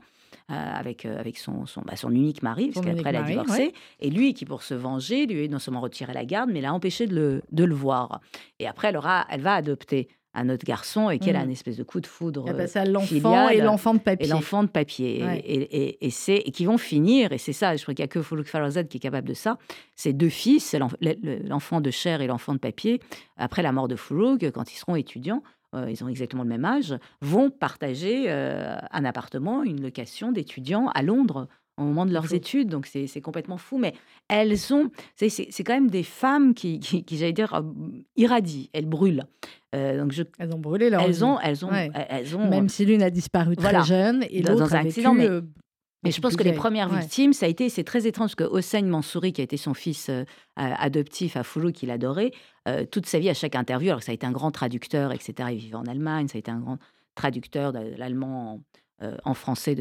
euh, 0.50 0.54
avec, 0.54 1.04
euh, 1.04 1.18
avec 1.20 1.36
son, 1.36 1.66
son, 1.66 1.82
bah, 1.82 1.94
son 1.94 2.10
unique 2.10 2.42
mari, 2.42 2.70
parce 2.72 2.86
qu'après 2.86 3.10
elle 3.10 3.16
a 3.16 3.22
divorcé. 3.22 3.62
ouais. 3.64 3.72
Et 4.00 4.08
lui, 4.08 4.32
qui 4.32 4.46
pour 4.46 4.62
se 4.62 4.72
venger, 4.72 5.26
lui 5.26 5.44
a 5.44 5.48
non 5.48 5.58
seulement 5.58 5.82
retiré 5.82 6.14
la 6.14 6.24
garde, 6.24 6.48
mais 6.50 6.62
l'a 6.62 6.72
empêché 6.72 7.06
de 7.06 7.14
le, 7.14 7.42
de 7.52 7.64
le 7.64 7.74
voir. 7.74 8.22
Et 8.58 8.66
après, 8.66 8.88
elle, 8.88 8.96
aura, 8.96 9.26
elle 9.28 9.42
va 9.42 9.52
adopter 9.52 10.08
un 10.34 10.48
autre 10.50 10.64
garçon 10.64 11.10
et 11.10 11.18
qu'elle 11.18 11.36
a 11.36 11.40
Mhm. 11.42 11.48
un 11.48 11.52
espèce 11.52 11.76
de 11.76 11.82
coup 11.82 12.00
de 12.00 12.06
foudre. 12.06 12.44
Elle 12.46 12.54
euh, 12.54 12.58
passe 12.58 12.76
à 12.76 12.84
l'enfant 12.84 13.48
et 13.48 13.60
l'enfant 13.60 13.94
de 13.94 13.98
et 13.98 14.02
papier. 14.02 14.28
l'enfant 14.28 14.62
de 14.62 14.68
papier. 14.68 15.24
Ouais. 15.24 15.38
Et, 15.44 15.54
et, 15.86 16.06
et 16.06 16.10
c'est, 16.10 16.36
et 16.36 16.50
qui 16.50 16.64
vont 16.66 16.78
finir, 16.78 17.32
et 17.32 17.38
c'est 17.38 17.52
ça, 17.52 17.74
je 17.76 17.82
crois 17.82 17.94
qu'il 17.94 18.02
n'y 18.02 18.08
a 18.08 18.12
que 18.12 18.22
Foulouk 18.22 18.46
Farazad 18.46 18.86
qui 18.88 18.98
est 18.98 19.00
capable 19.00 19.26
de 19.28 19.34
ça, 19.34 19.58
ces 19.96 20.12
deux 20.12 20.28
fils, 20.28 20.74
l'enf- 20.74 20.96
le- 21.00 21.46
l'enfant 21.48 21.80
de 21.80 21.90
chair 21.90 22.20
et 22.20 22.26
l'enfant 22.26 22.52
de 22.52 22.58
papier, 22.58 23.00
après 23.36 23.62
la 23.62 23.72
mort 23.72 23.88
de 23.88 23.96
Foulouk, 23.96 24.50
quand 24.52 24.72
ils 24.72 24.76
seront 24.76 24.96
étudiants, 24.96 25.42
euh, 25.74 25.90
ils 25.90 26.02
ont 26.04 26.08
exactement 26.08 26.44
le 26.44 26.48
même 26.48 26.64
âge, 26.64 26.94
vont 27.20 27.50
partager 27.50 28.26
euh, 28.28 28.76
un 28.92 29.04
appartement, 29.04 29.62
une 29.62 29.82
location 29.82 30.30
d'étudiants 30.32 30.88
à 30.94 31.02
Londres 31.02 31.48
au 31.76 31.82
moment 31.82 32.06
de 32.06 32.12
leurs 32.12 32.26
fou. 32.26 32.34
études. 32.34 32.68
Donc 32.70 32.86
c'est 32.86 33.06
c'est 33.06 33.20
complètement 33.20 33.56
fou. 33.58 33.78
Mais 33.78 33.92
elles 34.28 34.72
ont, 34.74 34.90
c'est 35.14 35.28
c'est- 35.28 35.48
c'est 35.50 35.64
quand 35.64 35.74
même 35.74 35.90
des 35.90 36.02
femmes 36.02 36.54
qui, 36.54 36.80
qui, 36.80 37.04
qui, 37.04 37.18
j'allais 37.18 37.32
dire, 37.32 37.54
euh, 37.54 37.62
irradient, 38.16 38.68
elles 38.72 38.86
brûlent. 38.86 39.24
Euh, 39.74 39.98
donc 39.98 40.12
je, 40.12 40.22
Elles 40.38 40.54
ont 40.54 40.58
brûlé 40.58 40.88
leur 40.90 41.02
elles 41.02 41.12
vie. 41.12 41.22
ont, 41.24 41.38
elles 41.40 41.64
ont, 41.64 41.70
Ouais. 41.70 41.90
elles 42.08 42.36
ont. 42.36 42.48
Même 42.48 42.68
si 42.68 42.84
l'une 42.86 43.02
a 43.02 43.10
disparu 43.10 43.54
Voilà. 43.58 43.80
très 43.80 43.88
jeune 43.88 44.24
et 44.30 44.42
l'autre 44.42 44.62
a 44.72 44.78
vécu, 44.78 44.88
accident, 44.88 45.12
mais- 45.14 45.28
euh, 45.28 45.42
Et 46.06 46.10
je 46.10 46.20
pense 46.20 46.36
que 46.36 46.42
les 46.44 46.52
premières 46.52 46.90
Ouais. 46.92 47.00
victimes, 47.00 47.32
ça 47.32 47.46
a 47.46 47.48
été, 47.48 47.68
c'est 47.68 47.84
très 47.84 48.06
étrange, 48.06 48.34
parce 48.36 48.48
que 48.48 48.54
Hossein 48.54 48.82
Mansouri, 48.82 49.32
qui 49.32 49.40
a 49.40 49.44
été 49.44 49.56
son 49.56 49.74
fils 49.74 50.08
euh, 50.08 50.24
adoptif 50.56 51.36
à 51.36 51.42
Foulou, 51.42 51.72
qu'il 51.72 51.90
adorait, 51.90 52.30
euh, 52.68 52.84
toute 52.86 53.04
sa 53.06 53.18
vie, 53.18 53.28
à 53.28 53.34
chaque 53.34 53.56
interview, 53.56 53.88
alors 53.90 53.98
que 54.00 54.06
ça 54.06 54.12
a 54.12 54.14
été 54.14 54.24
un 54.26 54.32
grand 54.32 54.50
traducteur, 54.52 55.12
etc., 55.12 55.34
il 55.52 55.58
vivait 55.58 55.74
en 55.74 55.84
Allemagne, 55.86 56.28
ça 56.28 56.36
a 56.36 56.38
été 56.38 56.50
un 56.50 56.60
grand 56.60 56.78
traducteur 57.14 57.72
de 57.72 57.80
l'allemand 57.98 58.60
euh, 59.02 59.16
en 59.24 59.34
français, 59.34 59.76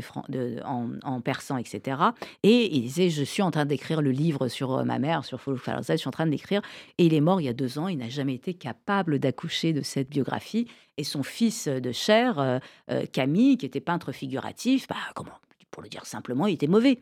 en, 0.63 1.21
persan, 1.21 1.57
etc. 1.57 1.97
Et 2.43 2.75
il 2.75 2.81
disait, 2.81 3.09
je 3.09 3.23
suis 3.23 3.41
en 3.41 3.51
train 3.51 3.65
d'écrire 3.65 4.01
le 4.01 4.11
livre 4.11 4.47
sur 4.47 4.73
euh, 4.73 4.83
ma 4.83 4.99
mère, 4.99 5.25
sur 5.25 5.41
Foulou 5.41 5.57
Farzad, 5.57 5.97
je 5.97 6.01
suis 6.01 6.07
en 6.07 6.11
train 6.11 6.27
d'écrire, 6.27 6.61
et 6.97 7.05
il 7.05 7.13
est 7.13 7.21
mort 7.21 7.41
il 7.41 7.45
y 7.45 7.49
a 7.49 7.53
deux 7.53 7.79
ans, 7.79 7.87
il 7.87 7.97
n'a 7.97 8.09
jamais 8.09 8.35
été 8.35 8.53
capable 8.53 9.19
d'accoucher 9.19 9.73
de 9.73 9.81
cette 9.81 10.09
biographie, 10.09 10.67
et 10.97 11.03
son 11.03 11.23
fils 11.23 11.67
de 11.67 11.91
chair, 11.91 12.39
euh, 12.39 12.59
euh, 12.91 13.05
Camille, 13.11 13.57
qui 13.57 13.65
était 13.65 13.79
peintre 13.79 14.11
figuratif, 14.11 14.87
bah, 14.87 14.95
comment 15.15 15.39
pour 15.71 15.83
le 15.83 15.89
dire 15.89 16.05
simplement, 16.05 16.47
il 16.47 16.55
était 16.55 16.65
mauvais. 16.65 16.99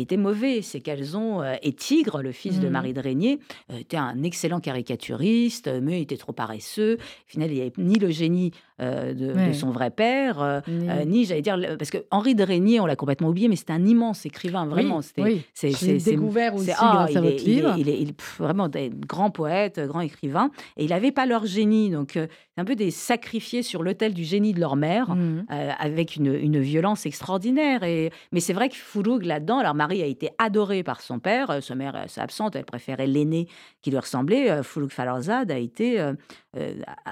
Était 0.00 0.16
mauvais. 0.16 0.62
C'est 0.62 0.80
qu'elles 0.80 1.16
ont. 1.16 1.42
euh, 1.42 1.54
et 1.62 1.72
Tigre, 1.72 2.22
le 2.22 2.32
fils 2.32 2.60
de 2.60 2.66
Mhm. 2.66 2.72
Marie 2.72 2.92
de 2.92 3.00
Régnier, 3.00 3.38
euh, 3.72 3.78
était 3.78 3.96
un 3.96 4.22
excellent 4.22 4.60
caricaturiste, 4.60 5.70
mais 5.82 5.98
il 6.00 6.02
était 6.02 6.16
trop 6.16 6.32
paresseux. 6.32 6.94
Au 7.00 7.30
final, 7.30 7.50
il 7.50 7.54
n'y 7.54 7.60
avait 7.60 7.72
ni 7.78 7.98
le 7.98 8.10
génie 8.10 8.52
euh, 8.80 9.12
de, 9.12 9.52
son 9.54 9.72
vrai 9.72 9.90
père, 9.90 10.40
euh, 10.40 10.60
Ni- 10.68 10.88
euh, 10.88 11.04
ni, 11.04 11.24
j'allais 11.24 11.42
dire. 11.42 11.58
Parce 11.76 11.90
que 11.90 11.98
Henri 12.12 12.36
de 12.36 12.44
Régnier, 12.44 12.78
on 12.78 12.86
l'a 12.86 12.94
complètement 12.94 13.28
oublié, 13.30 13.48
mais 13.48 13.56
c'était 13.56 13.72
un 13.72 13.84
immense 13.84 14.24
écrivain, 14.24 14.66
vraiment. 14.66 15.00
Oui, 15.18 15.42
c'est- 15.52 15.72
c'est- 15.72 15.98
c'est- 15.98 16.10
découvert 16.12 16.54
aussi 16.54 16.66
c'est- 16.66 16.74
ah, 16.78 16.92
grâce 16.94 17.08
à 17.08 17.10
il 17.10 17.16
est- 17.16 17.20
votre 17.32 17.42
il 17.42 17.48
est- 17.50 17.54
livre. 17.56 17.74
Il 17.76 17.88
est, 17.88 18.00
il 18.02 18.08
est, 18.10 18.12
pff, 18.12 18.36
vraiment 18.38 18.68
des 18.68 18.90
grands 18.90 19.30
poètes, 19.32 19.80
grand 19.80 19.98
écrivain. 20.00 20.52
Et 20.76 20.84
il 20.84 20.90
n'avait 20.90 21.10
pas 21.10 21.26
leur 21.26 21.44
génie. 21.44 21.90
Donc, 21.90 22.16
euh, 22.16 22.28
c'est 22.54 22.60
un 22.60 22.64
peu 22.64 22.76
des 22.76 22.92
sacrifiés 22.92 23.64
sur 23.64 23.82
l'autel 23.82 24.14
du 24.14 24.22
génie 24.22 24.52
de 24.54 24.60
leur 24.60 24.76
mère. 24.76 25.08
Euh, 25.10 25.70
avec 25.80 26.14
une, 26.14 26.32
une 26.32 26.60
violence 26.60 27.04
extraordinaire. 27.04 27.82
Et, 27.82 28.10
mais 28.30 28.38
c'est 28.38 28.52
vrai 28.52 28.68
que 28.68 28.76
Fouloug, 28.76 29.24
là-dedans, 29.24 29.58
alors 29.58 29.74
Marie 29.74 29.87
a 29.90 30.06
été 30.06 30.30
adorée 30.38 30.82
par 30.82 31.00
son 31.00 31.18
père, 31.18 31.50
euh, 31.50 31.60
sa 31.60 31.74
mère 31.74 31.96
euh, 31.96 32.06
s'est 32.06 32.20
absente, 32.20 32.56
elle 32.56 32.64
préférait 32.64 33.06
l'aîné 33.06 33.48
qui 33.82 33.90
lui 33.90 33.98
ressemblait. 33.98 34.50
Euh, 34.50 34.62
Fouloug 34.62 34.90
Falarzad 34.90 35.50
a 35.50 35.58
été 35.58 36.00
euh, 36.00 36.14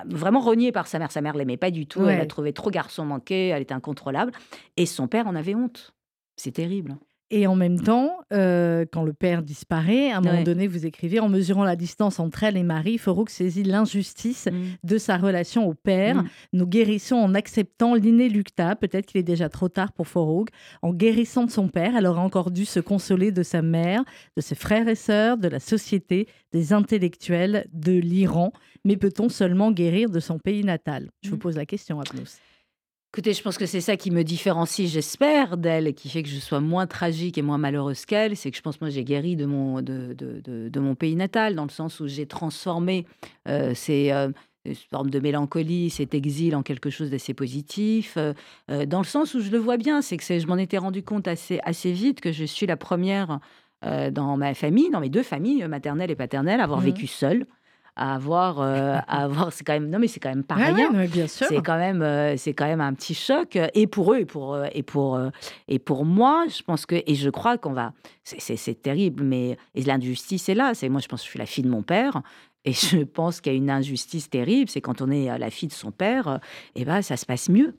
vraiment 0.07 0.41
reniée 0.41 0.73
par 0.73 0.87
sa 0.87 0.99
mère. 0.99 1.13
Sa 1.13 1.21
mère 1.21 1.35
l'aimait 1.35 1.57
pas 1.57 1.71
du 1.71 1.87
tout, 1.87 2.07
elle 2.07 2.19
la 2.19 2.27
trouvait 2.27 2.53
trop 2.53 2.71
garçon 2.71 3.05
manqué, 3.05 3.49
elle 3.49 3.63
était 3.63 3.75
incontrôlable. 3.75 4.33
Et 4.77 4.87
son 4.87 5.09
père 5.09 5.27
en 5.27 5.35
avait 5.35 5.55
honte. 5.55 5.95
C'est 6.37 6.53
terrible. 6.53 6.97
Et 7.31 7.49
en 7.49 7.57
même 7.57 7.81
temps, 7.81 8.19
euh, 8.33 8.85
quand 8.93 9.03
le 9.03 9.13
père 9.13 9.43
disparaît, 9.43 10.13
à 10.13 10.19
un 10.19 10.21
moment 10.21 10.43
donné, 10.45 10.69
vous 10.69 10.87
écrivez 10.87 11.19
En 11.19 11.29
mesurant 11.29 11.65
la 11.65 11.75
distance 11.75 12.21
entre 12.21 12.45
elle 12.45 12.57
et 12.57 12.63
Marie, 12.63 12.99
Farouk 12.99 13.31
saisit 13.31 13.65
l'injustice 13.65 14.49
de 14.85 14.97
sa 14.99 15.17
relation 15.17 15.69
au 15.69 15.75
père. 15.75 16.23
Mm. 16.23 16.29
Nous 16.53 16.67
guérissons 16.67 17.17
en 17.17 17.35
acceptant 17.35 17.95
l'inéluctable. 17.95 18.77
Peut-être 18.79 19.07
qu'il 19.07 19.19
est 19.19 19.25
déjà 19.25 19.49
trop 19.49 19.69
tard 19.69 19.93
pour 19.93 20.07
Farouk. 20.07 20.51
En 20.83 20.93
guérissant 20.95 21.45
de 21.45 21.51
son 21.51 21.67
père, 21.69 21.97
elle 21.97 22.07
aurait 22.07 22.21
encore 22.21 22.53
dû 22.53 22.65
se 22.65 22.79
consoler 22.79 23.33
de 23.33 23.43
sa 23.43 23.61
mère, 23.61 24.05
de 24.37 24.41
ses 24.41 24.55
frères 24.55 24.87
et 24.87 24.95
sœurs, 24.95 25.37
de 25.37 25.49
la 25.49 25.59
société, 25.59 26.29
des 26.53 26.73
intellectuels, 26.73 27.67
de 27.73 27.93
l'Iran. 27.93 28.53
Mais 28.85 28.97
peut-on 28.97 29.29
seulement 29.29 29.73
guérir 29.73 30.11
de 30.11 30.21
son 30.21 30.39
pays 30.39 30.63
natal? 30.63 31.11
Je 31.25 31.31
vous 31.31 31.37
Mm. 31.37 31.41
pose 31.41 31.57
la 31.57 31.67
question, 31.67 32.01
Abnous. 32.01 32.39
Écoutez, 33.13 33.33
je 33.33 33.43
pense 33.43 33.57
que 33.57 33.65
c'est 33.65 33.81
ça 33.81 33.97
qui 33.97 34.11
me 34.11 34.25
différencie, 34.25 34.91
j'espère, 34.91 35.57
d'elle, 35.57 35.87
et 35.87 35.95
qui 35.95 36.11
fait 36.11 36.23
que 36.23 36.29
je 36.29 36.39
sois 36.39 36.61
moins 36.61 36.87
tragique 36.87 37.39
et 37.39 37.43
moins 37.43 37.57
malheureuse 37.57 38.05
qu'elle. 38.05 38.37
C'est 38.37 38.51
que 38.51 38.57
je 38.59 38.63
pense, 38.63 38.79
moi, 38.81 38.91
j'ai 38.91 39.05
guéri 39.05 39.37
de 39.37 39.47
mon, 39.47 39.81
de, 39.81 40.13
de, 40.13 40.41
de- 40.45 40.69
de 40.69 40.81
mon 40.81 40.95
pays 40.95 41.17
natal, 41.17 41.55
dans 41.55 41.65
le 41.65 41.71
sens 41.71 42.01
où 42.01 42.09
j'ai 42.09 42.27
transformé 42.27 43.07
euh, 43.49 43.73
ces, 43.75 44.11
euh, 44.11 44.29
cette 44.67 44.77
forme 44.91 45.09
de 45.09 45.19
mélancolie, 45.19 45.89
cet 45.89 46.13
exil 46.13 46.55
en 46.55 46.63
quelque 46.63 46.91
chose 46.91 47.11
d'assez 47.11 47.33
positif. 47.33 48.15
euh, 48.19 48.35
euh, 48.71 48.85
dans 48.85 48.99
le 49.01 49.07
sens 49.07 49.33
où 49.33 49.41
je 49.41 49.51
le 49.51 49.59
vois 49.59 49.79
bien, 49.79 50.03
c'est 50.03 50.19
que 50.19 50.39
je 50.39 50.47
m'en 50.47 50.59
étais 50.59 50.77
rendu 50.79 51.03
compte 51.03 51.27
assez, 51.27 51.59
assez 51.63 51.93
vite 51.93 52.21
que 52.21 52.33
je 52.33 52.45
suis 52.45 52.67
la 52.67 52.77
première 52.77 53.39
euh, 53.85 54.11
dans 54.11 54.37
ma 54.37 54.53
famille, 54.53 54.91
dans 54.91 55.01
mes 55.01 55.09
deux 55.11 55.23
familles, 55.23 55.67
maternelle 55.69 56.11
et 56.11 56.17
paternelle, 56.17 56.61
avoir 56.61 56.81
Mhm. 56.81 56.87
vécu 56.87 57.07
seule, 57.07 57.47
à 57.97 58.15
avoir, 58.15 58.61
euh, 58.61 58.97
à 59.09 59.25
avoir, 59.25 59.53
c'est 59.53 59.65
quand 59.65 59.73
même, 59.73 59.89
non 59.91 59.99
mais 59.99 60.07
c'est 60.09 60.21
quand 60.21 60.29
même 60.29 60.45
pas 60.45 60.55
Ouais, 60.57 60.73
rien. 60.73 60.91
ouais, 60.91 60.97
ouais, 60.99 61.09
bien 61.09 61.27
sûr. 61.27 61.47
C'est 61.49 61.63
quand 61.63 61.79
même, 61.79 62.03
euh, 62.03 62.37
c'est 62.37 62.55
quand 62.55 62.67
même 62.67 62.81
un 62.81 62.93
petit 62.95 63.15
choc 63.15 63.59
et 63.75 63.87
pour 63.87 64.13
eux 64.13 64.19
et 64.19 64.25
pour 64.27 64.55
euh, 64.55 64.67
et 64.73 64.83
pour 64.83 65.19
et 65.69 65.79
pour 65.79 66.05
moi, 66.05 66.45
je 66.49 66.63
pense 66.63 66.87
que 66.87 66.97
et 67.07 67.15
je 67.15 67.31
crois 67.31 67.59
qu'on 67.59 67.73
va, 67.73 67.93
c'est- 68.23 68.81
terrible, 68.83 69.23
mais 69.25 69.57
l'injustice 69.75 70.49
est 70.49 70.55
là. 70.55 70.75
C'est 70.75 70.89
moi, 70.89 71.01
je 71.01 71.09
pense 71.09 71.21
que 71.21 71.25
je 71.27 71.31
suis 71.31 71.39
la 71.39 71.47
fille 71.47 71.65
de 71.65 71.71
mon 71.71 71.83
père. 71.83 72.23
Et 72.65 72.73
je 72.73 73.05
pense 73.05 73.41
qu'il 73.41 73.53
y 73.53 73.55
a 73.55 73.59
une 73.59 73.71
injustice 73.71 74.29
terrible, 74.29 74.69
c'est 74.69 74.81
quand 74.81 75.01
on 75.01 75.09
est 75.13 75.39
la 75.39 75.51
fille 75.51 75.69
de 75.69 75.73
son 75.73 75.93
père, 75.93 76.41
et 76.75 76.85
ben 76.85 77.01
ça 77.01 77.17
se 77.17 77.25
passe 77.25 77.49
mieux. 77.49 77.77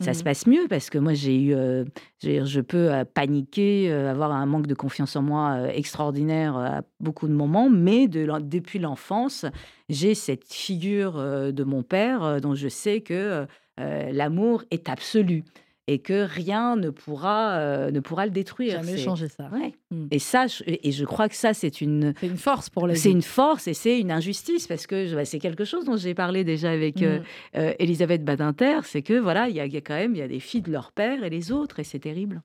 Ça 0.00 0.14
se 0.14 0.20
Mhm. 0.20 0.24
passe 0.24 0.46
mieux 0.46 0.68
parce 0.68 0.90
que 0.90 0.98
moi 0.98 1.12
j'ai 1.14 1.40
eu, 1.42 1.54
euh, 1.54 1.84
je 2.22 2.60
peux 2.60 2.92
euh, 2.92 3.04
paniquer, 3.04 3.90
euh, 3.90 4.10
avoir 4.12 4.30
un 4.30 4.46
manque 4.46 4.68
de 4.68 4.74
confiance 4.74 5.16
en 5.16 5.22
moi 5.22 5.72
extraordinaire 5.74 6.56
à 6.56 6.82
beaucoup 7.00 7.26
de 7.26 7.32
moments, 7.32 7.68
mais 7.68 8.06
de 8.06 8.28
depuis 8.40 8.78
l'enfance, 8.78 9.44
j'ai 9.88 10.14
cette 10.14 10.52
figure 10.52 11.14
de 11.52 11.64
mon 11.64 11.82
père 11.82 12.40
dont 12.40 12.54
je 12.54 12.68
sais 12.68 13.00
que 13.00 13.46
l'amour 13.76 14.62
est 14.70 14.88
absolu 14.88 15.44
et 15.88 15.98
que 15.98 16.24
rien 16.28 16.76
ne 16.76 16.90
pourra, 16.90 17.56
euh, 17.58 17.90
ne 17.90 17.98
pourra 18.00 18.26
le 18.26 18.30
détruire. 18.30 18.72
Jamais 18.82 18.98
changer 18.98 19.26
ça. 19.28 19.48
Ouais. 19.52 19.72
Mm. 19.90 20.06
Et 20.10 20.18
ça, 20.18 20.46
je, 20.46 20.62
et 20.66 20.92
je 20.92 21.04
crois 21.04 21.28
que 21.28 21.34
ça, 21.34 21.54
c'est 21.54 21.80
une, 21.80 22.14
C'est 22.20 22.26
une 22.28 22.36
force 22.36 22.68
pour 22.70 22.86
la 22.86 22.94
c'est 22.94 23.10
une 23.10 23.22
force 23.22 23.66
et 23.66 23.74
c'est 23.74 23.98
une 23.98 24.12
injustice 24.12 24.66
parce 24.66 24.86
que 24.86 25.14
bah, 25.14 25.24
c'est 25.24 25.38
quelque 25.38 25.64
chose 25.64 25.84
dont 25.84 25.96
j'ai 25.96 26.14
parlé 26.14 26.44
déjà 26.44 26.70
avec 26.70 27.02
euh, 27.02 27.18
Mm. 27.18 27.22
euh, 27.56 27.72
Elisabeth 27.78 28.24
Badinter, 28.24 28.80
c'est 28.84 29.02
que 29.02 29.18
voilà, 29.18 29.48
il 29.48 29.54
y, 29.54 29.58
y 29.58 29.76
a 29.76 29.80
quand 29.80 29.94
même 29.96 30.14
il 30.14 30.18
y 30.18 30.22
a 30.22 30.28
des 30.28 30.40
filles 30.40 30.62
de 30.62 30.70
leur 30.70 30.92
père 30.92 31.24
et 31.24 31.30
les 31.30 31.50
autres 31.50 31.80
et 31.80 31.84
c'est 31.84 31.98
terrible. 32.00 32.42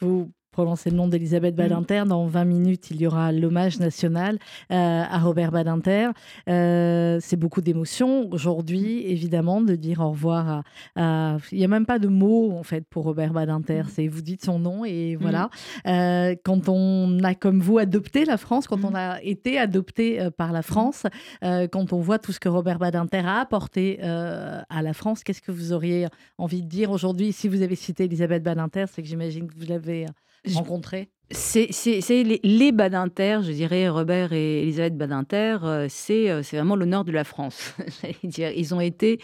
Vous 0.00 0.30
prononcez 0.58 0.90
le 0.90 0.96
nom 0.96 1.06
d'Elisabeth 1.06 1.54
Mm. 1.54 1.56
Badinter. 1.56 2.02
Dans 2.08 2.26
20 2.26 2.44
minutes, 2.44 2.90
il 2.90 3.00
y 3.00 3.06
aura 3.06 3.30
l'hommage 3.30 3.78
national 3.78 4.38
euh, 4.72 5.04
à 5.08 5.18
Robert 5.20 5.52
Badinter. 5.52 6.08
Euh, 6.48 7.18
c'est 7.20 7.36
beaucoup 7.36 7.60
d'émotions 7.60 8.28
aujourd'hui, 8.32 9.04
évidemment, 9.06 9.60
de 9.60 9.76
dire 9.76 10.00
au 10.00 10.10
revoir 10.10 10.48
à. 10.48 10.62
à- 10.96 11.36
Il 11.52 11.58
n'y 11.58 11.64
a 11.64 11.68
même 11.68 11.86
pas 11.86 12.00
de 12.00 12.08
mots, 12.08 12.50
en 12.58 12.64
fait, 12.64 12.84
pour 12.90 13.04
Robert 13.04 13.32
Badinter. 13.32 13.82
Mm. 13.82 13.88
C'est 13.88 14.08
vous 14.08 14.20
dites 14.20 14.44
son 14.44 14.58
nom 14.58 14.84
et 14.84 15.14
voilà. 15.20 15.48
Euh, 15.86 16.34
quand 16.44 16.68
on 16.68 17.20
a, 17.22 17.36
comme 17.36 17.60
vous, 17.60 17.78
adopté 17.78 18.24
la 18.24 18.36
France, 18.36 18.66
quand 18.66 18.84
on 18.84 18.96
a 18.96 19.22
été 19.22 19.58
adopté 19.60 20.28
par 20.36 20.50
la 20.50 20.62
France, 20.62 21.04
quand 21.42 21.92
on 21.92 22.00
voit 22.00 22.18
tout 22.18 22.32
ce 22.32 22.40
que 22.40 22.48
Robert 22.48 22.80
Badinter 22.80 23.22
a 23.24 23.38
apporté 23.40 24.00
à 24.02 24.82
la 24.82 24.92
France, 24.92 25.22
qu'est-ce 25.22 25.40
que 25.42 25.52
vous 25.52 25.72
auriez 25.72 26.08
envie 26.36 26.62
de 26.62 26.68
dire 26.68 26.90
aujourd'hui? 26.90 27.32
Si 27.32 27.46
vous 27.46 27.62
avez 27.62 27.76
cité 27.76 28.04
Elisabeth 28.04 28.42
Badinter, 28.42 28.86
c'est 28.90 29.02
que 29.02 29.08
j'imagine 29.08 29.46
que 29.46 29.54
vous 29.56 29.66
l'avez 29.68 30.06
rencontrée. 30.54 31.08
C'est 31.30 31.68
les, 32.08 32.40
les 32.42 32.72
Badinter, 32.72 33.40
je 33.42 33.52
dirais 33.52 33.88
Robert 33.88 34.32
et 34.32 34.62
Elisabeth 34.62 34.96
Badinter, 34.96 35.58
euh, 35.62 35.86
c'est 35.90 36.30
euh, 36.30 36.42
c'est 36.42 36.56
vraiment 36.56 36.74
l'honneur 36.74 37.04
de 37.04 37.12
la 37.12 37.24
France. 37.24 37.74
Dire, 38.24 38.50
ils 38.56 38.74
ont 38.74 38.80
été 38.80 39.20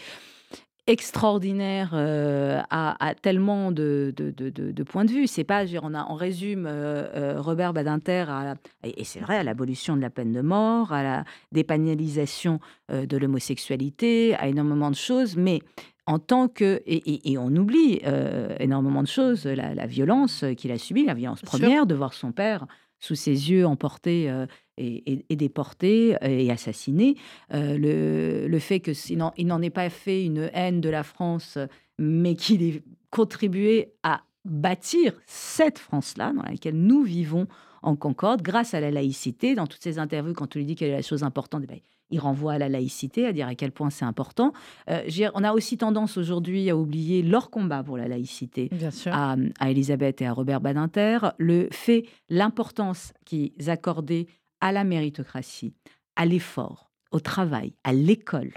extraordinaires 0.87 1.91
euh, 1.93 2.61
à, 2.69 3.03
à 3.03 3.15
tellement 3.15 3.71
de, 3.71 4.13
de, 4.15 4.29
de- 4.29 4.49
de- 4.51 4.71
de 4.71 4.83
points 4.83 5.05
de 5.05 5.09
vue. 5.11 5.25
C'est 5.25 5.43
pas, 5.43 5.65
dire, 5.65 5.81
on, 5.83 5.95
a, 5.95 6.05
on 6.11 6.13
résume 6.13 6.65
euh, 6.67 7.41
Robert 7.41 7.73
Badinter 7.73 8.25
à, 8.29 8.53
et, 8.83 9.03
c'est 9.03 9.19
vrai, 9.19 9.37
à 9.37 9.43
l'abolition 9.43 9.95
de 9.95 10.01
la 10.01 10.11
peine 10.11 10.31
de 10.31 10.41
mort, 10.41 10.93
à 10.93 11.01
la 11.01 11.23
dépénalisation 11.51 12.59
de 12.91 13.17
l'homosexualité, 13.17 14.35
à 14.35 14.47
énormément 14.47 14.91
de 14.91 14.95
choses, 14.95 15.35
mais 15.35 15.59
en 16.07 16.19
tant 16.19 16.47
que 16.47 16.81
et, 16.85 16.97
et- 17.13 17.31
et 17.31 17.37
on 17.37 17.47
oublie 17.55 17.99
euh, 18.05 18.55
énormément 18.59 19.01
de 19.01 19.07
choses, 19.07 19.45
la, 19.45 19.73
la 19.73 19.87
violence 19.87 20.43
qu'il 20.57 20.71
a 20.71 20.77
subie, 20.77 21.05
la 21.05 21.13
violence 21.15 21.41
première 21.41 21.85
de 21.87 21.95
voir 21.95 22.13
son 22.13 22.31
père 22.31 22.67
sous 22.99 23.15
ses 23.15 23.51
yeux 23.51 23.65
emporté 23.65 24.29
euh, 24.29 24.45
et, 24.77 25.11
et- 25.11 25.25
et 25.29 25.35
déporté 25.35 26.15
euh, 26.23 26.27
et 26.27 26.49
assassiné, 26.51 27.15
Euh, 27.53 27.77
le, 27.77 28.47
le 28.47 28.59
fait 28.59 28.79
que 28.79 28.93
s'il 28.93 29.17
n'en- 29.17 29.33
il 29.37 29.47
n'en 29.47 29.61
ait 29.61 29.69
pas 29.69 29.89
fait 29.89 30.23
une 30.25 30.49
haine 30.53 30.79
de 30.81 30.89
la 30.89 31.03
France, 31.03 31.57
mais 31.99 32.35
qu'il 32.35 32.61
ait 32.63 32.83
contribué 33.11 33.93
à 34.03 34.21
bâtir 34.45 35.13
cette 35.25 35.79
France-là 35.79 36.33
dans 36.33 36.43
laquelle 36.43 36.75
nous 36.75 37.01
vivons 37.03 37.47
en 37.81 37.95
Concorde 37.95 38.41
grâce 38.41 38.73
à 38.73 38.79
la 38.79 38.91
laïcité. 38.91 39.55
Dans 39.55 39.67
toutes 39.67 39.81
ces 39.83 39.97
interviews, 39.99 40.33
quand 40.33 40.55
on 40.55 40.59
lui 40.59 40.65
dit 40.65 40.75
quelle 40.75 40.89
est 40.89 40.95
la 40.97 41.01
chose 41.01 41.23
importante, 41.23 41.61
eh 41.63 41.67
ben, 41.67 41.79
il 42.09 42.19
renvoie 42.19 42.53
à 42.53 42.57
la 42.57 42.69
laïcité, 42.69 43.25
à 43.25 43.33
dire 43.33 43.47
à 43.47 43.55
quel 43.55 43.71
point 43.71 43.89
c'est 43.89 44.05
important. 44.05 44.53
Euh, 44.89 45.01
on 45.33 45.43
a 45.43 45.53
aussi 45.53 45.77
tendance 45.77 46.17
aujourd'hui 46.17 46.69
à 46.69 46.77
oublier 46.77 47.21
leur 47.21 47.49
combat 47.49 47.83
pour 47.83 47.97
la 47.97 48.07
laïcité 48.07 48.69
Bien 48.71 48.91
sûr. 48.91 49.13
à, 49.13 49.35
à 49.59 49.71
Elisabeth 49.71 50.21
et 50.21 50.27
à 50.27 50.33
Robert 50.33 50.61
Badinter, 50.61 51.19
le 51.37 51.67
fait, 51.71 52.05
l'importance 52.29 53.13
qu'ils 53.25 53.69
accordaient 53.69 54.27
à 54.61 54.71
la 54.71 54.83
méritocratie, 54.83 55.73
à 56.15 56.25
l'effort, 56.25 56.91
au 57.11 57.19
travail, 57.19 57.73
à 57.83 57.93
l'école, 57.93 58.53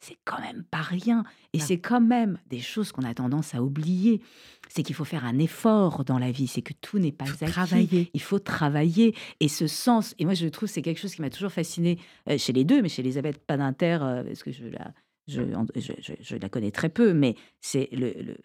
c'est 0.00 0.16
quand 0.24 0.40
même 0.40 0.64
pas 0.70 0.80
rien. 0.82 1.24
Et 1.52 1.58
c'est 1.60 1.78
quand 1.78 2.00
même 2.00 2.38
des 2.48 2.60
choses 2.60 2.90
qu'on 2.92 3.02
a 3.02 3.12
tendance 3.14 3.54
à 3.54 3.62
oublier. 3.62 4.22
C'est 4.68 4.82
qu'il 4.82 4.94
faut 4.94 5.04
faire 5.04 5.24
un 5.24 5.38
effort 5.38 6.04
dans 6.04 6.18
la 6.18 6.30
vie, 6.30 6.46
c'est 6.46 6.62
que 6.62 6.72
tout 6.80 6.98
n'est 6.98 7.12
pas 7.12 7.26
Faut 7.26 7.44
acquis. 7.44 7.52
travailler. 7.52 8.10
Il 8.14 8.22
faut 8.22 8.38
travailler. 8.38 9.14
Et 9.40 9.48
ce 9.48 9.66
sens, 9.66 10.14
et 10.18 10.24
moi 10.24 10.34
je 10.34 10.46
trouve 10.48 10.68
que 10.68 10.72
c'est 10.74 10.82
quelque 10.82 11.00
chose 11.00 11.14
qui 11.14 11.20
m'a 11.22 11.30
toujours 11.30 11.52
fasciné 11.52 11.98
euh, 12.28 12.38
chez 12.38 12.52
les 12.52 12.64
deux, 12.64 12.80
mais 12.82 12.88
chez 12.88 13.02
Elisabeth 13.02 13.40
Badinter, 13.48 13.98
euh, 14.02 14.24
parce 14.24 14.42
que 14.42 14.52
je 14.52 14.66
la, 14.68 14.92
je, 15.28 15.42
je- 15.76 15.92
je- 16.00 16.12
je 16.20 16.36
la 16.36 16.48
connais 16.48 16.70
très 16.70 16.88
peu, 16.88 17.12
mais 17.12 17.34
c'est 17.60 17.88
le, 17.92 18.12
le- 18.22 18.36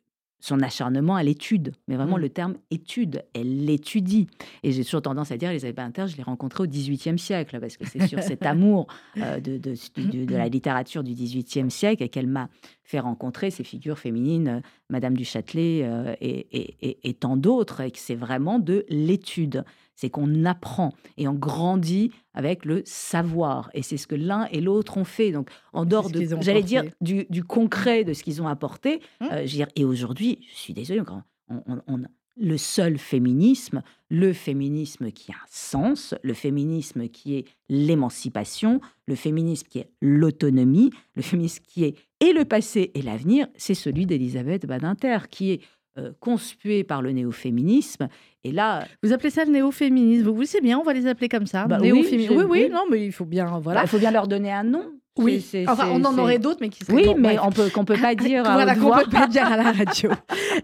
son 0.45 0.59
acharnement 0.61 1.15
à 1.15 1.23
l'étude, 1.23 1.71
mais 1.87 1.95
vraiment 1.95 2.17
Mm. 2.17 2.21
le 2.21 2.29
terme 2.29 2.53
étude, 2.69 3.23
elle 3.33 3.65
l'étudie. 3.65 4.27
Et 4.61 4.71
j'ai 4.71 4.83
toujours 4.85 5.01
tendance 5.01 5.31
à 5.31 5.37
dire, 5.37 5.49
Elisabeth 5.49 5.75
Badinter, 5.75 6.05
je 6.07 6.17
l'ai 6.17 6.23
rencontrée 6.23 6.61
au 6.63 6.67
XVIIIe 6.67 7.17
siècle, 7.17 7.59
parce 7.59 7.77
que 7.77 7.85
c'est 7.87 8.05
sur 8.07 8.21
cet 8.21 8.45
amour 8.45 8.85
euh, 9.17 9.39
de, 9.39 9.57
de, 9.57 9.73
de- 9.97 10.25
de 10.25 10.35
la 10.35 10.47
littérature 10.47 11.03
du 11.03 11.13
XVIIIe 11.13 11.71
siècle 11.71 12.07
qu'elle 12.09 12.27
m'a 12.27 12.49
fait 12.83 12.99
rencontrer 12.99 13.49
ces 13.49 13.63
figures 13.63 13.97
féminines, 13.97 14.47
euh, 14.47 14.59
Madame 14.91 15.17
du 15.17 15.25
Châtelet 15.25 15.81
euh, 15.83 16.13
et, 16.21 16.45
et- 16.51 16.75
et- 16.83 17.09
et 17.09 17.13
tant 17.15 17.37
d'autres, 17.37 17.81
et 17.81 17.89
que 17.89 17.97
c'est 17.97 18.13
vraiment 18.13 18.59
de 18.59 18.85
l'étude. 18.89 19.63
C'est 19.95 20.09
qu'on 20.09 20.43
apprend 20.45 20.93
et 21.17 21.27
on 21.27 21.33
grandit 21.33 22.11
avec 22.33 22.65
le 22.65 22.81
savoir. 22.85 23.69
Et 23.73 23.81
c'est 23.81 23.97
ce 23.97 24.07
que 24.07 24.15
l'un 24.15 24.45
et 24.51 24.59
l'autre 24.61 24.97
ont 24.97 25.05
fait. 25.05 25.31
Donc, 25.31 25.49
en 25.73 25.85
dehors 25.85 26.09
de, 26.09 26.25
j'allais 26.41 26.63
dire, 26.63 26.83
du, 27.01 27.25
du 27.29 27.43
concret 27.43 28.03
de 28.03 28.13
ce 28.13 28.23
qu'ils 28.23 28.41
ont 28.41 28.47
apporté, 28.47 28.99
Hum. 29.21 29.29
euh, 29.31 29.37
je 29.45 29.51
veux 29.51 29.57
dire, 29.57 29.67
et 29.75 29.85
aujourd'hui, 29.85 30.39
je 30.51 30.57
suis 30.57 30.73
désolée, 30.73 31.01
quand 31.05 31.23
on, 31.49 31.61
on- 31.67 31.81
on- 31.87 32.03
le 32.37 32.57
seul 32.57 32.97
féminisme, 32.97 33.81
le 34.09 34.33
féminisme 34.33 35.09
qui 35.11 35.31
a 35.31 35.35
un 35.35 35.47
sens, 35.49 36.13
le 36.21 36.33
féminisme 36.33 37.07
qui 37.07 37.35
est 37.37 37.45
l'émancipation, 37.69 38.81
le 39.07 39.15
féminisme 39.15 39.67
qui 39.69 39.79
est 39.79 39.89
l'autonomie, 40.01 40.91
le 41.15 41.21
féminisme 41.21 41.63
qui 41.65 41.85
est 41.85 41.95
et 42.19 42.33
le 42.33 42.43
passé 42.43 42.91
et 42.93 43.01
l'avenir, 43.01 43.47
c'est 43.55 43.73
celui 43.73 44.05
d'Elisabeth 44.05 44.65
Badinter, 44.65 45.19
qui 45.29 45.51
est 45.51 45.61
euh, 45.97 46.11
conspué 46.19 46.83
par 46.83 47.01
le 47.01 47.11
néo-féminisme. 47.11 48.07
Et 48.43 48.51
là, 48.51 48.85
Vous 49.01 49.13
appelez 49.13 49.29
ça 49.29 49.45
le 49.45 49.51
néo-féminisme. 49.51 50.27
Oui, 50.29 50.45
c'est 50.45 50.61
bien, 50.61 50.77
on 50.79 50.83
va 50.83 50.93
les 50.93 51.07
appeler 51.07 51.29
comme 51.29 51.47
ça. 51.47 51.65
Bah 51.67 51.77
c'est- 51.81 51.91
oui, 51.91 52.27
oui, 52.29 52.43
oui. 52.47 52.69
non, 52.69 52.83
mais 52.91 53.05
il 53.05 53.11
faut 53.11 53.25
bien. 53.25 53.45
bah, 53.45 53.59
Voilà. 53.63 53.81
il 53.83 53.87
faut 53.87 53.97
bien 53.97 54.11
leur 54.11 54.27
donner 54.27 54.51
un 54.51 54.63
nom. 54.63 54.83
Oui, 55.17 55.39
C'est- 55.41 55.63
c'est- 55.65 55.69
enfin, 55.69 55.87
on 55.91 56.03
en 56.03 56.17
aurait 56.17 56.39
d'autres, 56.39 56.57
mais 56.61 56.69
qui 56.69 56.83
seraient. 56.83 56.93
Oui, 56.93 57.05
bon, 57.05 57.15
mais 57.17 57.35
bref. 57.35 57.41
on 57.45 57.49
peut 57.51 57.69
qu'on 57.69 57.85
peut 57.85 57.97
pas 57.99 58.15
dire. 58.15 58.45
à 58.45 58.53
voilà, 58.53 58.75
qu'on 58.75 58.81
voix. 58.81 59.03
peut 59.03 59.09
pas 59.11 59.27
dire 59.27 59.45
à 59.51 59.57
la 59.57 59.71
radio. 59.71 60.09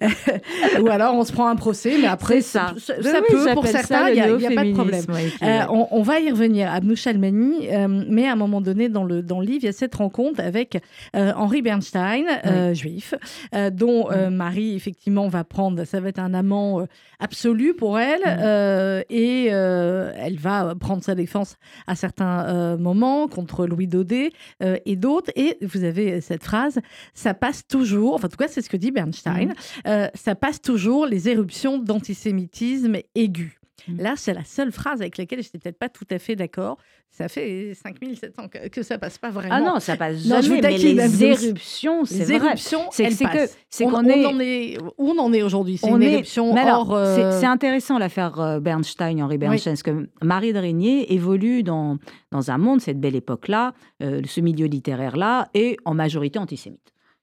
Ou 0.81 0.87
alors 0.89 1.15
on 1.15 1.23
se 1.23 1.31
prend 1.31 1.47
un 1.47 1.55
procès, 1.55 1.97
mais 1.99 2.07
après, 2.07 2.41
ça. 2.41 2.73
ça, 2.77 2.93
Oui, 2.97 3.03
ça 3.03 3.19
oui, 3.19 3.25
peut, 3.29 3.53
pour 3.53 3.65
certains, 3.67 4.09
il 4.09 4.13
n'y 4.15 4.19
a, 4.21 4.29
il 4.29 4.41
y 4.41 4.45
a 4.47 4.51
pas 4.51 4.63
de 4.63 4.73
problème. 4.73 5.03
ouais, 5.09 5.31
Euh, 5.43 5.61
on, 5.69 5.87
on 5.91 6.01
va 6.01 6.19
y 6.19 6.29
revenir, 6.31 6.71
Abnou 6.71 6.95
Chalmani, 6.95 7.69
euh, 7.71 7.87
mais 8.09 8.27
à 8.27 8.33
un 8.33 8.35
moment 8.35 8.61
donné, 8.61 8.89
dans 8.89 9.03
le, 9.03 9.21
dans 9.21 9.39
le 9.39 9.45
livre, 9.45 9.59
il 9.63 9.65
y 9.65 9.69
a 9.69 9.73
cette 9.73 9.95
rencontre 9.95 10.39
avec 10.41 10.81
euh, 11.15 11.31
Henri 11.35 11.61
Bernstein, 11.61 12.25
euh, 12.45 12.73
juif, 12.73 13.13
euh, 13.55 13.69
dont 13.69 14.09
euh, 14.11 14.29
Marie, 14.29 14.75
effectivement, 14.75 15.27
va 15.27 15.43
prendre, 15.43 15.83
ça 15.85 15.99
va 15.99 16.09
être 16.09 16.19
un 16.19 16.33
amant 16.33 16.81
euh, 16.81 16.85
absolu 17.19 17.73
pour 17.73 17.99
elle, 17.99 18.21
euh, 18.25 19.01
et 19.09 19.47
euh, 19.51 20.11
elle 20.17 20.37
va 20.37 20.73
prendre 20.79 21.03
sa 21.03 21.15
défense 21.15 21.55
à 21.87 21.95
certains 21.95 22.45
euh, 22.47 22.77
moments 22.77 23.27
contre 23.27 23.65
Louis 23.65 23.87
Daudet 23.87 24.31
euh, 24.61 24.77
et 24.85 24.95
d'autres, 24.95 25.31
et 25.35 25.57
vous 25.61 25.83
avez 25.83 26.21
cette 26.21 26.43
phrase, 26.43 26.79
ça 27.13 27.33
passe 27.33 27.65
toujours, 27.67 28.15
enfin, 28.15 28.27
en 28.27 28.29
tout 28.29 28.37
cas, 28.37 28.47
c'est 28.47 28.61
ce 28.61 28.69
que 28.69 28.77
dit 28.77 28.91
Bernstein, 28.91 29.53
euh, 29.87 30.07
ça 30.15 30.35
passe 30.35 30.61
toujours 30.61 31.05
les 31.05 31.29
éruptions 31.29 31.77
d'antisémitisme 31.77 32.97
aigu. 33.15 33.60
Mm. 33.87 34.01
Là, 34.01 34.13
c'est 34.17 34.33
la 34.33 34.43
seule 34.43 34.71
phrase 34.71 35.01
avec 35.01 35.17
laquelle 35.17 35.41
je 35.41 35.47
n'étais 35.47 35.57
peut-être 35.59 35.77
pas 35.79 35.89
tout 35.89 36.05
à 36.11 36.19
fait 36.19 36.35
d'accord. 36.35 36.77
Ça 37.09 37.27
fait 37.27 37.73
5700 37.73 38.47
que, 38.47 38.67
que 38.69 38.83
ça 38.83 38.97
passe 38.97 39.17
pas 39.17 39.29
vraiment. 39.31 39.53
Ah 39.55 39.61
non, 39.61 39.79
ça 39.81 39.97
passe 39.97 40.25
Non, 40.25 40.41
je 40.41 40.49
vous 40.49 40.55
jamais. 40.61 40.61
mais 40.61 40.77
les 40.77 41.23
éruptions, 41.25 42.05
c'est 42.05 42.19
les 42.29 42.37
vrai. 42.37 42.47
éruptions, 42.47 42.85
C'est 42.91 43.09
que 43.09 43.49
c'est 43.69 43.83
qu'on 43.85 44.05
on 44.05 44.39
est. 44.39 44.77
où 44.97 45.09
on 45.09 45.17
en 45.19 45.33
est 45.33 45.41
aujourd'hui? 45.43 45.77
C'est 45.77 45.89
une 45.89 46.01
est- 46.03 46.13
éruption 46.13 46.53
Mais 46.53 46.61
alors, 46.61 46.93
euh, 46.95 47.15
c'est- 47.33 47.41
c'est 47.41 47.45
intéressant 47.47 47.97
l'affaire 47.97 48.39
euh, 48.39 48.59
Bernstein, 48.61 49.21
Henri 49.21 49.37
Bernstein, 49.37 49.71
parce 49.73 49.83
que 49.83 50.07
Marie 50.23 50.53
de 50.53 50.59
Régnier 50.59 51.13
évolue 51.13 51.63
dans, 51.63 51.97
dans 52.31 52.49
un 52.49 52.57
monde, 52.57 52.79
cette 52.79 52.99
belle 52.99 53.15
époque-là, 53.15 53.73
euh, 54.01 54.21
ce 54.25 54.39
milieu 54.39 54.67
littéraire-là, 54.67 55.49
et 55.53 55.75
en 55.83 55.93
majorité 55.93 56.39
antisémite. 56.39 56.79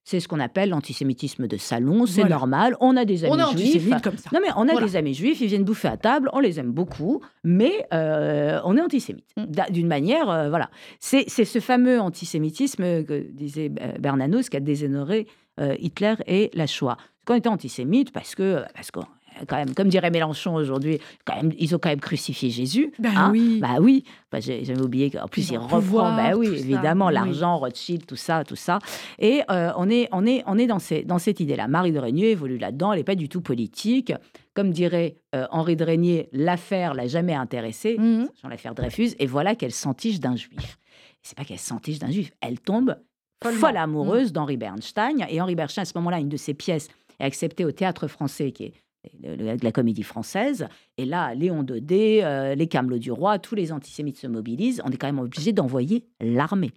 C'est 0.08 0.20
ce 0.20 0.26
qu'on 0.28 0.40
appelle 0.40 0.70
l'antisémitisme 0.70 1.46
de 1.46 1.58
salon, 1.58 2.06
c'est 2.06 2.22
Voilà. 2.22 2.36
normal, 2.36 2.76
on 2.80 2.96
a 2.96 3.04
des 3.04 3.24
amis 3.24 3.34
On 3.34 3.36
est 3.36 3.58
juifs. 3.58 3.74
antisémite 3.74 4.02
comme 4.02 4.16
ça. 4.16 4.30
Non 4.32 4.40
mais 4.40 4.48
on 4.56 4.62
a 4.66 4.72
Voilà. 4.72 4.86
des 4.86 4.96
amis 4.96 5.12
juifs, 5.12 5.38
ils 5.42 5.48
viennent 5.48 5.64
bouffer 5.64 5.88
à 5.88 5.98
table, 5.98 6.30
on 6.32 6.40
les 6.40 6.58
aime 6.58 6.72
beaucoup, 6.72 7.20
mais 7.44 7.86
euh, 7.92 8.58
on 8.64 8.74
est 8.78 8.80
antisémite. 8.80 9.26
Mm. 9.36 9.44
D'une 9.70 9.86
manière, 9.86 10.30
euh, 10.30 10.48
voilà. 10.48 10.70
C'est 10.98 11.28
ce 11.28 11.60
fameux 11.60 12.00
antisémitisme 12.00 13.04
que 13.04 13.26
disait 13.32 13.68
Bernanos 14.00 14.48
qui 14.48 14.56
a 14.56 14.60
déshonoré 14.60 15.26
euh, 15.60 15.74
Hitler 15.78 16.14
et 16.26 16.50
la 16.54 16.66
Shoah. 16.66 16.96
Qu'on 17.26 17.34
était 17.34 17.50
antisémite 17.50 18.10
parce 18.10 18.34
que, 18.34 18.62
parce 18.74 18.90
que 18.90 19.00
quand 19.46 19.56
même, 19.56 19.74
comme 19.74 19.88
dirait 19.88 20.10
Mélenchon 20.10 20.54
aujourd'hui, 20.54 20.98
quand 21.24 21.36
même, 21.36 21.52
ils 21.58 21.74
ont 21.74 21.78
quand 21.78 21.88
même 21.90 22.00
crucifié 22.00 22.50
Jésus. 22.50 22.92
Ben 22.98 23.12
hein. 23.16 23.30
oui. 23.32 23.58
Bah 23.60 23.76
oui. 23.80 24.04
Bah, 24.32 24.40
j'ai- 24.40 24.64
J'avais 24.64 24.80
oublié 24.82 25.10
qu'en 25.10 25.26
plus 25.28 25.42
Ils 25.48 25.52
il 25.52 25.54
le 25.54 25.60
reprend. 25.60 25.78
pouvoir, 25.80 26.16
Bah 26.16 26.36
oui, 26.36 26.46
ça. 26.46 26.52
évidemment, 26.54 27.06
Oui, 27.06 27.14
l'argent, 27.14 27.56
Rothschild, 27.58 28.04
tout 28.06 28.16
ça, 28.16 28.44
tout 28.44 28.56
ça. 28.56 28.78
Et 29.18 29.42
euh, 29.50 29.70
on 29.76 29.88
est, 29.88 30.08
on 30.12 30.26
est, 30.26 30.42
on 30.46 30.58
est 30.58 30.66
dans, 30.66 30.78
ces, 30.78 31.02
dans 31.04 31.18
cette 31.18 31.40
idée-là. 31.40 31.68
Marie 31.68 31.92
de 31.92 31.98
Régnier 31.98 32.30
évolue 32.30 32.58
là-dedans. 32.58 32.92
Elle 32.92 32.98
n'est 33.00 33.04
pas 33.04 33.14
du 33.14 33.28
tout 33.28 33.40
politique. 33.40 34.12
Comme 34.54 34.70
dirait 34.72 35.16
euh, 35.34 35.46
Henri 35.50 35.76
de 35.76 35.84
Régnier, 35.84 36.28
l'affaire 36.32 36.92
l'a 36.94 37.06
jamais 37.06 37.34
intéressée, 37.34 37.96
Mhm. 37.98 38.28
sachant 38.34 38.48
l'affaire 38.48 38.74
Dreyfus. 38.74 39.10
Et 39.18 39.26
voilà 39.26 39.54
qu'elle 39.54 39.72
s'entiche 39.72 40.18
d'un 40.20 40.34
juif. 40.36 40.78
C'est 41.22 41.36
pas 41.36 41.44
qu'elle 41.44 41.58
s'entiche 41.58 41.98
d'un 41.98 42.10
juif. 42.10 42.32
Elle 42.40 42.58
tombe 42.60 42.96
Follement. 43.42 43.60
folle 43.60 43.76
amoureuse 43.76 44.32
d'Henri 44.32 44.56
Bernstein. 44.56 45.24
Et 45.28 45.40
Henri 45.40 45.54
Bernstein, 45.54 45.82
à 45.82 45.84
ce 45.84 45.92
moment-là, 45.96 46.18
une 46.18 46.28
de 46.28 46.36
ses 46.36 46.54
pièces 46.54 46.88
est 47.20 47.24
acceptée 47.24 47.64
au 47.64 47.70
Théâtre 47.72 48.08
français, 48.08 48.50
qui 48.52 48.64
est 48.64 48.72
de 49.20 49.64
la 49.64 49.72
comédie 49.72 50.02
française. 50.02 50.68
Et 50.96 51.04
là, 51.04 51.34
Léon 51.34 51.62
Daudet, 51.62 52.20
euh, 52.22 52.54
les 52.54 52.66
Camelots 52.66 52.98
du 52.98 53.12
Roi, 53.12 53.38
tous 53.38 53.54
les 53.54 53.72
antisémites 53.72 54.18
se 54.18 54.26
mobilisent. 54.26 54.82
On 54.84 54.90
est 54.90 54.96
quand 54.96 55.06
même 55.06 55.18
obligé 55.18 55.52
d'envoyer 55.52 56.04
l'armée. 56.20 56.72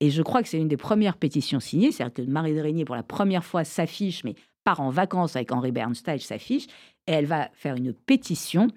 Et 0.00 0.10
je 0.10 0.22
crois 0.22 0.42
que 0.42 0.48
c'est 0.48 0.58
une 0.58 0.68
des 0.68 0.76
premières 0.76 1.16
pétitions 1.16 1.60
signées. 1.60 1.92
C'est-à-dire 1.92 2.14
que 2.14 2.22
Marie 2.22 2.54
de 2.54 2.60
Régnier, 2.60 2.84
pour 2.84 2.96
la 2.96 3.02
première 3.02 3.44
fois, 3.44 3.64
s'affiche, 3.64 4.24
mais 4.24 4.34
part 4.64 4.80
en 4.80 4.90
vacances 4.90 5.36
avec 5.36 5.52
Henri 5.52 5.72
Bernstein, 5.72 6.18
s'affiche. 6.18 6.66
Et 7.06 7.12
elle 7.12 7.26
va 7.26 7.48
faire 7.54 7.76
une 7.76 7.92
pétition 7.92 8.68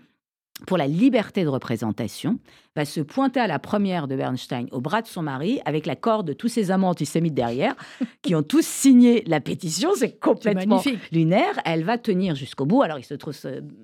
pour 0.68 0.78
la 0.78 0.88
liberté 0.88 1.44
de 1.44 1.50
représentation, 1.50 2.40
va 2.76 2.86
se 2.86 3.02
pointer 3.02 3.40
à 3.40 3.48
la 3.48 3.60
première 3.60 4.08
de 4.08 4.16
Bernstein 4.16 4.68
au 4.72 4.82
bras 4.82 5.02
de 5.02 5.08
son 5.08 5.22
mari, 5.22 5.60
avec 5.66 5.86
la 5.86 5.96
corde 5.96 6.28
de 6.28 6.34
tous 6.34 6.48
ses 6.48 6.72
amants 6.72 6.90
antisémites 6.90 7.34
derrière, 7.34 7.76
qui 8.22 8.36
ont 8.36 8.44
tous 8.44 8.66
signé 8.66 9.24
la 9.28 9.42
pétition. 9.42 9.92
C'est 9.96 10.20
complètement 10.20 10.82
lunaire. 11.12 11.60
Elle 11.66 11.84
va 11.84 11.98
tenir 11.98 12.36
jusqu'au 12.36 12.66
bout. 12.66 12.82
Alors, 12.82 13.00
il 13.00 13.04
se 13.04 13.14
trouve, 13.14 13.36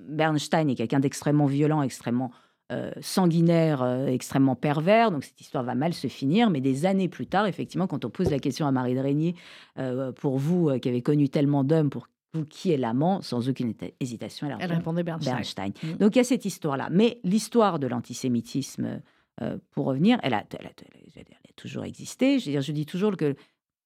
Bernstein 0.07 0.69
est 0.69 0.75
quelqu'un 0.75 0.99
d'extrêmement 0.99 1.47
violent, 1.47 1.81
extrêmement 1.81 2.31
euh, 2.71 2.91
sanguinaire, 3.01 3.81
euh, 3.81 4.05
extrêmement 4.05 4.55
pervers. 4.55 5.09
Donc, 5.09 5.23
cette 5.23 5.41
histoire 5.41 5.63
va 5.63 5.73
mal 5.73 5.93
se 5.93 6.07
finir. 6.07 6.51
Mais 6.51 6.61
des 6.61 6.85
années 6.85 7.09
plus 7.09 7.25
tard, 7.25 7.47
effectivement, 7.47 7.87
quand 7.87 8.05
on 8.05 8.11
pose 8.11 8.29
la 8.29 8.39
question 8.39 8.67
à 8.67 8.71
Marie 8.71 8.93
de 8.93 8.99
Régnier, 8.99 9.35
euh, 9.79 10.11
pour 10.11 10.37
vous 10.37 10.77
qui 10.79 10.87
avez 10.87 11.01
connu 11.01 11.29
tellement 11.29 11.63
d'hommes, 11.63 11.89
pour 11.89 12.07
vous 12.33 12.45
qui 12.45 12.71
est 12.71 12.77
l'amant, 12.77 13.21
sans 13.21 13.49
aucune 13.49 13.73
hésitation, 13.99 14.47
elle, 14.47 14.53
Elle 14.59 14.61
répond 14.67 14.75
répondait 14.77 15.03
Bernstein. 15.03 15.33
Bernstein. 15.33 15.71
Mm. 15.83 15.93
Donc, 15.97 16.15
il 16.15 16.19
y 16.19 16.21
a 16.21 16.23
cette 16.23 16.45
histoire-là. 16.45 16.89
Mais 16.91 17.19
l'histoire 17.23 17.79
de 17.79 17.87
l'antisémitisme, 17.87 19.01
euh, 19.41 19.57
pour 19.71 19.85
revenir, 19.87 20.19
elle 20.23 20.33
a, 20.33 20.43
elle 20.59 20.67
a- 20.67 20.69
elle 20.79 20.97
a- 20.97 21.09
elle 21.15 21.21
a 21.49 21.53
toujours 21.55 21.85
existé. 21.85 22.39
Je, 22.39 22.45
veux 22.45 22.51
dire, 22.51 22.61
je 22.61 22.71
dis 22.71 22.85
toujours 22.85 23.15
que 23.17 23.35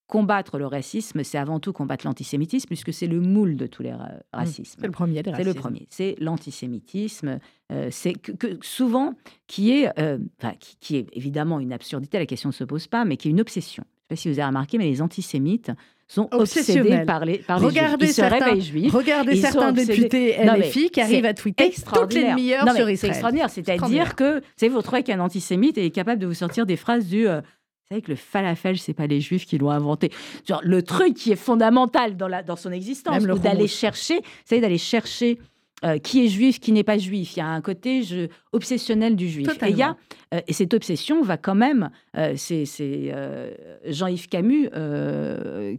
combattre 0.08 0.58
le 0.60 0.68
racisme, 0.68 1.24
c'est 1.24 1.38
avant 1.38 1.60
tout 1.60 1.72
combattre 1.74 2.06
l'antisémitisme, 2.06 2.68
puisque 2.68 2.94
c'est 2.94 3.08
le 3.08 3.20
moule 3.22 3.56
de 3.56 3.66
tous 3.66 3.82
les 3.84 3.94
ra- 3.94 4.12
racismes. 4.34 4.76
C'est 4.80 4.86
le 4.86 4.92
premier 4.92 5.24
des 5.24 5.32
C'est 5.32 5.38
le 5.38 5.50
racismes. 5.52 5.60
premier, 5.60 5.88
c'est 5.90 6.16
l'antisémitisme. 6.20 7.40
euh, 7.72 7.88
c'est 7.92 8.14
que, 8.14 8.32
que 8.34 8.58
souvent 8.62 9.14
qui 9.48 9.72
est, 9.72 9.98
euh, 10.00 10.20
enfin, 10.40 10.54
qui, 10.60 10.76
qui 10.80 10.96
est 10.98 11.08
évidemment 11.14 11.60
une 11.60 11.72
absurdité. 11.74 12.20
La 12.20 12.26
question 12.26 12.50
ne 12.50 12.54
se 12.54 12.64
pose 12.66 12.88
pas, 12.88 13.06
mais 13.06 13.18
qui 13.18 13.30
est 13.30 13.32
une 13.32 13.42
obsession. 13.42 13.84
Je 13.86 13.90
ne 13.90 14.02
sais 14.02 14.08
pas 14.10 14.16
si 14.18 14.28
vous 14.30 14.40
avez 14.40 14.48
remarqué, 14.48 14.78
mais 14.78 14.86
les 14.86 15.02
antisémites 15.02 15.72
sont 16.08 16.28
obsédés 16.32 17.04
par 17.06 17.26
les, 17.26 17.38
par 17.40 17.60
les 17.60 17.66
Regardez 17.66 18.06
juifs. 18.06 18.10
Ils 18.10 18.14
se 18.14 18.22
certains- 18.22 18.46
réveillent 18.46 18.62
juifs. 18.62 18.94
Regardez 18.94 19.36
certains 19.36 19.72
députés 19.72 20.36
LFI 20.44 20.90
qui 20.90 21.02
arrivent 21.02 21.22
c'est 21.24 21.28
à 21.28 21.34
tweeter 21.34 21.74
toutes 21.94 22.14
les 22.14 22.30
demi-heures 22.30 22.64
sur 22.76 22.86
C'est 22.86 22.94
Israël. 22.94 23.12
extraordinaire. 23.12 23.50
C'est-à-dire 23.50 24.16
que, 24.16 24.36
vous 24.40 24.46
savez, 24.58 24.72
votre 24.72 24.94
mec 24.94 25.06
qui 25.06 25.12
est 25.12 25.16
un 25.16 25.20
antisémite 25.20 25.78
et 25.78 25.86
est 25.86 25.92
capable 25.92 26.20
de 26.22 26.28
vous 26.28 26.34
sortir 26.34 26.66
des 26.66 26.76
phrases 26.78 27.08
du. 27.08 27.28
euh, 27.28 27.42
vous 27.42 27.88
savez 27.96 28.02
que 28.02 28.12
le 28.12 28.16
falafel, 28.16 28.78
c'est 28.78 28.94
pas 28.94 29.08
les 29.08 29.20
juifs 29.22 29.46
qui 29.46 29.58
l'ont 29.58 29.70
inventé. 29.70 30.10
Genre, 30.48 30.62
le 30.64 30.82
truc 30.84 31.16
qui 31.16 31.32
est 31.34 31.36
fondamental 31.36 32.16
dans, 32.16 32.28
la, 32.30 32.42
dans 32.42 32.56
son 32.56 32.72
existence, 32.72 33.24
d'aller 33.24 33.68
chercher, 33.68 34.22
d'aller 34.50 34.78
chercher 34.78 35.38
euh, 35.84 35.98
qui 35.98 36.26
est 36.26 36.30
juif, 36.30 36.60
qui 36.60 36.72
n'est 36.72 36.84
pas 36.84 36.98
juif. 36.98 37.36
Il 37.36 37.40
y 37.40 37.42
a 37.42 37.48
un 37.48 37.62
côté 37.62 38.04
je, 38.04 38.28
obsessionnel 38.52 39.16
du 39.16 39.28
juif. 39.28 39.50
Et, 39.64 39.70
il 39.70 39.78
y 39.78 39.82
a, 39.82 39.98
euh, 40.34 40.42
et 40.48 40.54
cette 40.54 40.74
obsession 40.74 41.22
va 41.22 41.38
quand 41.38 41.56
même, 41.56 41.90
euh, 42.18 42.36
c'est 42.38 42.66
euh, 42.80 43.54
Jean-Yves 43.86 44.30
Camus 44.30 44.70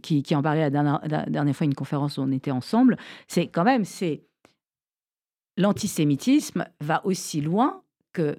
qui, 0.01 0.23
qui 0.23 0.35
en 0.35 0.41
parlait 0.41 0.61
la 0.61 0.69
dernière, 0.69 1.01
la 1.07 1.25
dernière 1.25 1.55
fois 1.55 1.65
une 1.65 1.73
conférence 1.73 2.17
où 2.17 2.21
on 2.21 2.31
était 2.31 2.51
ensemble, 2.51 2.97
c'est 3.27 3.47
quand 3.47 3.63
même, 3.63 3.85
c'est 3.85 4.23
l'antisémitisme 5.57 6.65
va 6.81 7.05
aussi 7.05 7.41
loin 7.41 7.81
que 8.13 8.37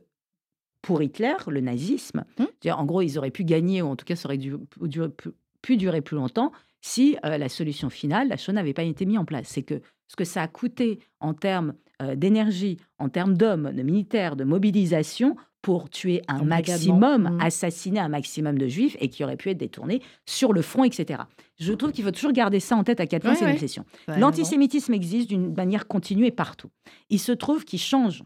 pour 0.83 1.03
Hitler, 1.03 1.35
le 1.49 1.61
nazisme. 1.61 2.25
Hum. 2.39 2.47
C'est-à-dire, 2.61 2.79
En 2.79 2.85
gros, 2.85 3.03
ils 3.03 3.19
auraient 3.19 3.31
pu 3.31 3.45
gagner, 3.45 3.83
ou 3.83 3.89
en 3.89 3.97
tout 3.97 4.05
cas, 4.05 4.15
ça 4.15 4.29
aurait 4.29 4.39
dû, 4.39 4.57
pu, 4.57 4.89
durer, 4.89 5.09
pu- 5.09 5.31
pu 5.63 5.77
durer 5.77 6.01
plus 6.01 6.17
longtemps 6.17 6.53
si 6.81 7.17
la 7.25 7.49
solution 7.49 7.91
finale, 7.91 8.29
la 8.29 8.37
chose 8.37 8.55
n'avait 8.55 8.73
pas 8.73 8.85
été 8.85 9.05
mise 9.07 9.19
en 9.19 9.25
place. 9.25 9.49
C'est 9.49 9.65
que 9.65 9.81
ce 10.09 10.17
que 10.17 10.25
ça 10.25 10.43
a 10.43 10.49
coûté 10.49 10.99
en 11.21 11.35
termes 11.35 11.75
euh, 12.03 12.15
d'énergie, 12.15 12.77
en 12.99 13.09
termes 13.09 13.37
d'hommes, 13.37 13.73
de 13.73 13.83
militaires, 13.83 14.37
de 14.37 14.45
mobilisation, 14.45 15.37
pour 15.63 15.91
tuer 15.91 16.23
un 16.29 16.45
maximum, 16.45 17.27
Hum. 17.27 17.41
assassiner 17.41 17.99
un 17.99 18.09
maximum 18.09 18.57
de 18.57 18.69
juifs 18.69 18.97
et 19.01 19.09
qui 19.09 19.25
aurait 19.25 19.37
pu 19.37 19.51
être 19.51 19.59
détournés 19.59 20.01
sur 20.25 20.53
le 20.53 20.63
front, 20.63 20.85
etc. 20.85 21.23
Je 21.59 21.73
trouve 21.73 21.91
qu'il 21.91 22.05
faut 22.05 22.13
toujours 22.13 22.31
garder 22.33 22.61
ça 22.61 22.77
en 22.77 22.85
tête 22.85 23.01
à 23.01 23.07
quel 23.07 23.21
point 23.21 23.31
Ouais, 23.31 23.37
c'est 23.37 23.47
une 23.47 23.53
obsession. 23.53 23.85
Ouais, 24.07 24.17
L'antisémitisme 24.21 24.95
existe 24.95 25.29
d'une 25.29 25.55
manière 25.55 25.89
continue 25.89 26.25
et 26.27 26.31
partout. 26.31 26.69
Il 27.11 27.19
se 27.19 27.33
trouve 27.33 27.65
qu'il 27.65 27.81
change. 27.81 28.23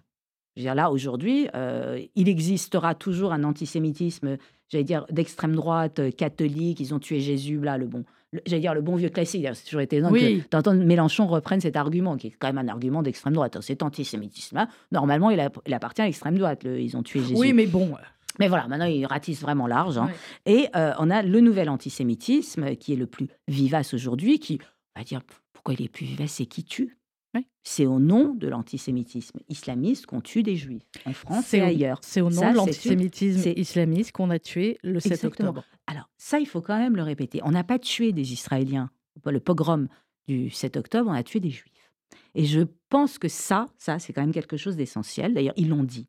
Je 0.56 0.60
veux 0.60 0.64
dire, 0.64 0.74
là, 0.74 0.90
aujourd'hui, 0.90 1.48
euh, 1.54 2.04
il 2.14 2.28
existera 2.28 2.94
toujours 2.94 3.32
un 3.32 3.44
antisémitisme, 3.44 4.36
j'allais 4.68 4.84
dire, 4.84 5.06
d'extrême 5.10 5.54
droite, 5.54 6.00
euh, 6.00 6.10
catholique, 6.10 6.80
ils 6.80 6.92
ont 6.92 6.98
tué 6.98 7.20
Jésus, 7.20 7.58
là, 7.60 7.78
le 7.78 7.86
bon, 7.86 8.04
j'allais 8.46 8.60
dire, 8.60 8.74
le 8.74 8.82
bon 8.82 8.96
vieux 8.96 9.08
classique. 9.08 9.46
C'est 9.54 9.64
toujours 9.64 9.80
été 9.80 9.96
étonnant 9.96 10.12
Oui. 10.12 10.42
que 10.42 10.48
d'entendre 10.50 10.82
Mélenchon 10.84 11.26
reprenne 11.26 11.60
cet 11.60 11.76
argument, 11.76 12.16
qui 12.16 12.28
est 12.28 12.34
quand 12.38 12.48
même 12.52 12.58
un 12.58 12.68
argument 12.68 13.02
d'extrême 13.02 13.34
droite. 13.34 13.60
Cet 13.60 13.82
antisémitisme-là, 13.82 14.68
normalement, 14.92 15.30
il, 15.30 15.40
a- 15.40 15.50
il 15.66 15.74
appartient 15.74 16.02
à 16.02 16.06
l'extrême 16.06 16.36
droite. 16.38 16.64
le- 16.64 16.80
ils 16.80 16.96
ont 16.96 17.02
tué 17.02 17.20
Jésus. 17.20 17.34
Oui, 17.36 17.52
mais 17.52 17.66
bon. 17.66 17.94
Mais 18.38 18.48
voilà, 18.48 18.68
maintenant, 18.68 18.86
ils 18.86 19.04
ratissent 19.06 19.42
vraiment 19.42 19.66
large. 19.66 19.98
hein. 19.98 20.08
Et 20.46 20.68
euh, 20.76 20.92
on 20.98 21.10
a 21.10 21.22
le 21.22 21.40
nouvel 21.40 21.68
antisémitisme 21.68 22.76
qui 22.76 22.92
est 22.92 22.96
le 22.96 23.06
plus 23.06 23.28
vivace 23.48 23.92
aujourd'hui, 23.94 24.38
qui, 24.38 24.58
on 24.96 25.00
va 25.00 25.04
dire, 25.04 25.20
pourquoi 25.52 25.74
il 25.74 25.82
est 25.82 25.88
plus 25.88 26.06
vivace, 26.06 26.30
c'est 26.32 26.46
qui 26.46 26.64
tue. 26.64 26.96
C'est 27.62 27.84
au 27.86 27.98
nom 28.00 28.34
de 28.34 28.48
l'antisémitisme 28.48 29.38
islamiste 29.50 30.06
qu'on 30.06 30.22
tue 30.22 30.42
des 30.42 30.56
juifs, 30.56 30.82
en 31.04 31.12
France 31.12 31.44
C'est 31.46 31.58
et 31.58 31.62
au- 31.62 31.66
ailleurs. 31.66 32.00
C'est 32.02 32.22
au 32.22 32.30
nom 32.30 32.40
Ça, 32.40 32.50
de 32.52 32.56
l'antisémitisme 32.56 33.52
islamiste 33.54 34.12
qu'on 34.12 34.30
a 34.30 34.38
tué 34.38 34.78
le 34.82 34.98
7 34.98 35.12
Exactement. 35.12 35.50
octobre. 35.50 35.66
Alors, 35.86 36.08
ça, 36.16 36.38
il 36.40 36.46
faut 36.46 36.62
quand 36.62 36.78
même 36.78 36.96
le 36.96 37.02
répéter. 37.02 37.40
On 37.44 37.50
n'a 37.50 37.62
pas 37.62 37.78
tué 37.78 38.12
des 38.12 38.32
Israéliens. 38.32 38.90
Le 39.26 39.40
pogrom 39.40 39.88
du 40.26 40.48
7 40.50 40.78
octobre, 40.78 41.10
on 41.10 41.14
a 41.14 41.22
tué 41.22 41.38
des 41.38 41.50
juifs. 41.50 41.92
Et 42.34 42.44
je 42.46 42.62
pense 42.88 43.18
que 43.18 43.28
ça, 43.28 43.66
ça, 43.76 43.98
c'est 43.98 44.12
quand 44.14 44.22
même 44.22 44.32
quelque 44.32 44.56
chose 44.56 44.76
d'essentiel. 44.76 45.34
D'ailleurs, 45.34 45.54
ils 45.56 45.68
l'ont 45.68 45.84
dit. 45.84 46.08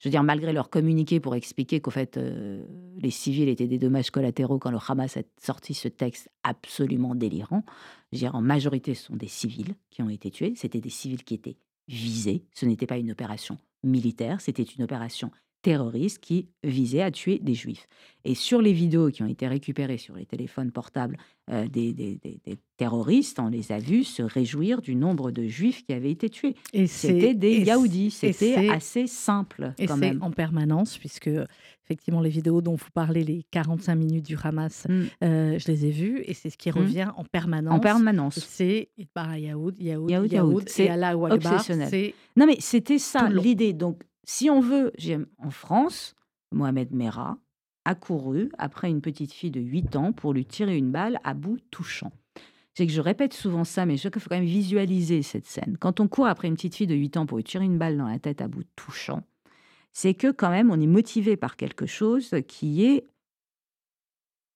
Je 0.00 0.08
veux 0.08 0.10
dire, 0.10 0.22
malgré 0.22 0.52
leur 0.54 0.70
communiqué 0.70 1.20
pour 1.20 1.34
expliquer 1.34 1.80
qu'au 1.80 1.90
fait, 1.90 2.16
euh, 2.16 2.64
les 2.96 3.10
civils 3.10 3.48
étaient 3.48 3.66
des 3.66 3.78
dommages 3.78 4.10
collatéraux 4.10 4.58
quand 4.58 4.70
le 4.70 4.78
Hamas 4.88 5.18
a 5.18 5.22
sorti 5.38 5.74
ce 5.74 5.88
texte 5.88 6.30
absolument 6.42 7.14
délirant. 7.14 7.64
Je 8.10 8.16
veux 8.16 8.20
dire, 8.20 8.34
en 8.34 8.40
majorité, 8.40 8.94
ce 8.94 9.04
sont 9.04 9.16
des 9.16 9.28
civils 9.28 9.74
qui 9.90 10.02
ont 10.02 10.08
été 10.08 10.30
tués. 10.30 10.54
C'était 10.56 10.80
des 10.80 10.90
civils 10.90 11.22
qui 11.22 11.34
étaient 11.34 11.58
visés. 11.86 12.46
Ce 12.54 12.64
n'était 12.64 12.86
pas 12.86 12.96
une 12.96 13.10
opération 13.10 13.58
militaire, 13.82 14.40
c'était 14.40 14.62
une 14.62 14.84
opération 14.84 15.30
terroriste 15.62 16.18
qui 16.18 16.48
visait 16.64 17.02
à 17.02 17.10
tuer 17.10 17.38
des 17.38 17.54
juifs. 17.54 17.86
Et 18.24 18.34
sur 18.34 18.60
les 18.60 18.72
vidéos 18.72 19.10
qui 19.10 19.22
ont 19.22 19.26
été 19.26 19.46
récupérées 19.48 19.96
sur 19.98 20.14
les 20.14 20.26
téléphones 20.26 20.70
portables 20.72 21.16
euh, 21.50 21.66
des, 21.68 21.92
des- 21.92 22.16
des- 22.22 22.38
des 22.44 22.58
terroristes, 22.76 23.38
on 23.40 23.48
les 23.48 23.72
a 23.72 23.78
vus 23.78 24.04
se 24.04 24.22
réjouir 24.22 24.80
du 24.82 24.94
nombre 24.94 25.30
de 25.30 25.46
juifs 25.48 25.84
qui 25.84 25.92
avaient 25.92 26.10
été 26.10 26.28
tués. 26.30 26.54
Et 26.72 26.86
C'était 26.86 27.34
des 27.34 27.58
Yaoudis. 27.60 28.10
C'était 28.10 28.68
assez 28.68 29.06
simple 29.06 29.72
Et 29.78 29.86
quand 29.86 29.96
même. 29.96 30.22
en 30.22 30.30
permanence, 30.30 30.96
puisque 30.98 31.30
effectivement 31.84 32.20
les 32.20 32.30
vidéos 32.30 32.60
dont 32.60 32.74
vous 32.76 32.90
parlez, 32.94 33.24
les 33.24 33.42
45 33.50 33.94
minutes 33.96 34.26
du 34.26 34.36
Hamas, 34.42 34.86
Mm. 34.88 35.02
euh, 35.24 35.58
je 35.58 35.66
les 35.72 35.86
ai 35.86 35.90
vues 35.90 36.22
et 36.24 36.34
c'est 36.34 36.50
ce 36.50 36.56
qui 36.56 36.68
Mm. 36.70 36.72
revient 36.78 37.08
en 37.16 37.24
permanence. 37.24 37.74
En 37.74 37.80
permanence. 37.80 38.38
C'est 38.38 38.90
Itbar 38.96 39.36
Yaoud, 39.36 39.76
Yaoud, 39.80 40.10
Yaoud, 40.10 40.32
Yaoud, 40.32 40.52
Yaoud. 40.52 40.68
C'est 40.68 40.88
Allah 40.88 41.08
Akbar. 41.10 41.32
obsessionnel. 41.32 42.12
Non, 42.36 42.46
mais 42.46 42.56
c'était 42.60 42.98
ça 42.98 43.28
l'idée. 43.28 43.72
Donc, 43.72 44.02
si 44.30 44.48
on 44.48 44.60
veut, 44.60 44.92
en 45.38 45.50
France, 45.50 46.14
Mohamed 46.52 46.92
Merah 46.92 47.36
a 47.84 47.96
couru 47.96 48.52
après 48.58 48.88
une 48.88 49.00
petite 49.00 49.32
fille 49.32 49.50
de 49.50 49.60
8 49.60 49.96
ans 49.96 50.12
pour 50.12 50.32
lui 50.32 50.46
tirer 50.46 50.76
une 50.76 50.92
balle 50.92 51.18
à 51.24 51.34
bout 51.34 51.58
touchant. 51.72 52.12
C'est 52.72 52.86
que 52.86 52.92
je 52.92 53.00
répète 53.00 53.34
souvent 53.34 53.64
ça, 53.64 53.86
mais 53.86 53.96
je 53.96 54.02
crois 54.02 54.12
qu'il 54.12 54.22
faut 54.22 54.28
quand 54.28 54.36
même 54.36 54.44
visualiser 54.44 55.22
cette 55.22 55.46
scène. 55.46 55.76
Quand 55.80 55.98
on 55.98 56.06
court 56.06 56.28
après 56.28 56.46
une 56.46 56.54
petite 56.54 56.76
fille 56.76 56.86
de 56.86 56.94
8 56.94 57.16
ans 57.16 57.26
pour 57.26 57.38
lui 57.38 57.44
tirer 57.44 57.64
une 57.64 57.76
balle 57.76 57.98
dans 57.98 58.06
la 58.06 58.20
tête 58.20 58.40
à 58.40 58.46
bout 58.46 58.62
touchant, 58.76 59.24
c'est 59.92 60.14
que 60.14 60.30
quand 60.30 60.50
même 60.50 60.70
on 60.70 60.80
est 60.80 60.86
motivé 60.86 61.36
par 61.36 61.56
quelque 61.56 61.86
chose 61.86 62.32
qui 62.46 62.84
est 62.84 63.08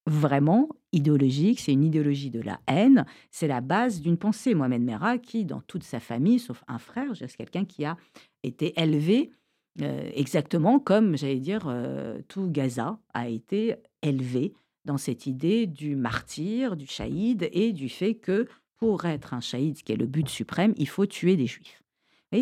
vraiment 0.05 0.69
idéologique, 0.93 1.59
c'est 1.59 1.73
une 1.73 1.83
idéologie 1.83 2.29
de 2.29 2.39
la 2.39 2.61
haine, 2.67 3.05
c'est 3.29 3.47
la 3.47 3.59
base 3.59 3.99
d'une 3.99 4.17
pensée. 4.17 4.55
Mohamed 4.55 4.83
Merah, 4.83 5.17
qui, 5.17 5.43
dans 5.43 5.59
toute 5.59 5.83
sa 5.83 5.99
famille, 5.99 6.39
sauf 6.39 6.63
un 6.69 6.79
frère, 6.79 7.11
c'est 7.13 7.35
quelqu'un 7.35 7.65
qui 7.65 7.83
a 7.83 7.97
été 8.41 8.79
élevé 8.79 9.33
euh, 9.81 10.09
exactement 10.13 10.79
comme, 10.79 11.17
j'allais 11.17 11.39
dire, 11.39 11.65
euh, 11.67 12.19
tout 12.27 12.49
Gaza 12.49 12.99
a 13.13 13.27
été 13.27 13.75
élevé 14.01 14.53
dans 14.85 14.97
cette 14.97 15.25
idée 15.25 15.67
du 15.67 15.95
martyr, 15.95 16.77
du 16.77 16.85
shaïd 16.85 17.49
et 17.51 17.73
du 17.73 17.89
fait 17.89 18.15
que 18.15 18.47
pour 18.77 19.05
être 19.05 19.33
un 19.33 19.41
shaïd, 19.41 19.81
qui 19.81 19.91
est 19.91 19.97
le 19.97 20.05
but 20.05 20.29
suprême, 20.29 20.73
il 20.77 20.87
faut 20.87 21.05
tuer 21.05 21.35
des 21.35 21.47
juifs. 21.47 21.81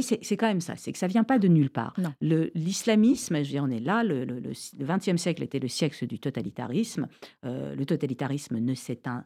C'est 0.01 0.38
quand 0.38 0.47
même 0.47 0.61
ça, 0.61 0.75
c'est 0.75 0.91
que 0.91 0.97
ça 0.97 1.07
vient 1.07 1.23
pas 1.23 1.39
de 1.39 1.47
nulle 1.47 1.69
part. 1.69 1.95
L'islamisme, 2.21 3.36
on 3.36 3.69
est 3.69 3.79
là, 3.79 4.03
le, 4.03 4.25
XXe 4.79 5.17
siècle 5.17 5.43
était 5.43 5.59
le 5.59 5.67
siècle 5.67 6.07
du 6.07 6.19
totalitarisme. 6.19 7.07
Euh, 7.45 7.75
le 7.75 7.86
totalitarisme 7.86 8.57
ne 8.57 8.73
s'éteindra 8.73 9.25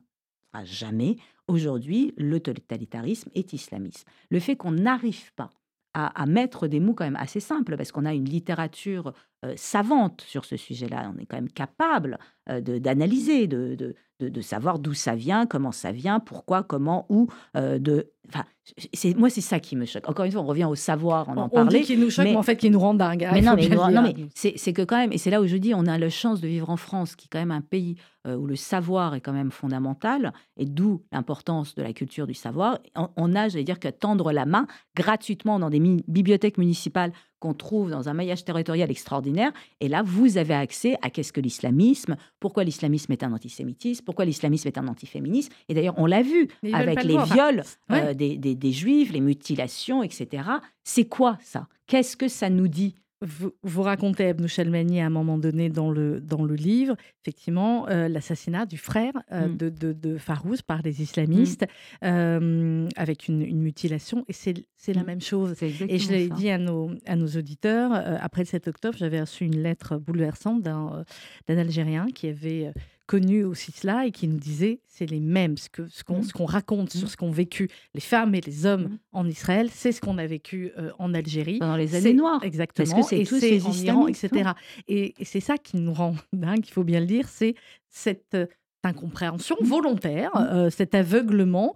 jamais. 0.63 1.17
Aujourd'hui, 1.47 2.13
le 2.17 2.39
totalitarisme 2.39 3.29
est 3.33 3.53
islamisme. 3.53 4.09
Le 4.29 4.39
fait 4.39 4.57
qu'on 4.57 4.71
n'arrive 4.71 5.31
pas 5.35 5.51
à, 5.97 6.25
mettre 6.27 6.67
des 6.67 6.79
mots 6.79 6.93
quand 6.93 7.05
même 7.05 7.15
assez 7.15 7.39
simples, 7.39 7.75
parce 7.75 7.91
qu'on 7.91 8.05
a 8.05 8.13
une 8.13 8.25
littérature 8.25 9.13
euh, 9.43 9.53
savante 9.55 10.21
sur 10.21 10.45
ce 10.45 10.55
sujet-là. 10.55 11.11
On 11.15 11.19
est 11.19 11.25
quand 11.25 11.37
même 11.37 11.49
capable 11.49 12.19
euh, 12.49 12.61
d'analyser, 12.61 13.47
de, 13.47 13.73
de, 13.73 13.95
de, 14.19 14.41
savoir 14.41 14.79
d'où 14.79 14.93
ça 14.93 15.15
vient, 15.15 15.45
comment 15.45 15.71
ça 15.71 15.91
vient, 15.91 16.19
pourquoi, 16.19 16.63
comment, 16.63 17.05
où. 17.09 17.27
Euh, 17.55 17.79
de, 17.79 18.11
enfin, 18.29 18.45
c'est 18.93 19.15
moi, 19.15 19.29
c'est 19.29 19.41
ça 19.41 19.59
qui 19.59 19.75
me 19.75 19.85
choque. 19.85 20.09
Encore 20.09 20.25
une 20.25 20.31
fois, 20.31 20.41
on 20.41 20.45
revient 20.45 20.65
au 20.65 20.75
savoir, 20.75 21.29
on, 21.29 21.37
en 21.37 21.49
parlait. 21.49 21.81
Qu'il 21.81 21.99
nous 21.99 22.09
choque, 22.09 22.25
mais, 22.25 22.35
en 22.35 22.43
fait, 22.43 22.57
qu'il 22.57 22.71
nous 22.71 22.79
rend 22.79 22.93
dingue. 22.93 23.23
Hein, 23.23 23.31
mais 23.33 23.41
non, 23.41 23.55
mais, 23.55 23.69
non, 23.69 24.01
mais 24.01 24.15
c'est 24.35 24.73
que 24.73 24.81
quand 24.81 24.97
même, 24.97 25.11
et 25.11 25.17
c'est 25.17 25.29
là 25.29 25.41
où 25.41 25.47
je 25.47 25.57
dis, 25.57 25.73
on 25.73 25.85
a 25.85 25.97
la 25.97 26.09
chance 26.09 26.41
de 26.41 26.47
vivre 26.47 26.69
en 26.69 26.77
France, 26.77 27.15
qui 27.15 27.25
est 27.25 27.29
quand 27.31 27.39
même 27.39 27.51
un 27.51 27.61
pays 27.61 27.95
où 28.27 28.45
le 28.45 28.57
savoir 28.57 29.15
est 29.15 29.21
quand 29.21 29.31
même 29.31 29.51
fondamental, 29.51 30.33
et 30.57 30.65
d'où 30.65 31.01
l'importance 31.13 31.75
de 31.75 31.81
la 31.81 31.93
culture 31.93 32.27
du 32.27 32.33
savoir. 32.33 32.79
On, 32.97 33.07
on 33.15 33.35
a, 33.35 33.47
j'allais 33.47 33.63
dire, 33.63 33.79
qu'à 33.79 33.93
tendre 33.93 34.33
la 34.33 34.45
main 34.45 34.67
gratuitement 34.97 35.59
dans 35.59 35.69
des 35.69 35.79
bibliothèques 35.79 36.57
municipales 36.57 37.13
qu'on 37.39 37.53
trouve 37.53 37.91
dans 37.91 38.09
un 38.09 38.13
maillage 38.13 38.43
territorial 38.43 38.89
extraordinaire. 38.89 39.51
Et 39.79 39.87
là, 39.87 40.01
vous 40.03 40.37
avez 40.37 40.53
accès 40.53 40.97
à 41.01 41.09
qu'est-ce 41.09 41.33
que 41.33 41.41
l'islamisme, 41.41 42.15
pourquoi 42.39 42.63
l'islamisme 42.63 43.11
est 43.11 43.23
un 43.23 43.33
antisémitisme, 43.33 44.03
pourquoi 44.05 44.25
l'islamisme 44.25 44.67
est 44.67 44.77
un 44.77 44.87
antiféminisme. 44.87 45.51
Et 45.69 45.73
d'ailleurs, 45.73 45.97
on 45.97 46.05
l'a 46.05 46.21
vu 46.21 46.47
avec 46.73 47.03
les 47.03 47.17
viols 47.17 47.63
euh, 47.91 48.13
des, 48.13 48.37
des 48.37 48.71
juifs, 48.71 49.11
les 49.11 49.21
mutilations, 49.21 50.03
etc. 50.03 50.43
C'est 50.83 51.05
quoi 51.05 51.37
ça? 51.41 51.67
Qu'est-ce 51.85 52.17
que 52.17 52.27
ça 52.27 52.49
nous 52.49 52.67
dit? 52.67 52.95
Vous, 53.21 53.51
vous, 53.63 53.81
racontez, 53.81 54.25
Ebnou 54.25 54.47
Chelmani, 54.47 55.01
à 55.01 55.07
un 55.07 55.09
moment 55.09 55.37
donné 55.37 55.69
dans 55.69 55.89
le, 55.89 56.21
dans 56.21 56.43
le 56.43 56.53
livre, 56.53 56.95
effectivement, 57.23 57.87
euh, 57.89 58.07
l'assassinat 58.07 58.65
du 58.65 58.77
frère 58.77 59.13
euh, 59.31 59.47
mm. 59.47 59.57
de, 59.57 59.69
de, 59.69 59.93
de, 59.93 60.17
Farouz 60.17 60.61
par 60.61 60.81
les 60.83 61.01
islamistes, 61.01 61.63
mm. 61.63 62.05
euh, 62.05 62.89
avec 62.95 63.27
une, 63.27 63.41
une, 63.41 63.61
mutilation. 63.61 64.23
Et 64.27 64.33
c'est 64.33 64.53
la 64.93 65.03
mm. 65.03 65.05
même 65.05 65.21
chose. 65.21 65.55
Et 65.61 65.97
je 65.97 66.11
l'ai 66.11 66.29
dit 66.29 66.49
à 66.49 66.57
nos, 66.57 66.91
à 67.05 67.15
nos 67.15 67.27
auditeurs, 67.27 67.91
après 68.21 68.41
le 68.41 68.47
7 68.47 68.67
octobre, 68.67 68.97
j'avais 68.97 69.21
reçu 69.21 69.45
une 69.45 69.61
lettre 69.63 69.97
bouleversante 69.97 70.61
d'un 70.61 71.05
Algérien 71.47 72.07
qui 72.13 72.27
avait 72.27 72.71
connu 73.07 73.45
aussi 73.45 73.71
cela 73.71 74.05
et 74.05 74.11
qui 74.11 74.27
nous 74.27 74.37
disait 74.37 74.81
c'est 74.85 75.09
les 75.09 75.19
mêmes. 75.19 75.57
Ce 75.57 75.69
qu'on 75.69 76.21
ce 76.21 76.33
qu'on 76.33 76.43
mmh. 76.43 76.45
raconte 76.45 76.91
sur 76.91 77.07
mmh. 77.07 77.09
ce 77.09 77.17
qu'ont 77.17 77.31
vécu 77.31 77.69
les 77.95 78.01
femmes 78.01 78.35
et 78.35 78.41
les 78.41 78.65
hommes 78.65 78.83
mmh. 78.83 78.99
en 79.13 79.27
Israël, 79.27 79.69
c'est 79.71 79.91
ce 79.91 80.01
qu'on 80.01 80.17
a 80.17 80.27
vécu 80.27 80.71
euh, 80.77 80.91
en 80.99 81.13
Algérie. 81.13 81.59
Dans 81.59 81.77
les 81.77 81.95
années 81.95 82.13
noires. 82.13 82.43
Exactement. 82.43 82.93
Parce 82.93 83.09
que 83.09 83.17
c'est 83.17 83.23
tous 83.23 83.39
ces 83.39 83.65
en 83.65 83.71
Iran, 83.71 84.07
etc. 84.07 84.51
Et, 84.87 85.15
c'est 85.23 85.39
ça 85.39 85.57
qui 85.57 85.77
nous 85.77 85.93
rend 85.93 86.15
dingue, 86.33 86.65
il 86.67 86.71
faut 86.71 86.83
bien 86.83 86.99
le 86.99 87.05
dire, 87.05 87.27
c'est 87.29 87.55
cette 87.89 88.35
euh, 88.35 88.45
incompréhension 88.83 89.55
volontaire, 89.61 90.31
euh, 90.35 90.69
cet 90.69 90.95
aveuglement 90.95 91.73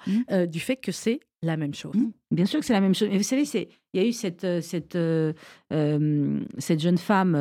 du 0.48 0.60
fait 0.60 0.78
que 0.78 0.92
c'est 0.92 1.20
la 1.44 1.58
même 1.58 1.74
chose. 1.74 1.96
Bien 2.30 2.46
sûr 2.46 2.60
que 2.60 2.66
c'est 2.66 2.74
la 2.74 2.82
même 2.82 2.94
chose. 2.94 3.10
Mais 3.10 3.18
vous 3.18 3.24
savez, 3.24 3.46
c'est 3.46 3.70
il 3.94 4.02
y 4.02 4.06
a 4.06 4.08
eu 4.08 4.14
cette, 4.14 4.44
euh, 4.44 4.62
cette, 4.62 4.96
euh, 4.96 5.34
euh, 5.74 6.40
cette 6.58 6.80
jeune 6.80 6.98
femme 6.98 7.38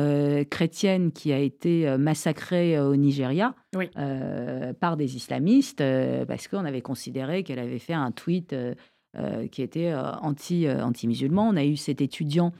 chrétienne 0.49 1.11
qui 1.11 1.31
a 1.31 1.39
été 1.39 1.97
massacrée 1.97 2.79
au 2.79 2.95
Nigeria 2.95 3.55
par 4.79 4.97
des 4.97 5.15
islamistes 5.15 5.83
parce 6.27 6.47
qu'on 6.47 6.65
avait 6.65 6.81
considéré 6.81 7.43
qu'elle 7.43 7.59
avait 7.59 7.79
fait 7.79 7.93
un 7.93 8.11
tweet 8.11 8.55
qui 9.51 9.61
était 9.61 9.93
anti, 9.93 10.69
anti-musulman. 10.69 11.49
On 11.49 11.55
a 11.55 11.65
eu 11.65 11.77
cet 11.77 12.01
étudiant 12.01 12.53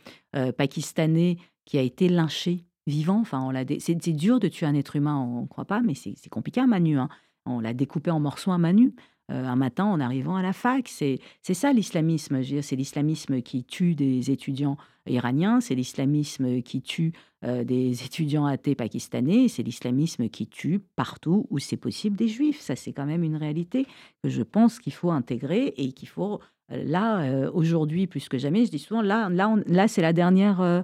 pakistanais 0.58 1.38
qui 1.66 1.78
a 1.78 1.82
été 1.82 2.08
lynché 2.08 2.66
vivant. 2.88 3.20
Enfin, 3.20 3.42
on 3.42 3.52
l'a 3.52 3.64
c'est, 3.80 3.96
dur 3.96 4.39
de 4.39 4.48
tuer 4.48 4.66
un 4.66 4.76
être 4.76 4.96
humain, 4.96 5.18
on 5.18 5.42
ne 5.44 5.48
croit 5.48 5.66
pas, 5.66 5.82
mais 5.82 5.94
c'est, 5.96 6.30
compliqué 6.30 6.62
à 6.62 6.68
Manu. 6.68 6.98
Hein. 6.98 7.10
On 7.46 7.60
l'a 7.60 7.74
découpé 7.74 8.12
en 8.12 8.20
morceaux 8.20 8.52
à 8.52 8.58
Manu. 8.58 8.94
Euh, 9.32 9.45
un 9.45 9.55
matin 9.55 9.86
en 9.86 9.99
arrivant 9.99 10.36
à 10.36 10.41
la 10.41 10.51
fac. 10.51 10.88
C'est 10.88 11.19
ça 11.41 11.71
l'islamisme. 11.71 12.43
C'est 12.61 12.75
l'islamisme 12.75 13.41
qui 13.41 13.63
tue 13.63 13.95
des 13.95 14.29
étudiants 14.29 14.77
iraniens, 15.07 15.61
c'est 15.61 15.73
l'islamisme 15.73 16.61
qui 16.61 16.82
tue 16.82 17.13
euh, 17.43 17.63
des 17.63 18.03
étudiants 18.05 18.45
athées 18.45 18.75
pakistanais, 18.75 19.47
c'est 19.47 19.63
l'islamisme 19.63 20.29
qui 20.29 20.47
tue 20.47 20.79
partout 20.95 21.47
où 21.49 21.59
c'est 21.59 21.77
possible 21.77 22.15
des 22.15 22.27
juifs. 22.27 22.59
Ça, 22.59 22.75
c'est 22.75 22.91
quand 22.91 23.05
même 23.05 23.23
une 23.23 23.38
réalité 23.38 23.88
que 24.21 24.29
je 24.29 24.43
pense 24.43 24.79
qu'il 24.79 24.93
faut 24.93 25.11
intégrer 25.11 25.73
et 25.77 25.93
qu'il 25.93 26.09
faut 26.09 26.39
Là, 26.72 27.22
euh, 27.22 27.51
aujourd'hui, 27.53 28.07
plus 28.07 28.30
que 28.30 28.38
jamais, 28.38 28.65
je 28.65 28.72
dis 28.72 28.80
souvent, 28.80 29.01
là, 29.01 29.30
là, 29.30 29.55
là 29.67 29.88
c'est 29.88 30.01
la 30.01 30.13
dernière, 30.13 30.61
euh, 30.61 30.82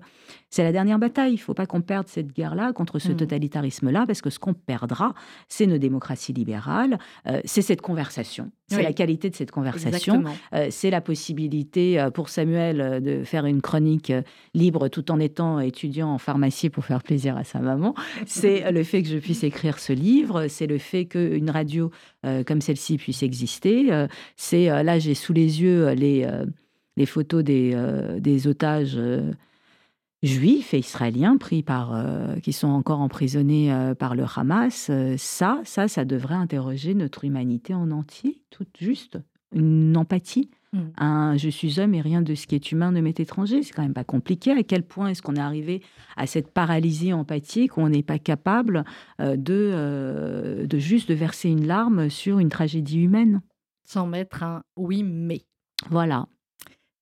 c'est 0.49 0.63
la 0.63 0.71
dernière 0.71 0.99
bataille. 0.99 1.31
Il 1.31 1.35
ne 1.35 1.41
faut 1.41 1.53
pas 1.53 1.65
qu'on 1.65 1.81
perde 1.81 2.07
cette 2.07 2.33
guerre-là 2.33 2.73
contre 2.73 2.99
ce 2.99 3.11
mmh. 3.11 3.17
totalitarisme-là, 3.17 4.05
parce 4.05 4.21
que 4.21 4.29
ce 4.29 4.39
qu'on 4.39 4.53
perdra, 4.53 5.13
c'est 5.47 5.65
nos 5.65 5.77
démocraties 5.77 6.33
libérales, 6.33 6.99
euh, 7.27 7.41
c'est 7.45 7.61
cette 7.61 7.81
conversation, 7.81 8.51
c'est 8.67 8.83
la 8.83 8.93
qualité 8.93 9.29
de 9.29 9.35
cette 9.35 9.51
conversation, 9.51 10.23
c'est 10.69 10.89
la 10.89 11.01
possibilité 11.01 12.05
pour 12.13 12.29
Samuel 12.29 13.01
de 13.01 13.23
faire 13.23 13.45
une 13.45 13.61
chronique 13.61 14.11
libre 14.53 14.87
tout 14.89 15.09
en 15.11 15.19
étant 15.19 15.59
étudiant 15.59 16.09
en 16.09 16.17
pharmacie 16.17 16.69
pour 16.69 16.85
faire 16.85 17.01
plaisir 17.01 17.37
à 17.37 17.43
sa 17.43 17.59
maman. 17.59 17.95
C'est 18.25 18.71
le 18.71 18.83
fait 18.83 19.03
que 19.03 19.09
je 19.09 19.17
puisse 19.17 19.43
écrire 19.43 19.79
ce 19.79 19.93
livre, 19.93 20.47
c'est 20.47 20.67
le 20.67 20.77
fait 20.77 21.05
qu'une 21.05 21.49
radio 21.49 21.91
comme 22.45 22.61
celle-ci 22.61 22.97
puisse 22.97 23.23
exister. 23.23 23.89
c'est 24.35 24.65
là, 24.83 24.99
j'ai 24.99 25.13
sous 25.13 25.33
les 25.33 25.61
yeux 25.61 25.87
euh, 25.87 25.95
les, 25.95 26.23
euh, 26.23 26.45
les 26.95 27.05
photos 27.05 27.43
des, 27.43 27.71
euh, 27.73 28.19
des 28.19 28.47
otages 28.47 28.99
juifs 30.23 30.73
et 30.73 30.79
israéliens 30.79 31.37
pris 31.37 31.63
par, 31.63 31.95
qui 32.41 32.53
sont 32.53 32.69
encore 32.69 33.01
emprisonnés 33.01 33.93
par 33.99 34.15
le 34.15 34.25
Hamas, 34.35 34.91
ça, 35.17 35.61
ça, 35.63 35.87
ça 35.87 36.05
devrait 36.05 36.35
interroger 36.35 36.93
notre 36.93 37.23
humanité 37.23 37.73
en 37.73 37.91
entier, 37.91 38.41
tout 38.49 38.65
juste 38.79 39.19
une 39.53 39.95
empathie. 39.95 40.49
Mm. 40.73 40.79
Un 40.97 41.37
je 41.37 41.49
suis 41.49 41.79
homme 41.79 41.93
et 41.93 42.01
rien 42.01 42.21
de 42.21 42.35
ce 42.35 42.47
qui 42.47 42.55
est 42.55 42.71
humain 42.71 42.91
ne 42.91 42.99
m'est 42.99 43.19
étranger. 43.19 43.63
C'est 43.63 43.73
quand 43.73 43.83
même 43.83 43.93
pas 43.93 44.03
compliqué. 44.03 44.51
À 44.51 44.63
quel 44.63 44.83
point 44.83 45.09
est-ce 45.09 45.21
qu'on 45.21 45.35
est 45.35 45.39
arrivé 45.39 45.81
à 46.17 46.27
cette 46.27 46.51
paralysie 46.51 47.13
empathique 47.13 47.71
qu'on 47.71 47.89
n'est 47.89 48.03
pas 48.03 48.19
capable 48.19 48.83
de, 49.19 50.65
de 50.67 50.77
juste 50.77 51.07
de 51.09 51.13
verser 51.13 51.49
une 51.49 51.65
larme 51.65 52.09
sur 52.09 52.39
une 52.39 52.49
tragédie 52.49 52.99
humaine? 52.99 53.41
Sans 53.85 54.07
mettre 54.07 54.43
un 54.43 54.63
oui 54.75 55.03
mais. 55.03 55.45
Voilà. 55.89 56.27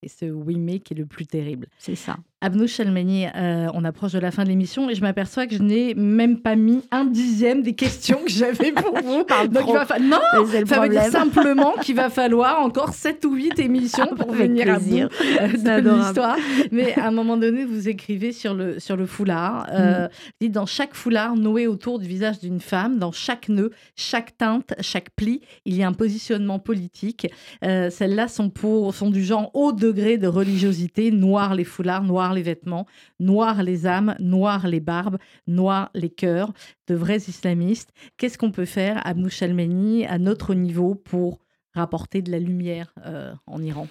Et 0.02 0.08
ce 0.08 0.26
oui 0.26 0.56
mais 0.56 0.78
qui 0.78 0.94
est 0.94 0.96
le 0.96 1.06
plus 1.06 1.26
terrible. 1.26 1.66
C'est 1.78 1.96
ça. 1.96 2.18
Abnou 2.42 2.66
Chalmani, 2.66 3.24
euh, 3.34 3.68
on 3.72 3.82
approche 3.82 4.12
de 4.12 4.18
la 4.18 4.30
fin 4.30 4.44
de 4.44 4.50
l'émission 4.50 4.90
et 4.90 4.94
je 4.94 5.00
m'aperçois 5.00 5.46
que 5.46 5.56
je 5.56 5.62
n'ai 5.62 5.94
même 5.94 6.38
pas 6.38 6.54
mis 6.54 6.82
un 6.90 7.06
dixième 7.06 7.62
des 7.62 7.72
questions 7.72 8.18
que 8.22 8.30
j'avais 8.30 8.72
pour 8.72 8.92
vous. 9.02 9.24
Donc 9.48 9.66
Non, 10.02 10.18
ça 10.66 10.80
veut 10.80 10.90
dire 10.90 11.04
simplement 11.04 11.72
qu'il 11.80 11.96
va 11.96 12.10
falloir 12.10 12.60
encore 12.60 12.92
sept 12.92 13.24
ou 13.24 13.32
huit 13.36 13.58
émissions 13.58 14.14
pour 14.14 14.32
venir 14.32 14.74
à 14.74 14.78
bout 14.78 14.98
euh, 14.98 15.80
de 15.80 15.90
l'histoire. 15.90 16.36
Mais 16.72 16.94
à 16.98 17.06
un 17.06 17.10
moment 17.10 17.38
donné, 17.38 17.64
vous 17.64 17.88
écrivez 17.88 18.32
sur 18.32 18.52
le, 18.52 18.80
sur 18.80 18.98
le 18.98 19.06
foulard. 19.06 19.66
Euh, 19.72 20.04
mm. 20.04 20.08
Dites 20.42 20.52
dans 20.52 20.66
chaque 20.66 20.94
foulard 20.94 21.36
noué 21.36 21.66
autour 21.66 21.98
du 21.98 22.06
visage 22.06 22.40
d'une 22.40 22.60
femme, 22.60 22.98
dans 22.98 23.12
chaque 23.12 23.48
nœud, 23.48 23.70
chaque 23.96 24.36
teinte, 24.36 24.74
chaque 24.80 25.08
pli, 25.16 25.40
il 25.64 25.74
y 25.74 25.82
a 25.82 25.88
un 25.88 25.94
positionnement 25.94 26.58
politique. 26.58 27.28
Celles-là 27.62 28.28
sont, 28.28 28.50
pour, 28.50 28.94
sont 28.94 29.08
du 29.08 29.24
genre 29.24 29.50
haut 29.54 29.72
degré 29.72 30.18
de 30.18 30.26
religiosité, 30.26 31.10
noir 31.10 31.54
les 31.54 31.64
foulards, 31.64 32.02
noir 32.02 32.25
les 32.34 32.42
vêtements, 32.42 32.86
noir 33.20 33.62
les 33.62 33.86
âmes, 33.86 34.14
noir 34.18 34.66
les 34.66 34.80
barbes, 34.80 35.18
noir 35.46 35.90
les 35.94 36.10
cœurs, 36.10 36.52
de 36.86 36.94
vrais 36.94 37.16
islamistes. 37.16 37.92
Qu'est-ce 38.16 38.38
qu'on 38.38 38.52
peut 38.52 38.64
faire, 38.64 39.06
Abnou 39.06 39.28
Chalmeni, 39.28 40.06
à 40.06 40.18
notre 40.18 40.54
niveau 40.54 40.94
pour 40.94 41.38
rapporter 41.74 42.22
de 42.22 42.30
la 42.30 42.38
lumière 42.38 42.92
euh, 43.04 43.34
en 43.46 43.62
Iran? 43.62 43.88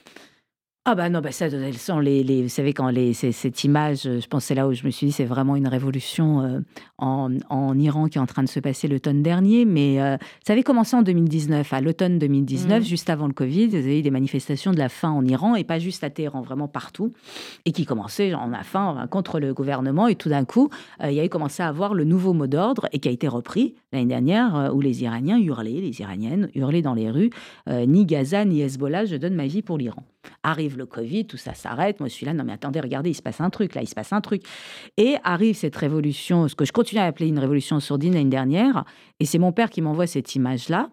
Ah 0.87 0.93
bah 0.93 1.09
non, 1.09 1.19
bah 1.19 1.31
ça, 1.31 1.47
elles 1.47 1.79
sont 1.79 1.97
les, 1.97 2.23
les 2.23 2.43
vous 2.43 2.49
savez 2.49 2.71
quand 2.71 2.89
les, 2.89 3.11
cette 3.15 3.63
image, 3.63 4.03
je 4.03 4.27
pense 4.27 4.45
c'est 4.45 4.53
là 4.53 4.67
où 4.67 4.73
je 4.73 4.85
me 4.85 4.91
suis 4.91 5.07
dit 5.07 5.11
c'est 5.11 5.25
vraiment 5.25 5.55
une 5.55 5.67
révolution 5.67 6.41
euh, 6.41 6.59
en, 6.99 7.31
en, 7.49 7.79
Iran 7.79 8.07
qui 8.07 8.19
est 8.19 8.21
en 8.21 8.27
train 8.27 8.43
de 8.43 8.47
se 8.47 8.59
passer 8.59 8.87
l'automne 8.87 9.23
dernier, 9.23 9.65
mais 9.65 9.99
euh, 9.99 10.15
ça 10.45 10.53
avait 10.53 10.61
commencé 10.61 10.95
en 10.95 11.01
2019, 11.01 11.73
à 11.73 11.81
l'automne 11.81 12.19
2019, 12.19 12.81
mmh. 12.81 12.85
juste 12.85 13.09
avant 13.09 13.25
le 13.25 13.33
Covid, 13.33 13.69
vous 13.69 13.77
avez 13.77 13.97
eu 13.97 14.01
des 14.03 14.11
manifestations 14.11 14.73
de 14.73 14.77
la 14.77 14.87
faim 14.87 15.09
en 15.09 15.25
Iran 15.25 15.55
et 15.55 15.63
pas 15.63 15.79
juste 15.79 16.03
à 16.03 16.11
Téhéran, 16.11 16.43
vraiment 16.43 16.67
partout, 16.67 17.13
et 17.65 17.71
qui 17.71 17.87
commençaient 17.87 18.35
en 18.35 18.49
la 18.49 18.61
faim 18.61 19.07
contre 19.09 19.39
le 19.39 19.55
gouvernement 19.55 20.07
et 20.07 20.13
tout 20.13 20.29
d'un 20.29 20.45
coup 20.45 20.69
euh, 21.01 21.09
il 21.09 21.15
y 21.15 21.19
a 21.19 21.25
eu 21.25 21.29
commencé 21.29 21.63
à 21.63 21.67
avoir 21.67 21.95
le 21.95 22.03
nouveau 22.03 22.33
mot 22.33 22.45
d'ordre 22.45 22.89
et 22.91 22.99
qui 22.99 23.09
a 23.09 23.11
été 23.11 23.27
repris 23.27 23.73
l'année 23.91 24.05
dernière 24.05 24.69
où 24.71 24.81
les 24.81 25.01
Iraniens 25.01 25.39
hurlaient, 25.39 25.81
les 25.81 25.99
Iraniennes 25.99 26.51
hurlaient 26.53 26.83
dans 26.83 26.93
les 26.93 27.09
rues, 27.09 27.31
ni 27.67 28.05
Gaza 28.05 28.45
ni 28.45 28.61
Hezbollah, 28.61 29.05
je 29.05 29.15
donne 29.15 29.33
ma 29.33 29.47
vie 29.47 29.63
pour 29.63 29.79
l'Iran. 29.79 30.03
Arrive 30.43 30.77
le 30.77 30.85
Covid, 30.85 31.25
tout 31.25 31.37
ça 31.37 31.53
s'arrête. 31.53 31.99
Moi, 31.99 32.09
je 32.09 32.13
suis 32.13 32.25
là, 32.25 32.33
non 32.33 32.43
mais 32.43 32.53
attendez, 32.53 32.79
regardez, 32.79 33.11
il 33.11 33.15
se 33.15 33.21
passe 33.21 33.41
un 33.41 33.49
truc, 33.49 33.75
là, 33.75 33.81
il 33.81 33.87
se 33.87 33.95
passe 33.95 34.13
un 34.13 34.21
truc. 34.21 34.43
Et 34.97 35.15
arrive 35.23 35.55
cette 35.55 35.75
révolution, 35.75 36.47
ce 36.47 36.55
que 36.55 36.65
je 36.65 36.71
continue 36.71 37.01
à 37.01 37.05
appeler 37.05 37.27
une 37.27 37.39
révolution 37.39 37.79
sourdine 37.79 38.13
l'année 38.13 38.29
dernière. 38.29 38.85
Et 39.19 39.25
c'est 39.25 39.39
mon 39.39 39.51
père 39.51 39.69
qui 39.69 39.81
m'envoie 39.81 40.07
cette 40.07 40.35
image-là, 40.35 40.89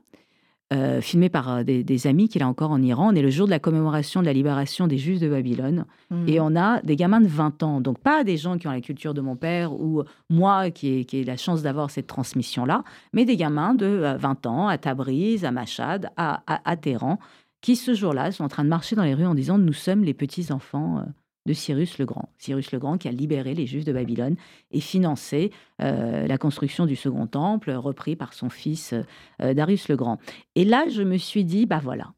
euh, 0.73 1.03
filmée 1.03 1.29
par 1.29 1.51
euh, 1.51 1.63
des, 1.65 2.07
amis 2.07 2.29
qu'il 2.31 2.43
a 2.43 2.49
encore 2.49 2.71
en 2.71 2.81
Iran. 2.81 3.11
On 3.13 3.15
est 3.15 3.21
le 3.21 3.29
jour 3.29 3.45
de 3.45 3.51
la 3.51 3.59
commémoration 3.59 4.23
de 4.23 4.27
la 4.27 4.33
libération 4.33 4.87
des 4.87 4.97
Juifs 4.97 5.21
de 5.21 5.29
Babylone. 5.29 5.85
Mmh. 6.11 6.29
Et 6.29 6.41
on 6.41 6.57
a 6.57 6.81
des 6.81 6.97
gamins 6.97 7.21
de 7.21 7.27
20 7.27 7.63
ans. 7.63 7.81
Donc, 7.83 7.99
pas 7.99 8.25
des 8.25 8.39
gens 8.39 8.57
qui 8.57 8.69
ont 8.69 8.71
la 8.71 8.81
culture 8.81 9.13
de 9.13 9.21
mon 9.21 9.37
père 9.37 9.75
ou 9.75 10.03
moi 10.31 10.71
qui 10.71 11.01
ai, 11.01 11.05
qui 11.05 11.25
la 11.25 11.37
chance 11.37 11.63
d'avoir 11.63 11.91
cette 11.91 12.07
transmission-là, 12.07 12.85
mais 13.13 13.27
des 13.27 13.37
gamins 13.37 13.75
de 13.75 14.17
20 14.19 14.47
euh, 14.47 14.49
ans 14.49 14.69
à 14.69 14.79
Tabriz, 14.79 15.45
à 15.45 15.51
Machad, 15.51 16.09
à, 16.17 16.43
à, 16.47 16.71
à 16.71 16.77
Téhéran 16.77 17.19
qui 17.63 17.77
ce 17.77 17.95
jour-là 17.95 18.31
sont 18.33 18.45
en 18.45 18.49
train 18.49 18.65
de 18.65 18.69
marcher 18.69 18.95
dans 18.95 19.05
les 19.05 19.15
rues 19.15 19.25
en 19.25 19.35
disant 19.35 19.57
Nous 19.57 19.73
sommes 19.73 20.05
les 20.05 20.13
petits-enfants 20.13 20.99
euh, 20.99 21.03
de 21.47 21.55
Cyrus 21.55 21.99
le 21.99 22.05
Grand. 22.05 22.29
Cyrus 22.37 22.73
le 22.73 22.79
Grand 22.79 22.99
qui 22.99 23.09
a 23.09 23.13
libéré 23.13 23.55
les 23.55 23.67
Juifs 23.67 23.85
de 23.85 23.93
Babylone 23.93 24.37
et 24.71 24.81
financé 24.81 25.51
euh, 25.81 26.27
la 26.27 26.39
construction 26.39 26.85
du 26.85 26.97
Second 26.97 27.27
Temple, 27.27 27.71
repris 27.71 28.17
par 28.17 28.35
son 28.35 28.51
fils 28.51 28.95
euh, 29.41 29.55
Darius 29.55 29.89
le 29.89 29.97
Grand. 29.97 30.19
Et 30.57 30.65
là, 30.65 30.85
je 30.91 31.03
me 31.03 31.17
suis 31.17 31.45
dit 31.45 31.65
Bah 31.65 31.81
voilà, 31.83 32.13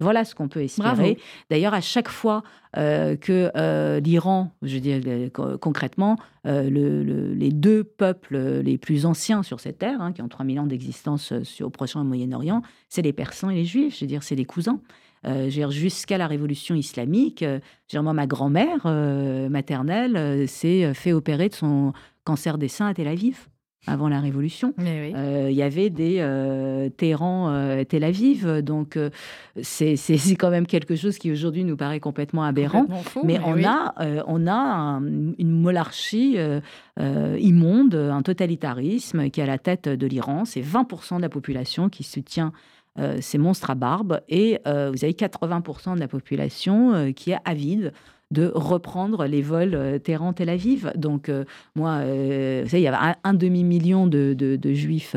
voilà 0.00 0.24
ce 0.24 0.34
qu'on 0.34 0.48
peut 0.48 0.62
espérer. 0.62 1.18
D'ailleurs, 1.48 1.72
à 1.72 1.80
chaque 1.80 2.08
fois 2.08 2.42
euh, 2.76 3.16
que 3.16 3.50
euh, 3.56 3.98
l'Iran, 4.00 4.52
je 4.62 4.74
veux 4.74 4.80
dire 4.80 5.00
concrètement, 5.32 6.16
euh, 6.46 7.34
les 7.34 7.50
deux 7.50 7.82
peuples 7.82 8.36
les 8.36 8.76
plus 8.76 9.06
anciens 9.06 9.42
sur 9.42 9.60
cette 9.60 9.78
terre, 9.78 10.00
hein, 10.00 10.12
qui 10.12 10.20
ont 10.20 10.28
3000 10.28 10.60
ans 10.60 10.66
d'existence 10.66 11.32
au 11.60 11.70
Proche 11.70 11.96
et 11.96 12.00
Moyen-Orient, 12.00 12.62
c'est 12.88 13.02
les 13.02 13.14
Persans 13.14 13.48
et 13.48 13.54
les 13.54 13.64
Juifs, 13.64 13.96
je 13.96 14.00
veux 14.02 14.08
dire, 14.08 14.22
c'est 14.22 14.36
les 14.36 14.44
cousins. 14.44 14.80
jusqu'à 15.48 16.18
la 16.18 16.26
révolution 16.26 16.74
islamique, 16.74 17.44
moi, 17.94 18.12
ma 18.12 18.26
grand-mère 18.26 18.86
maternelle 19.50 20.46
s'est 20.46 20.92
fait 20.92 21.12
opérer 21.12 21.48
de 21.48 21.54
son 21.54 21.92
cancer 22.24 22.58
des 22.58 22.68
seins 22.68 22.88
à 22.88 22.94
Tel 22.94 23.08
Aviv 23.08 23.48
avant 23.86 24.08
la 24.08 24.20
Révolution. 24.20 24.74
Euh, 24.78 25.48
il 25.50 25.56
y 25.56 25.62
avait 25.62 25.90
des 25.90 26.16
euh, 26.20 26.88
Téhéran, 26.88 27.50
euh, 27.50 27.84
Tel 27.84 28.04
Aviv, 28.04 28.60
donc 28.62 28.98
c'est 29.62 29.96
quand 30.38 30.50
même 30.50 30.66
quelque 30.66 30.96
chose 30.96 31.18
qui 31.18 31.30
aujourd'hui 31.30 31.64
nous 31.64 31.76
paraît 31.76 32.00
complètement 32.00 32.44
aberrant. 32.44 32.86
mais, 33.24 33.38
on, 33.44 33.64
a, 33.64 33.94
on 34.26 34.46
a 34.46 35.00
une 35.38 35.50
monarchie 35.50 36.36
immonde, 36.98 37.94
un 37.94 38.22
totalitarisme 38.22 39.30
qui 39.30 39.40
est 39.40 39.44
à 39.44 39.46
la 39.46 39.58
tête 39.58 39.88
de 39.88 40.06
l'Iran. 40.06 40.44
C'est 40.44 40.62
20% 40.62 41.16
de 41.16 41.22
la 41.22 41.28
population 41.28 41.88
qui 41.88 42.02
soutient 42.02 42.52
ces 43.20 43.38
monstres 43.38 43.70
à 43.70 43.74
barbe 43.74 44.20
et 44.28 44.58
vous 44.64 45.04
avez 45.04 45.12
80% 45.12 45.94
de 45.94 46.00
la 46.00 46.08
population 46.08 47.12
qui 47.12 47.32
est 47.32 47.38
avide 47.44 47.92
de 48.30 48.50
reprendre 48.54 49.26
les 49.26 49.42
vols 49.42 49.74
euh, 49.74 49.98
Téhéran-Tel 49.98 50.48
Aviv. 50.48 50.92
Donc, 50.96 51.28
euh, 51.28 51.44
moi, 51.74 51.98
euh, 51.98 52.62
vous 52.64 52.70
savez, 52.70 52.82
il 52.82 52.84
y 52.84 52.88
avait 52.88 53.14
un, 53.22 53.34
demi-million 53.34 54.06
de, 54.06 54.58
juifs 54.72 55.16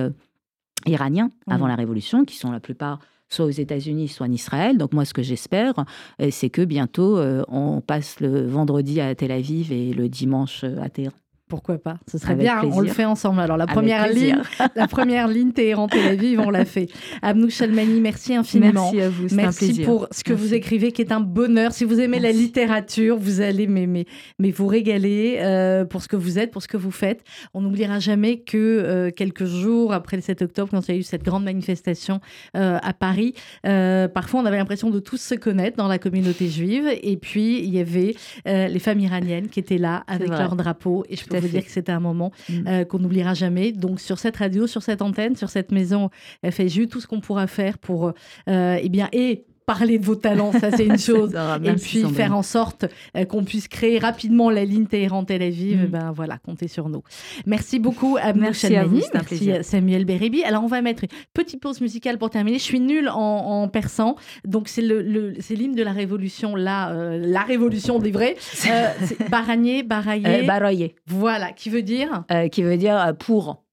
iraniens 0.86 1.30
avant 1.48 1.68
la 1.68 1.76
Révolution, 1.76 2.26
qui 2.26 2.36
sont 2.36 2.52
la 2.52 2.60
plupart 2.60 3.00
soit 3.32 3.46
aux 3.46 3.50
États-Unis, 3.50 4.08
soit 4.08 4.26
en 4.26 4.32
Israël. 4.32 4.78
Donc 4.78 4.94
moi, 4.94 5.06
ce 5.06 5.14
que 5.14 5.22
j'espère, 5.22 5.86
c'est 6.32 6.50
que 6.50 6.64
bientôt, 6.64 7.20
on 7.48 7.80
passe 7.80 8.20
le 8.22 8.48
vendredi 8.48 9.00
à 9.02 9.14
Tel 9.14 9.32
Aviv 9.32 9.72
et 9.72 9.94
le 9.94 10.10
dimanche 10.10 10.64
à 10.64 10.90
Téhéran. 10.90 11.14
Pourquoi 11.50 11.80
pas? 11.80 11.98
Ce 12.06 12.20
serait 12.20 12.36
bien, 12.36 12.62
on 12.64 12.80
le 12.80 12.90
fait 12.90 13.06
ensemble. 13.06 13.40
Alors 13.42 13.58
la 13.58 13.66
première 13.66 14.08
ligne, 14.08 14.38
la 14.76 14.88
première 14.88 15.28
ligne 15.28 15.52
Téhéran 15.52 15.88
Tel 15.88 16.08
Aviv, 16.08 16.40
on 16.40 16.52
l'a 16.52 16.64
fait. 16.64 16.88
Abnou 17.24 17.50
Chalmani, 17.50 18.00
merci 18.00 18.36
infiniment. 18.36 18.92
Merci 18.92 19.02
à 19.02 19.10
vous, 19.10 19.28
merci 19.32 19.82
pour 19.82 20.08
ce 20.12 20.24
que 20.24 20.32
vous 20.32 20.54
écrivez, 20.54 20.92
qui 20.92 21.02
est 21.02 21.12
un 21.12 21.20
bonheur. 21.20 21.72
Si 21.72 21.86
vous 21.86 22.00
aimez 22.00 22.20
la 22.20 22.32
littérature, 22.32 23.18
vous 23.18 23.42
allez 23.42 23.66
mais, 23.66 23.88
mais, 23.88 24.06
mais 24.38 24.52
vous 24.52 24.68
régaler 24.68 25.40
euh, 25.40 25.86
pour 25.86 26.04
ce 26.04 26.08
que 26.08 26.16
vous 26.16 26.38
êtes, 26.38 26.52
pour 26.52 26.62
ce 26.62 26.68
que 26.68 26.78
vous 26.78 26.92
faites. 26.92 27.24
On 27.56 27.62
n'oubliera 27.62 27.98
jamais 27.98 28.38
que 28.38 28.58
euh, 28.58 29.10
quelques 29.10 29.46
jours 29.46 29.92
après 29.92 30.18
le 30.18 30.22
7 30.22 30.44
octobre, 30.44 30.70
quand 30.70 30.88
il 30.88 30.94
y 30.94 30.98
a 30.98 31.00
eu 31.00 31.04
cette 31.04 31.24
grande 31.24 31.44
manifestation 31.46 32.22
euh, 32.56 32.78
à 32.82 32.94
Paris, 32.94 33.34
parfois 33.64 34.42
on 34.42 34.46
avait 34.46 34.58
l'impression 34.58 34.92
de 34.92 35.00
tous 35.00 35.20
se 35.20 35.34
connaître 35.34 35.78
dans 35.78 35.88
la 35.88 35.98
communauté 35.98 36.48
juive. 36.48 36.88
Et 37.02 37.18
puis 37.18 37.58
il 37.60 37.74
y 37.74 37.80
avait 37.80 38.16
les 38.46 38.80
femmes 38.80 39.00
iraniennes 39.00 39.48
qui 39.48 39.60
étaient 39.60 39.80
là 39.80 40.04
avec 40.08 40.30
leur 40.30 40.56
drapeau. 40.56 41.06
Et 41.10 41.16
je 41.16 41.26
peux 41.26 41.39
veut 41.40 41.50
dire 41.50 41.64
que 41.64 41.72
c'était 41.72 41.92
un 41.92 42.00
moment 42.00 42.32
mm. 42.50 42.68
euh, 42.68 42.86
qu'on 42.86 43.00
n'oubliera 43.00 43.34
jamais. 43.34 43.72
Donc 43.72 44.00
sur 44.00 44.20
cette 44.20 44.38
radio, 44.38 44.68
sur 44.68 44.84
cette 44.84 45.02
antenne, 45.02 45.36
sur 45.36 45.50
cette 45.50 45.72
maison 45.72 46.10
FSU, 46.50 46.88
tout 46.88 47.02
ce 47.02 47.08
qu'on 47.08 47.20
pourra 47.22 47.48
faire 47.48 47.78
pour, 47.78 48.14
euh, 48.48 48.80
eh 48.82 48.90
bien, 48.90 49.10
et 49.12 49.46
parler 49.70 50.00
de 50.00 50.06
vos 50.06 50.16
talents, 50.16 50.52
ça 50.52 50.72
c'est 50.72 50.86
une 50.86 50.98
chose. 51.12 51.36
et 51.64 51.74
puis 51.74 52.04
faire 52.06 52.36
en 52.36 52.42
sorte 52.42 52.86
euh, 53.16 53.24
qu'on 53.26 53.44
puisse 53.44 53.68
créer 53.68 54.00
rapidement 54.00 54.50
la 54.50 54.66
ligne 54.66 54.88
Téhéran-Tel 54.88 55.44
Aviv, 55.44 55.84
mm. 55.84 55.86
ben 55.86 56.12
voilà, 56.12 56.40
comptez 56.40 56.68
sur 56.68 56.90
nous. 56.90 57.04
Merci 57.46 57.78
beaucoup 57.78 58.18
à 58.20 58.34
Merci 58.34 58.76
à 58.76 58.86
vous, 58.86 59.02
merci 59.14 59.52
à 59.52 59.62
Samuel 59.62 60.06
Beribi. 60.06 60.44
Alors 60.44 60.64
on 60.64 60.68
va 60.68 60.82
mettre 60.82 61.04
une 61.04 61.10
petite 61.36 61.62
pause 61.62 61.82
musicale 61.82 62.18
pour 62.18 62.32
terminer. 62.32 62.58
Je 62.58 62.64
suis 62.64 62.80
nulle 62.80 63.10
en, 63.14 63.68
persan, 63.68 64.16
donc 64.44 64.70
c'est 64.70 64.82
le, 64.82 65.02
l'hymne 65.50 65.76
de 65.76 65.84
la 65.84 65.92
révolution, 65.92 66.56
là, 66.56 66.92
euh, 66.92 67.20
la 67.22 67.42
révolution 67.42 68.00
des 68.00 68.12
vrais. 68.12 68.36
Euh, 68.70 68.90
baranier, 69.30 69.84
baraillé. 69.84 70.96
Voilà, 71.08 71.52
qui 71.54 71.70
veut 71.70 71.82
dire? 71.82 72.24
Qui 72.52 72.62
veut 72.62 72.78
dire 72.78 73.16
pour. 73.18 73.64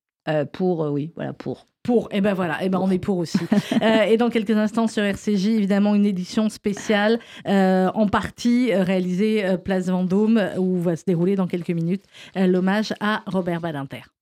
pour, 0.53 0.80
oui, 0.92 1.12
voilà, 1.16 1.32
pour. 1.32 1.66
Pour, 1.87 2.09
et 2.11 2.16
eh 2.16 2.20
ben 2.20 2.34
voilà, 2.34 2.59
eh 2.62 2.68
ben 2.68 2.80
on 2.82 2.91
est 2.91 2.99
pour 2.99 3.18
aussi. 3.18 3.39
Euh, 3.82 4.03
et 4.05 4.16
dans 4.16 4.30
quelques 4.30 4.57
instants 4.57 4.87
sur 4.87 5.03
RCJ, 5.05 5.49
évidemment, 5.49 5.95
une 5.95 6.07
édition 6.07 6.49
spéciale, 6.49 7.20
euh, 7.47 7.91
en 7.95 8.09
partie 8.09 8.72
euh, 8.72 8.82
réalisée 8.82 9.45
Place 9.64 9.87
Vendôme, 9.87 10.41
où 10.59 10.80
va 10.80 10.97
se 10.97 11.05
dérouler 11.05 11.37
dans 11.37 11.47
quelques 11.47 11.70
minutes 11.70 12.05
l'hommage 12.34 12.95
à 13.01 13.22
Robert 13.26 13.61
Badinter. 13.61 14.15